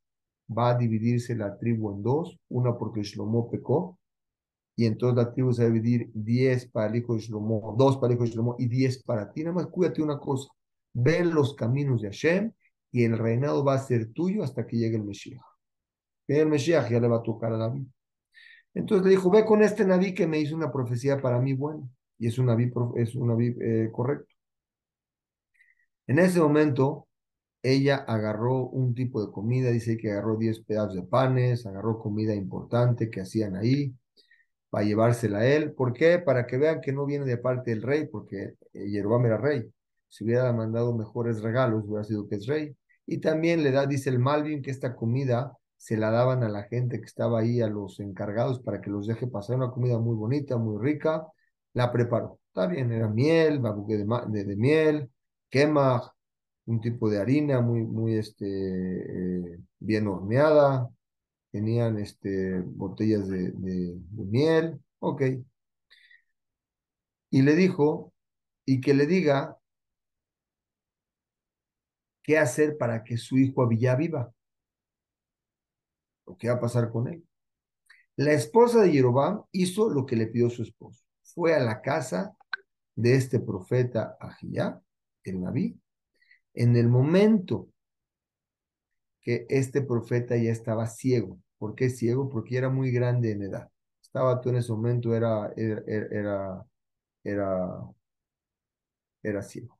Va 0.51 0.70
a 0.70 0.78
dividirse 0.78 1.34
la 1.34 1.59
tribu 1.59 1.92
en 1.95 2.03
dos, 2.03 2.38
una 2.49 2.76
porque 2.76 3.03
Shlomo 3.03 3.51
pecó, 3.51 3.99
y 4.76 4.86
entonces 4.86 5.16
la 5.16 5.32
tribu 5.32 5.53
se 5.53 5.62
va 5.62 5.68
a 5.68 5.72
dividir 5.72 6.11
diez 6.12 6.66
para 6.70 6.88
el 6.88 6.97
hijo 6.97 7.14
de 7.14 7.20
Shlomo, 7.20 7.74
dos 7.78 7.97
para 7.97 8.12
el 8.12 8.16
hijo 8.16 8.24
de 8.24 8.30
Shlomo 8.30 8.57
y 8.59 8.66
diez 8.66 9.03
para 9.03 9.32
ti. 9.32 9.42
Nada 9.42 9.55
más 9.55 9.66
cuídate 9.68 10.03
una 10.03 10.18
cosa, 10.18 10.49
ven 10.92 11.32
los 11.32 11.55
caminos 11.55 12.03
de 12.03 12.09
Hashem 12.09 12.53
y 12.92 13.05
el 13.05 13.18
reinado 13.18 13.64
va 13.64 13.74
a 13.74 13.78
ser 13.78 14.12
tuyo 14.12 14.42
hasta 14.42 14.66
que 14.66 14.76
llegue 14.76 14.97
el 14.97 15.05
Mesías. 15.05 15.42
El 16.26 16.49
Mesías 16.49 16.88
ya 16.90 17.01
le 17.01 17.09
va 17.09 17.18
a 17.18 17.22
tocar 17.22 17.53
a 17.53 17.57
David. 17.57 17.86
Entonces 18.75 19.05
le 19.05 19.11
dijo, 19.12 19.31
ve 19.31 19.45
con 19.45 19.62
este 19.62 19.85
Naví 19.85 20.14
que 20.14 20.27
me 20.27 20.41
hizo 20.41 20.57
una 20.57 20.72
profecía 20.72 21.20
para 21.20 21.41
mí 21.41 21.55
buena. 21.55 21.89
Y 22.18 22.29
es 22.29 22.39
un 22.39 22.47
Naví, 22.47 22.72
es 22.97 23.14
un 23.14 23.57
eh, 23.61 23.91
correcto. 23.93 24.35
En 26.07 26.18
ese 26.18 26.41
momento, 26.41 27.09
ella 27.62 27.97
agarró 27.97 28.66
un 28.66 28.95
tipo 28.95 29.25
de 29.25 29.33
comida, 29.33 29.70
dice 29.70 29.97
que 29.97 30.12
agarró 30.12 30.37
10 30.37 30.61
pedazos 30.64 30.95
de 30.97 31.03
panes, 31.03 31.66
agarró 31.66 31.99
comida 31.99 32.35
importante 32.35 33.11
que 33.11 33.20
hacían 33.22 33.57
ahí, 33.57 33.95
para 34.70 34.85
llevársela 34.85 35.39
a 35.41 35.47
él. 35.47 35.72
¿Por 35.72 35.93
qué? 35.95 36.18
Para 36.18 36.47
que 36.47 36.59
vean 36.59 36.81
que 36.81 36.93
no 36.93 37.07
viene 37.07 37.25
de 37.27 37.39
parte 37.39 37.70
del 37.70 37.83
rey, 37.83 38.07
porque 38.07 38.55
Yerobam 38.72 39.27
era 39.27 39.39
rey. 39.39 39.64
Si 40.09 40.25
hubiera 40.25 40.53
mandado 40.53 40.95
mejores 40.97 41.43
regalos, 41.43 41.85
hubiera 41.87 42.05
sido 42.05 42.29
que 42.29 42.37
es 42.37 42.47
rey. 42.47 42.77
Y 43.07 43.18
también 43.18 43.62
le 43.62 43.70
da, 43.72 43.87
dice 43.87 44.11
el 44.11 44.18
Malvin, 44.18 44.62
que 44.62 44.70
esta 44.70 44.95
comida 44.97 45.57
se 45.85 45.99
la 45.99 46.11
daban 46.11 46.43
a 46.43 46.49
la 46.49 46.62
gente 46.62 46.99
que 46.99 47.05
estaba 47.05 47.41
ahí, 47.41 47.61
a 47.61 47.68
los 47.68 48.01
encargados, 48.01 48.59
para 48.61 48.80
que 48.80 48.89
los 48.89 49.07
deje 49.07 49.26
pasar. 49.26 49.57
Una 49.57 49.70
comida 49.70 49.99
muy 49.99 50.16
bonita, 50.16 50.57
muy 50.57 50.82
rica. 50.82 51.26
La 51.74 51.93
preparó. 51.93 52.41
Está 52.49 52.66
bien, 52.68 52.91
era 52.91 53.07
miel, 53.07 53.59
babuque 53.59 53.99
de, 53.99 54.45
de, 54.45 54.57
miel, 54.57 55.11
quema, 55.51 56.11
un 56.64 56.80
tipo 56.80 57.11
de 57.11 57.18
harina 57.20 57.61
muy, 57.61 57.82
muy 57.82 58.14
este, 58.14 58.47
eh, 58.47 59.59
bien 59.78 60.07
horneada, 60.09 60.89
tenían 61.51 61.99
este, 61.99 62.61
botellas 62.61 63.28
de, 63.28 63.53
miel, 64.14 64.80
ok. 65.01 65.22
Y 67.30 67.43
le 67.43 67.55
dijo, 67.57 68.14
y 68.64 68.80
que 68.80 68.95
le 68.95 69.07
diga 69.07 69.59
qué 72.22 72.39
hacer 72.39 72.78
para 72.78 73.05
que 73.05 73.18
su 73.18 73.37
hijo 73.37 73.62
Abiyá 73.62 73.97
viva, 73.97 74.32
o 76.25 76.37
qué 76.37 76.49
va 76.49 76.55
a 76.55 76.61
pasar 76.61 76.91
con 76.91 77.09
él. 77.09 77.25
La 78.16 78.33
esposa 78.33 78.83
de 78.83 78.93
Yerobam 78.93 79.43
hizo 79.53 79.91
lo 79.91 80.07
que 80.07 80.16
le 80.16 80.29
pidió 80.29 80.49
su 80.51 80.62
esposo. 80.62 81.05
Fue 81.22 81.55
a 81.55 81.61
la 81.61 81.81
casa 81.83 82.37
de 82.95 83.16
este 83.16 83.41
profeta 83.41 84.16
Ajiyá, 84.20 84.81
el 85.25 85.41
Naví, 85.41 85.81
en 86.55 86.77
el 86.77 86.89
momento 86.89 87.68
que 89.20 89.47
este 89.49 89.83
profeta 89.83 90.37
ya 90.37 90.53
estaba 90.53 90.87
ciego. 90.87 91.41
¿Por 91.59 91.75
qué 91.75 91.91
ciego? 91.91 92.29
Porque 92.29 92.57
era 92.57 92.68
muy 92.68 92.93
grande 92.93 93.33
en 93.33 93.43
edad. 93.43 93.70
Estaba 94.03 94.41
tú 94.41 94.51
en 94.51 94.57
ese 94.57 94.70
momento, 94.70 95.14
era, 95.14 95.53
era, 95.57 95.83
era, 95.87 96.66
era, 97.25 97.91
era 99.22 99.43
ciego. 99.43 99.77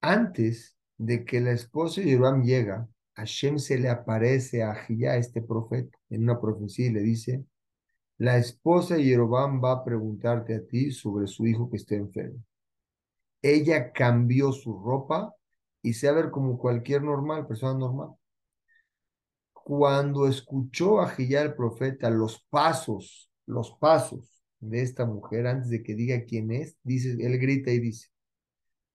Antes 0.00 0.76
de 0.96 1.24
que 1.24 1.40
la 1.40 1.52
esposa 1.52 2.00
de 2.00 2.08
Yerobam 2.08 2.42
llega, 2.42 2.88
Hashem 3.18 3.58
se 3.58 3.78
le 3.78 3.88
aparece 3.88 4.62
a 4.62 4.72
Ajiyá, 4.72 5.16
este 5.16 5.42
profeta, 5.42 5.96
en 6.10 6.24
una 6.24 6.40
profecía 6.40 6.86
y 6.86 6.90
le 6.90 7.02
dice, 7.02 7.44
la 8.18 8.38
esposa 8.38 8.96
de 8.96 9.04
Yerobam 9.04 9.62
va 9.62 9.72
a 9.72 9.84
preguntarte 9.84 10.54
a 10.54 10.66
ti 10.66 10.90
sobre 10.90 11.26
su 11.26 11.46
hijo 11.46 11.70
que 11.70 11.76
esté 11.76 11.96
enfermo 11.96 12.42
ella 13.42 13.92
cambió 13.92 14.52
su 14.52 14.78
ropa 14.78 15.34
y 15.82 15.94
se 15.94 16.08
va 16.08 16.18
a 16.18 16.22
ver 16.22 16.30
como 16.30 16.58
cualquier 16.58 17.02
normal, 17.02 17.46
persona 17.46 17.78
normal. 17.78 18.10
Cuando 19.52 20.26
escuchó 20.26 21.00
a 21.00 21.10
Gilá 21.10 21.42
el 21.42 21.54
profeta 21.54 22.10
los 22.10 22.44
pasos, 22.50 23.30
los 23.46 23.76
pasos 23.78 24.42
de 24.60 24.82
esta 24.82 25.04
mujer, 25.06 25.46
antes 25.46 25.70
de 25.70 25.82
que 25.82 25.94
diga 25.94 26.24
quién 26.24 26.50
es, 26.50 26.76
dice, 26.82 27.16
él 27.20 27.38
grita 27.38 27.70
y 27.70 27.78
dice, 27.78 28.08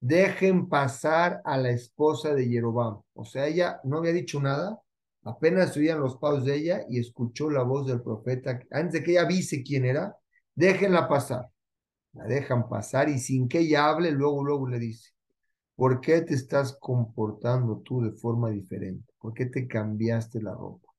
dejen 0.03 0.67
pasar 0.67 1.41
a 1.45 1.57
la 1.57 1.69
esposa 1.69 2.35
de 2.35 2.49
Yerobam. 2.49 3.01
O 3.13 3.23
sea, 3.23 3.47
ella 3.47 3.79
no 3.85 3.99
había 3.99 4.11
dicho 4.11 4.41
nada, 4.41 4.81
apenas 5.23 5.77
oían 5.77 6.01
los 6.01 6.17
pasos 6.17 6.43
de 6.43 6.55
ella 6.57 6.85
y 6.89 6.99
escuchó 6.99 7.49
la 7.49 7.63
voz 7.63 7.87
del 7.87 8.01
profeta, 8.01 8.59
antes 8.71 8.93
de 8.99 9.03
que 9.03 9.11
ella 9.11 9.21
avise 9.21 9.63
quién 9.63 9.85
era, 9.85 10.17
déjenla 10.55 11.07
pasar. 11.07 11.49
La 12.11 12.25
dejan 12.25 12.67
pasar 12.67 13.07
y 13.07 13.17
sin 13.17 13.47
que 13.47 13.59
ella 13.59 13.89
hable, 13.89 14.11
luego, 14.11 14.43
luego 14.43 14.67
le 14.67 14.77
dice, 14.77 15.11
¿por 15.73 16.01
qué 16.01 16.19
te 16.21 16.33
estás 16.33 16.77
comportando 16.81 17.79
tú 17.79 18.01
de 18.01 18.11
forma 18.11 18.49
diferente? 18.49 19.13
¿Por 19.19 19.33
qué 19.33 19.45
te 19.45 19.67
cambiaste 19.69 20.41
la 20.41 20.53
ropa? 20.53 20.91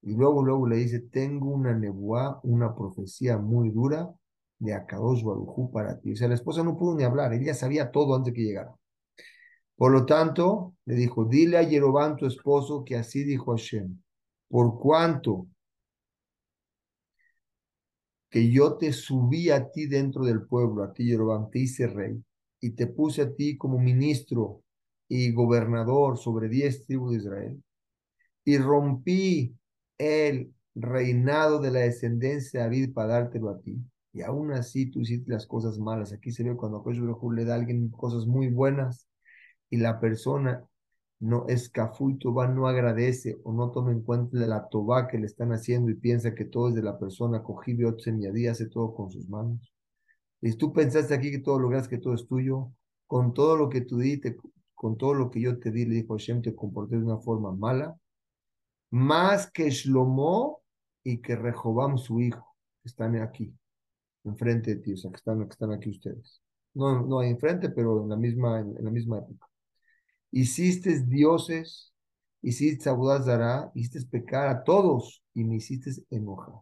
Y 0.00 0.14
luego, 0.14 0.42
luego 0.42 0.66
le 0.66 0.76
dice, 0.76 1.00
tengo 1.00 1.50
una 1.50 1.74
nebuá, 1.74 2.40
una 2.42 2.74
profecía 2.74 3.36
muy 3.36 3.70
dura 3.70 4.10
de 4.64 4.74
Akadosh 4.74 5.22
para 5.72 6.00
ti. 6.00 6.12
O 6.12 6.16
sea, 6.16 6.28
la 6.28 6.34
esposa 6.34 6.62
no 6.62 6.76
pudo 6.76 6.96
ni 6.96 7.04
hablar, 7.04 7.32
ella 7.32 7.54
sabía 7.54 7.90
todo 7.90 8.16
antes 8.16 8.32
que 8.32 8.42
llegara. 8.42 8.74
Por 9.76 9.92
lo 9.92 10.06
tanto, 10.06 10.74
le 10.84 10.94
dijo, 10.94 11.24
dile 11.24 11.58
a 11.58 11.62
Yerobán, 11.62 12.16
tu 12.16 12.26
esposo, 12.26 12.84
que 12.84 12.96
así 12.96 13.24
dijo 13.24 13.52
Hashem, 13.52 14.00
por 14.48 14.78
cuanto 14.78 15.48
que 18.30 18.50
yo 18.50 18.76
te 18.76 18.92
subí 18.92 19.50
a 19.50 19.70
ti 19.70 19.86
dentro 19.86 20.24
del 20.24 20.46
pueblo, 20.46 20.82
a 20.82 20.92
ti 20.92 21.04
Yerobán, 21.06 21.50
te 21.50 21.60
hice 21.60 21.86
rey, 21.86 22.22
y 22.60 22.70
te 22.70 22.86
puse 22.86 23.22
a 23.22 23.34
ti 23.34 23.56
como 23.56 23.78
ministro 23.78 24.62
y 25.08 25.32
gobernador 25.32 26.18
sobre 26.18 26.48
diez 26.48 26.84
tribus 26.84 27.12
de 27.12 27.16
Israel, 27.18 27.62
y 28.44 28.58
rompí 28.58 29.54
el 29.98 30.52
reinado 30.74 31.60
de 31.60 31.70
la 31.70 31.80
descendencia 31.80 32.60
de 32.60 32.66
David 32.66 32.92
para 32.92 33.14
dártelo 33.14 33.50
a 33.50 33.60
ti. 33.60 33.76
Y 34.14 34.22
aún 34.22 34.52
así 34.52 34.86
tú 34.90 35.00
hiciste 35.00 35.32
las 35.32 35.46
cosas 35.46 35.78
malas. 35.78 36.12
Aquí 36.12 36.30
se 36.30 36.44
ve 36.44 36.56
cuando 36.56 36.78
Akash 36.78 37.00
le 37.00 37.44
da 37.44 37.54
a 37.54 37.56
alguien 37.56 37.90
cosas 37.90 38.26
muy 38.26 38.48
buenas 38.48 39.08
y 39.68 39.78
la 39.78 40.00
persona 40.00 40.64
no 41.18 41.46
es 41.48 41.72
y 41.72 42.18
toba, 42.18 42.46
no 42.46 42.68
agradece 42.68 43.36
o 43.42 43.52
no 43.52 43.72
toma 43.72 43.90
en 43.90 44.02
cuenta 44.02 44.38
la 44.46 44.68
toba 44.68 45.08
que 45.08 45.18
le 45.18 45.26
están 45.26 45.52
haciendo 45.52 45.90
y 45.90 45.94
piensa 45.94 46.34
que 46.34 46.44
todo 46.44 46.68
es 46.68 46.76
de 46.76 46.82
la 46.82 46.98
persona, 46.98 47.42
cogí 47.42 47.76
y 47.76 48.46
hace 48.46 48.66
todo 48.68 48.94
con 48.94 49.10
sus 49.10 49.28
manos. 49.28 49.74
Y 50.40 50.52
tú 50.56 50.72
pensaste 50.72 51.14
aquí 51.14 51.32
que 51.32 51.40
todo 51.40 51.58
logras 51.58 51.88
que 51.88 51.98
todo 51.98 52.14
es 52.14 52.26
tuyo, 52.26 52.72
con 53.08 53.34
todo 53.34 53.56
lo 53.56 53.68
que 53.68 53.80
tú 53.80 53.98
di, 53.98 54.20
con 54.74 54.96
todo 54.96 55.14
lo 55.14 55.30
que 55.30 55.40
yo 55.40 55.58
te 55.58 55.72
di, 55.72 55.86
le 55.86 55.94
dijo 55.96 56.14
Hashem, 56.14 56.40
te 56.40 56.54
comporté 56.54 56.96
de 56.96 57.04
una 57.04 57.18
forma 57.18 57.52
mala, 57.52 57.98
más 58.90 59.50
que 59.50 59.70
Shlomo 59.70 60.62
y 61.02 61.20
que 61.20 61.34
Rehobam 61.34 61.98
su 61.98 62.20
hijo, 62.20 62.56
que 62.82 62.88
están 62.88 63.16
aquí, 63.16 63.52
enfrente 64.24 64.74
de 64.76 64.80
ti, 64.82 64.92
o 64.94 64.96
sea, 64.96 65.10
que 65.10 65.16
están, 65.16 65.40
que 65.40 65.52
están 65.52 65.72
aquí 65.72 65.90
ustedes. 65.90 66.42
No, 66.74 67.06
no 67.06 67.20
hay 67.20 67.30
enfrente, 67.30 67.70
pero 67.70 68.02
en 68.02 68.08
la 68.08 68.16
misma, 68.16 68.60
en 68.60 68.84
la 68.84 68.90
misma 68.90 69.18
época 69.18 69.48
hiciste 70.34 71.00
dioses, 71.06 71.92
hiciste 72.42 72.88
abudazara, 72.88 73.70
hiciste 73.72 74.04
pecar 74.10 74.48
a 74.48 74.64
todos 74.64 75.22
y 75.32 75.44
me 75.44 75.56
hiciste 75.56 75.92
enojar. 76.10 76.56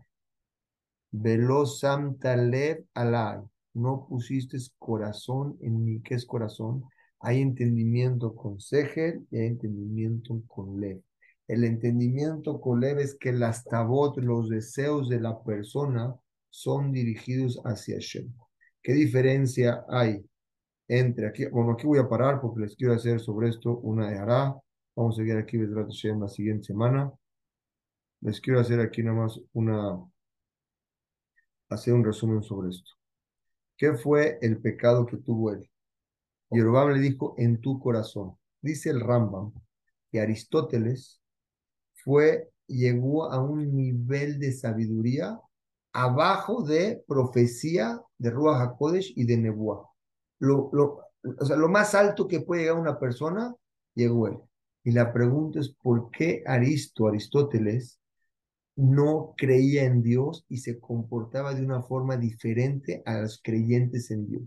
Velo 1.10 1.64
samtalev 1.64 2.84
alay, 2.92 3.40
no 3.72 4.06
pusiste 4.06 4.58
corazón 4.78 5.56
en 5.62 5.82
mí. 5.82 6.02
¿Qué 6.02 6.16
es 6.16 6.26
corazón? 6.26 6.84
Hay 7.20 7.40
entendimiento 7.40 8.34
con 8.34 8.60
Segel 8.60 9.26
y 9.30 9.38
hay 9.38 9.46
entendimiento 9.46 10.42
con 10.48 10.78
Lev. 10.78 11.00
El 11.48 11.64
entendimiento 11.64 12.60
con 12.60 12.80
Lev 12.80 12.98
es 12.98 13.14
que 13.14 13.32
las 13.32 13.64
tabot, 13.64 14.18
los 14.18 14.50
deseos 14.50 15.08
de 15.08 15.18
la 15.18 15.42
persona, 15.42 16.14
son 16.52 16.92
dirigidos 16.92 17.60
hacia 17.64 17.96
Shem. 17.98 18.32
¿Qué 18.82 18.92
diferencia 18.92 19.84
hay 19.88 20.22
entre 20.88 21.26
aquí, 21.26 21.46
bueno, 21.46 21.72
aquí 21.72 21.86
voy 21.86 21.98
a 21.98 22.08
parar 22.08 22.38
porque 22.38 22.60
les 22.60 22.76
quiero 22.76 22.92
hacer 22.92 23.18
sobre 23.18 23.48
esto 23.48 23.78
una 23.78 24.10
de 24.10 24.18
hará. 24.18 24.54
Vamos 24.94 25.14
a 25.14 25.22
seguir 25.22 25.36
aquí 25.36 25.56
en 25.56 26.20
la 26.20 26.28
siguiente 26.28 26.64
semana. 26.64 27.10
Les 28.20 28.40
quiero 28.42 28.60
hacer 28.60 28.78
aquí 28.78 29.02
nada 29.02 29.16
más 29.16 29.40
una, 29.54 29.98
hacer 31.70 31.94
un 31.94 32.04
resumen 32.04 32.42
sobre 32.42 32.70
esto. 32.70 32.92
¿Qué 33.78 33.94
fue 33.94 34.38
el 34.42 34.60
pecado 34.60 35.06
que 35.06 35.16
tuvo 35.16 35.52
él? 35.52 35.70
Yerobam 36.50 36.90
le 36.92 37.00
dijo, 37.00 37.34
en 37.38 37.62
tu 37.62 37.80
corazón. 37.80 38.36
Dice 38.60 38.90
el 38.90 39.00
Rambam 39.00 39.50
que 40.10 40.20
Aristóteles 40.20 41.22
fue, 42.04 42.50
llegó 42.66 43.32
a 43.32 43.42
un 43.42 43.74
nivel 43.74 44.38
de 44.38 44.52
sabiduría 44.52 45.40
abajo 45.92 46.62
de 46.62 47.02
profecía 47.06 48.00
de 48.18 48.30
Ruach 48.30 48.60
HaKodesh 48.60 49.12
y 49.16 49.24
de 49.24 49.36
Nebuah 49.36 49.92
lo, 50.42 50.70
o 51.40 51.44
sea, 51.44 51.56
lo 51.56 51.68
más 51.68 51.94
alto 51.94 52.26
que 52.26 52.40
puede 52.40 52.62
llegar 52.62 52.78
una 52.78 52.98
persona, 52.98 53.54
llegó 53.94 54.28
él. 54.28 54.38
Y 54.84 54.92
la 54.92 55.12
pregunta 55.12 55.60
es, 55.60 55.70
¿por 55.70 56.10
qué 56.10 56.42
Aristo, 56.46 57.06
Aristóteles, 57.06 58.00
no 58.74 59.34
creía 59.36 59.84
en 59.84 60.02
Dios 60.02 60.44
y 60.48 60.58
se 60.58 60.80
comportaba 60.80 61.54
de 61.54 61.64
una 61.64 61.82
forma 61.82 62.16
diferente 62.16 63.02
a 63.06 63.20
los 63.20 63.40
creyentes 63.40 64.10
en 64.10 64.26
Dios? 64.26 64.42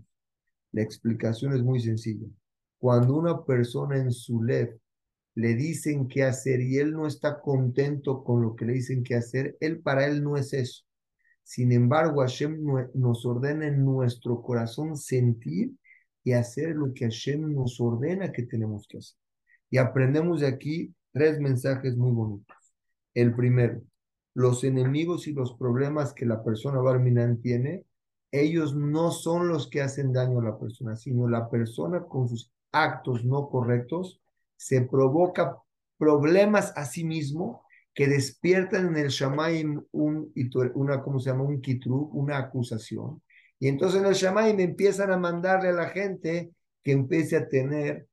La 0.72 0.82
explicación 0.82 1.54
es 1.54 1.62
muy 1.62 1.80
sencilla. 1.80 2.26
Cuando 2.78 3.16
una 3.16 3.44
persona 3.44 3.96
en 3.96 4.12
su 4.12 4.42
lev 4.42 4.78
le 5.34 5.54
dicen 5.54 6.08
qué 6.08 6.24
hacer 6.24 6.60
y 6.60 6.76
él 6.76 6.92
no 6.92 7.06
está 7.06 7.40
contento 7.40 8.22
con 8.22 8.42
lo 8.42 8.54
que 8.54 8.66
le 8.66 8.74
dicen 8.74 9.02
qué 9.02 9.14
hacer, 9.14 9.56
él 9.60 9.80
para 9.80 10.06
él 10.06 10.22
no 10.22 10.36
es 10.36 10.52
eso. 10.52 10.85
Sin 11.46 11.70
embargo, 11.70 12.22
Hashem 12.22 12.60
nos 12.94 13.24
ordena 13.24 13.68
en 13.68 13.84
nuestro 13.84 14.42
corazón 14.42 14.96
sentir 14.96 15.76
y 16.24 16.32
hacer 16.32 16.74
lo 16.74 16.92
que 16.92 17.04
Hashem 17.04 17.54
nos 17.54 17.80
ordena 17.80 18.32
que 18.32 18.42
tenemos 18.42 18.88
que 18.88 18.98
hacer. 18.98 19.16
Y 19.70 19.78
aprendemos 19.78 20.40
de 20.40 20.48
aquí 20.48 20.92
tres 21.12 21.38
mensajes 21.38 21.96
muy 21.96 22.10
bonitos. 22.10 22.56
El 23.14 23.32
primero, 23.32 23.80
los 24.34 24.64
enemigos 24.64 25.28
y 25.28 25.34
los 25.34 25.54
problemas 25.54 26.12
que 26.12 26.26
la 26.26 26.42
persona 26.42 26.80
Barminan 26.80 27.40
tiene, 27.40 27.84
ellos 28.32 28.74
no 28.74 29.12
son 29.12 29.46
los 29.46 29.70
que 29.70 29.82
hacen 29.82 30.12
daño 30.12 30.40
a 30.40 30.44
la 30.44 30.58
persona, 30.58 30.96
sino 30.96 31.28
la 31.28 31.48
persona 31.48 32.06
con 32.06 32.28
sus 32.28 32.50
actos 32.72 33.24
no 33.24 33.48
correctos 33.48 34.20
se 34.56 34.80
provoca 34.80 35.58
problemas 35.96 36.72
a 36.74 36.86
sí 36.86 37.04
mismo 37.04 37.62
que 37.96 38.06
despiertan 38.06 38.88
en 38.88 38.96
el 38.98 39.08
Shamaim 39.08 39.82
un, 39.92 40.32
una, 40.74 41.02
¿cómo 41.02 41.18
se 41.18 41.30
llama? 41.30 41.44
Un 41.44 41.62
kitru, 41.62 42.10
una 42.12 42.36
acusación, 42.36 43.22
y 43.58 43.68
entonces 43.68 44.00
en 44.00 44.06
el 44.06 44.12
Shammai 44.12 44.54
me 44.54 44.64
empiezan 44.64 45.10
a 45.10 45.16
mandarle 45.16 45.70
a 45.70 45.72
la 45.72 45.88
gente 45.88 46.52
que 46.82 46.92
empiece 46.92 47.36
a 47.36 47.48
tener 47.48 48.06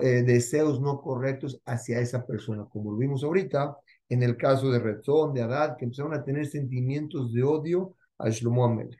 eh, 0.00 0.22
deseos 0.22 0.80
no 0.80 1.00
correctos 1.00 1.60
hacia 1.66 2.00
esa 2.00 2.26
persona, 2.26 2.64
como 2.64 2.92
lo 2.92 2.96
vimos 2.96 3.22
ahorita 3.22 3.76
en 4.08 4.22
el 4.22 4.36
caso 4.36 4.70
de 4.70 4.78
Rezón, 4.78 5.34
de 5.34 5.42
Adad, 5.42 5.76
que 5.76 5.84
empezaron 5.84 6.14
a 6.14 6.24
tener 6.24 6.46
sentimientos 6.46 7.32
de 7.32 7.42
odio 7.42 7.96
a 8.18 8.30
Shlomo 8.30 8.64
Amelech. 8.64 8.98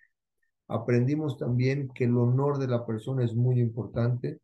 Aprendimos 0.68 1.38
también 1.38 1.88
que 1.94 2.04
el 2.04 2.16
honor 2.16 2.58
de 2.58 2.68
la 2.68 2.84
persona 2.86 3.24
es 3.24 3.34
muy 3.34 3.60
importante. 3.60 4.40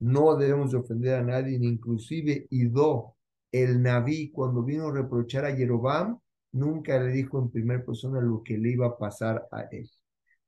No 0.00 0.36
debemos 0.36 0.74
ofender 0.74 1.14
a 1.14 1.22
nadie, 1.22 1.58
inclusive 1.60 2.46
Ido, 2.50 3.14
el 3.52 3.82
Naví, 3.82 4.30
cuando 4.32 4.62
vino 4.62 4.88
a 4.88 4.92
reprochar 4.92 5.44
a 5.44 5.54
Yerobam, 5.54 6.18
nunca 6.52 6.98
le 6.98 7.12
dijo 7.12 7.38
en 7.38 7.50
primera 7.50 7.84
persona 7.84 8.20
lo 8.20 8.42
que 8.42 8.58
le 8.58 8.70
iba 8.70 8.86
a 8.86 8.98
pasar 8.98 9.46
a 9.52 9.62
él. 9.70 9.90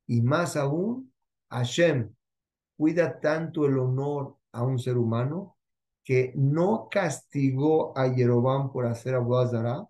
Y 0.06 0.22
más 0.22 0.56
aún, 0.56 1.12
Hashem 1.50 2.12
cuida 2.76 3.20
tanto 3.20 3.66
el 3.66 3.78
honor 3.78 4.36
a 4.52 4.64
un 4.64 4.78
ser 4.78 4.96
humano 4.98 5.56
que 6.02 6.32
no 6.36 6.88
castigó 6.90 7.96
a 7.96 8.08
Yerobam 8.08 8.72
por 8.72 8.86
hacer 8.86 9.14
Abodazara, 9.14 9.86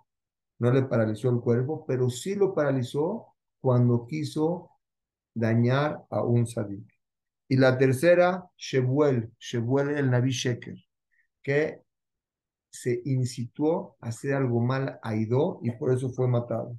no 0.58 0.70
le 0.70 0.82
paralizó 0.82 1.30
el 1.30 1.40
cuerpo, 1.40 1.84
pero 1.86 2.08
sí 2.10 2.34
lo 2.34 2.54
paralizó 2.54 3.34
cuando 3.60 4.06
quiso 4.06 4.70
dañar 5.34 6.04
a 6.10 6.22
un 6.22 6.46
sadik. 6.46 6.86
Y 7.48 7.56
la 7.56 7.76
tercera, 7.76 8.48
Shebuel, 8.56 9.32
Shebuel 9.38 9.90
el 9.90 10.10
Nabi 10.10 10.30
Sheker, 10.30 10.76
que 11.42 11.83
se 12.74 13.02
incitó 13.04 13.96
a 14.00 14.08
hacer 14.08 14.34
algo 14.34 14.60
mal 14.60 14.98
a 15.00 15.14
Ido 15.14 15.60
y 15.62 15.70
por 15.70 15.92
eso 15.92 16.10
fue 16.10 16.26
matado. 16.26 16.76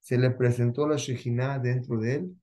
Se 0.00 0.16
le 0.16 0.30
presentó 0.30 0.88
la 0.88 0.96
Shejina 0.96 1.58
dentro 1.58 2.00
de 2.00 2.14
él 2.14 2.36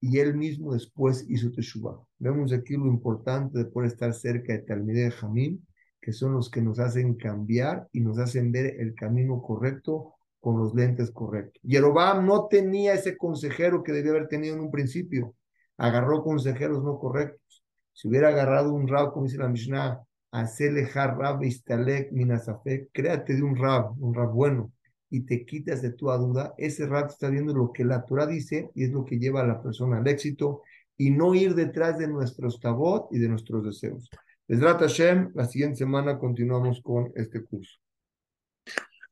y 0.00 0.20
él 0.20 0.36
mismo 0.36 0.72
después 0.72 1.26
hizo 1.28 1.50
Teshuvah. 1.50 2.00
Vemos 2.20 2.52
aquí 2.52 2.74
lo 2.74 2.86
importante 2.86 3.58
de 3.58 3.64
poder 3.64 3.90
estar 3.90 4.14
cerca 4.14 4.52
de 4.52 4.60
Talmideh 4.60 5.10
Jamín, 5.10 5.66
que 6.00 6.12
son 6.12 6.32
los 6.32 6.48
que 6.48 6.62
nos 6.62 6.78
hacen 6.78 7.16
cambiar 7.16 7.88
y 7.90 8.02
nos 8.02 8.18
hacen 8.18 8.52
ver 8.52 8.80
el 8.80 8.94
camino 8.94 9.42
correcto 9.42 10.14
con 10.38 10.60
los 10.60 10.76
lentes 10.76 11.10
correctos. 11.10 11.60
Yerobam 11.64 12.24
no 12.24 12.46
tenía 12.46 12.94
ese 12.94 13.16
consejero 13.16 13.82
que 13.82 13.90
debía 13.90 14.12
haber 14.12 14.28
tenido 14.28 14.54
en 14.54 14.60
un 14.60 14.70
principio. 14.70 15.34
Agarró 15.76 16.22
consejeros 16.22 16.84
no 16.84 17.00
correctos. 17.00 17.64
Si 17.92 18.06
hubiera 18.06 18.28
agarrado 18.28 18.72
un 18.72 18.86
rab, 18.86 19.12
como 19.12 19.26
dice 19.26 19.38
la 19.38 19.48
Mishnah, 19.48 20.06
hacerle 20.40 20.86
rab 20.86 21.42
istalek 21.42 22.12
minasafek, 22.12 22.90
créate 22.92 23.34
de 23.34 23.42
un 23.42 23.56
rab, 23.56 23.92
un 24.02 24.14
rab 24.14 24.32
bueno 24.32 24.72
y 25.08 25.20
te 25.20 25.44
quitas 25.46 25.82
de 25.82 25.92
tu 25.92 26.06
duda, 26.06 26.54
ese 26.58 26.86
rato 26.86 27.12
está 27.12 27.28
viendo 27.30 27.54
lo 27.54 27.72
que 27.72 27.84
la 27.84 28.04
Torah 28.04 28.26
dice 28.26 28.70
y 28.74 28.84
es 28.84 28.90
lo 28.90 29.04
que 29.04 29.18
lleva 29.18 29.42
a 29.42 29.46
la 29.46 29.62
persona 29.62 29.98
al 29.98 30.08
éxito 30.08 30.62
y 30.96 31.10
no 31.10 31.34
ir 31.34 31.54
detrás 31.54 31.98
de 31.98 32.08
nuestros 32.08 32.60
tabot 32.60 33.08
y 33.12 33.18
de 33.18 33.28
nuestros 33.28 33.64
deseos. 33.64 34.10
Desrat 34.48 34.80
Hashem, 34.80 35.32
la 35.34 35.46
siguiente 35.46 35.76
semana 35.76 36.18
continuamos 36.18 36.80
con 36.82 37.12
este 37.14 37.42
curso. 37.44 37.78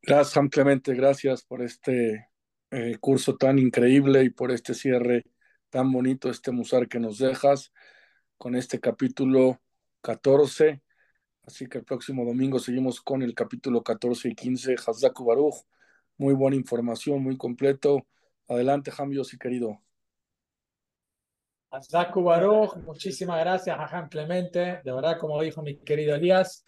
Gracias, 0.02 0.48
Clemente, 0.50 0.94
gracias 0.94 1.44
por 1.44 1.62
este 1.62 2.28
eh, 2.70 2.96
curso 3.00 3.36
tan 3.36 3.58
increíble 3.58 4.24
y 4.24 4.30
por 4.30 4.50
este 4.50 4.74
cierre 4.74 5.24
tan 5.70 5.90
bonito, 5.90 6.28
este 6.28 6.52
musar 6.52 6.88
que 6.88 7.00
nos 7.00 7.18
dejas 7.18 7.72
con 8.36 8.54
este 8.54 8.78
capítulo 8.78 9.60
14. 10.02 10.83
Así 11.46 11.66
que 11.66 11.78
el 11.78 11.84
próximo 11.84 12.24
domingo 12.24 12.58
seguimos 12.58 13.00
con 13.02 13.22
el 13.22 13.34
capítulo 13.34 13.82
14 13.82 14.28
y 14.28 14.34
15, 14.34 14.76
Hazaku 14.86 15.24
Baruch. 15.24 15.56
Muy 16.16 16.32
buena 16.32 16.56
información, 16.56 17.22
muy 17.22 17.36
completo. 17.36 18.06
Adelante, 18.48 18.90
Jambios 18.90 19.34
y 19.34 19.38
querido. 19.38 19.78
Hazaku 21.70 22.22
Baruch, 22.22 22.76
muchísimas 22.78 23.40
gracias, 23.40 23.76
Jajam 23.76 24.08
Clemente. 24.08 24.80
De 24.82 24.92
verdad, 24.92 25.18
como 25.18 25.42
dijo 25.42 25.60
mi 25.60 25.76
querido 25.76 26.14
Elías, 26.14 26.64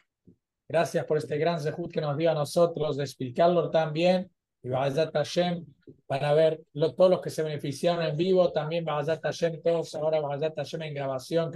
gracias 0.69 1.07
por 1.07 1.17
este 1.17 1.39
gran 1.39 1.59
zehut 1.59 1.91
que 1.91 2.01
nos 2.03 2.17
dio 2.19 2.31
a 2.31 2.35
nosotros 2.35 2.99
de 2.99 3.05
explicarlo 3.05 3.71
tan 3.71 3.95
bien. 3.95 4.31
Y 4.63 4.69
Ba'azat 4.69 5.13
Hashem, 5.15 5.65
para 6.07 6.35
ver 6.35 6.61
lo, 6.73 6.93
todos 6.95 7.11
los 7.11 7.21
que 7.23 7.31
se 7.31 7.43
beneficiaron 7.43 8.05
en 8.05 8.17
vivo, 8.17 8.53
también 8.53 8.85
Ba'azat 8.85 9.23
Hashem, 9.23 9.63
todos 9.63 9.95
ahora 9.95 10.21
Ba'azat 10.21 10.55
Hashem 10.57 10.83
en 10.83 10.95
grabación, 10.95 11.51
que 11.51 11.55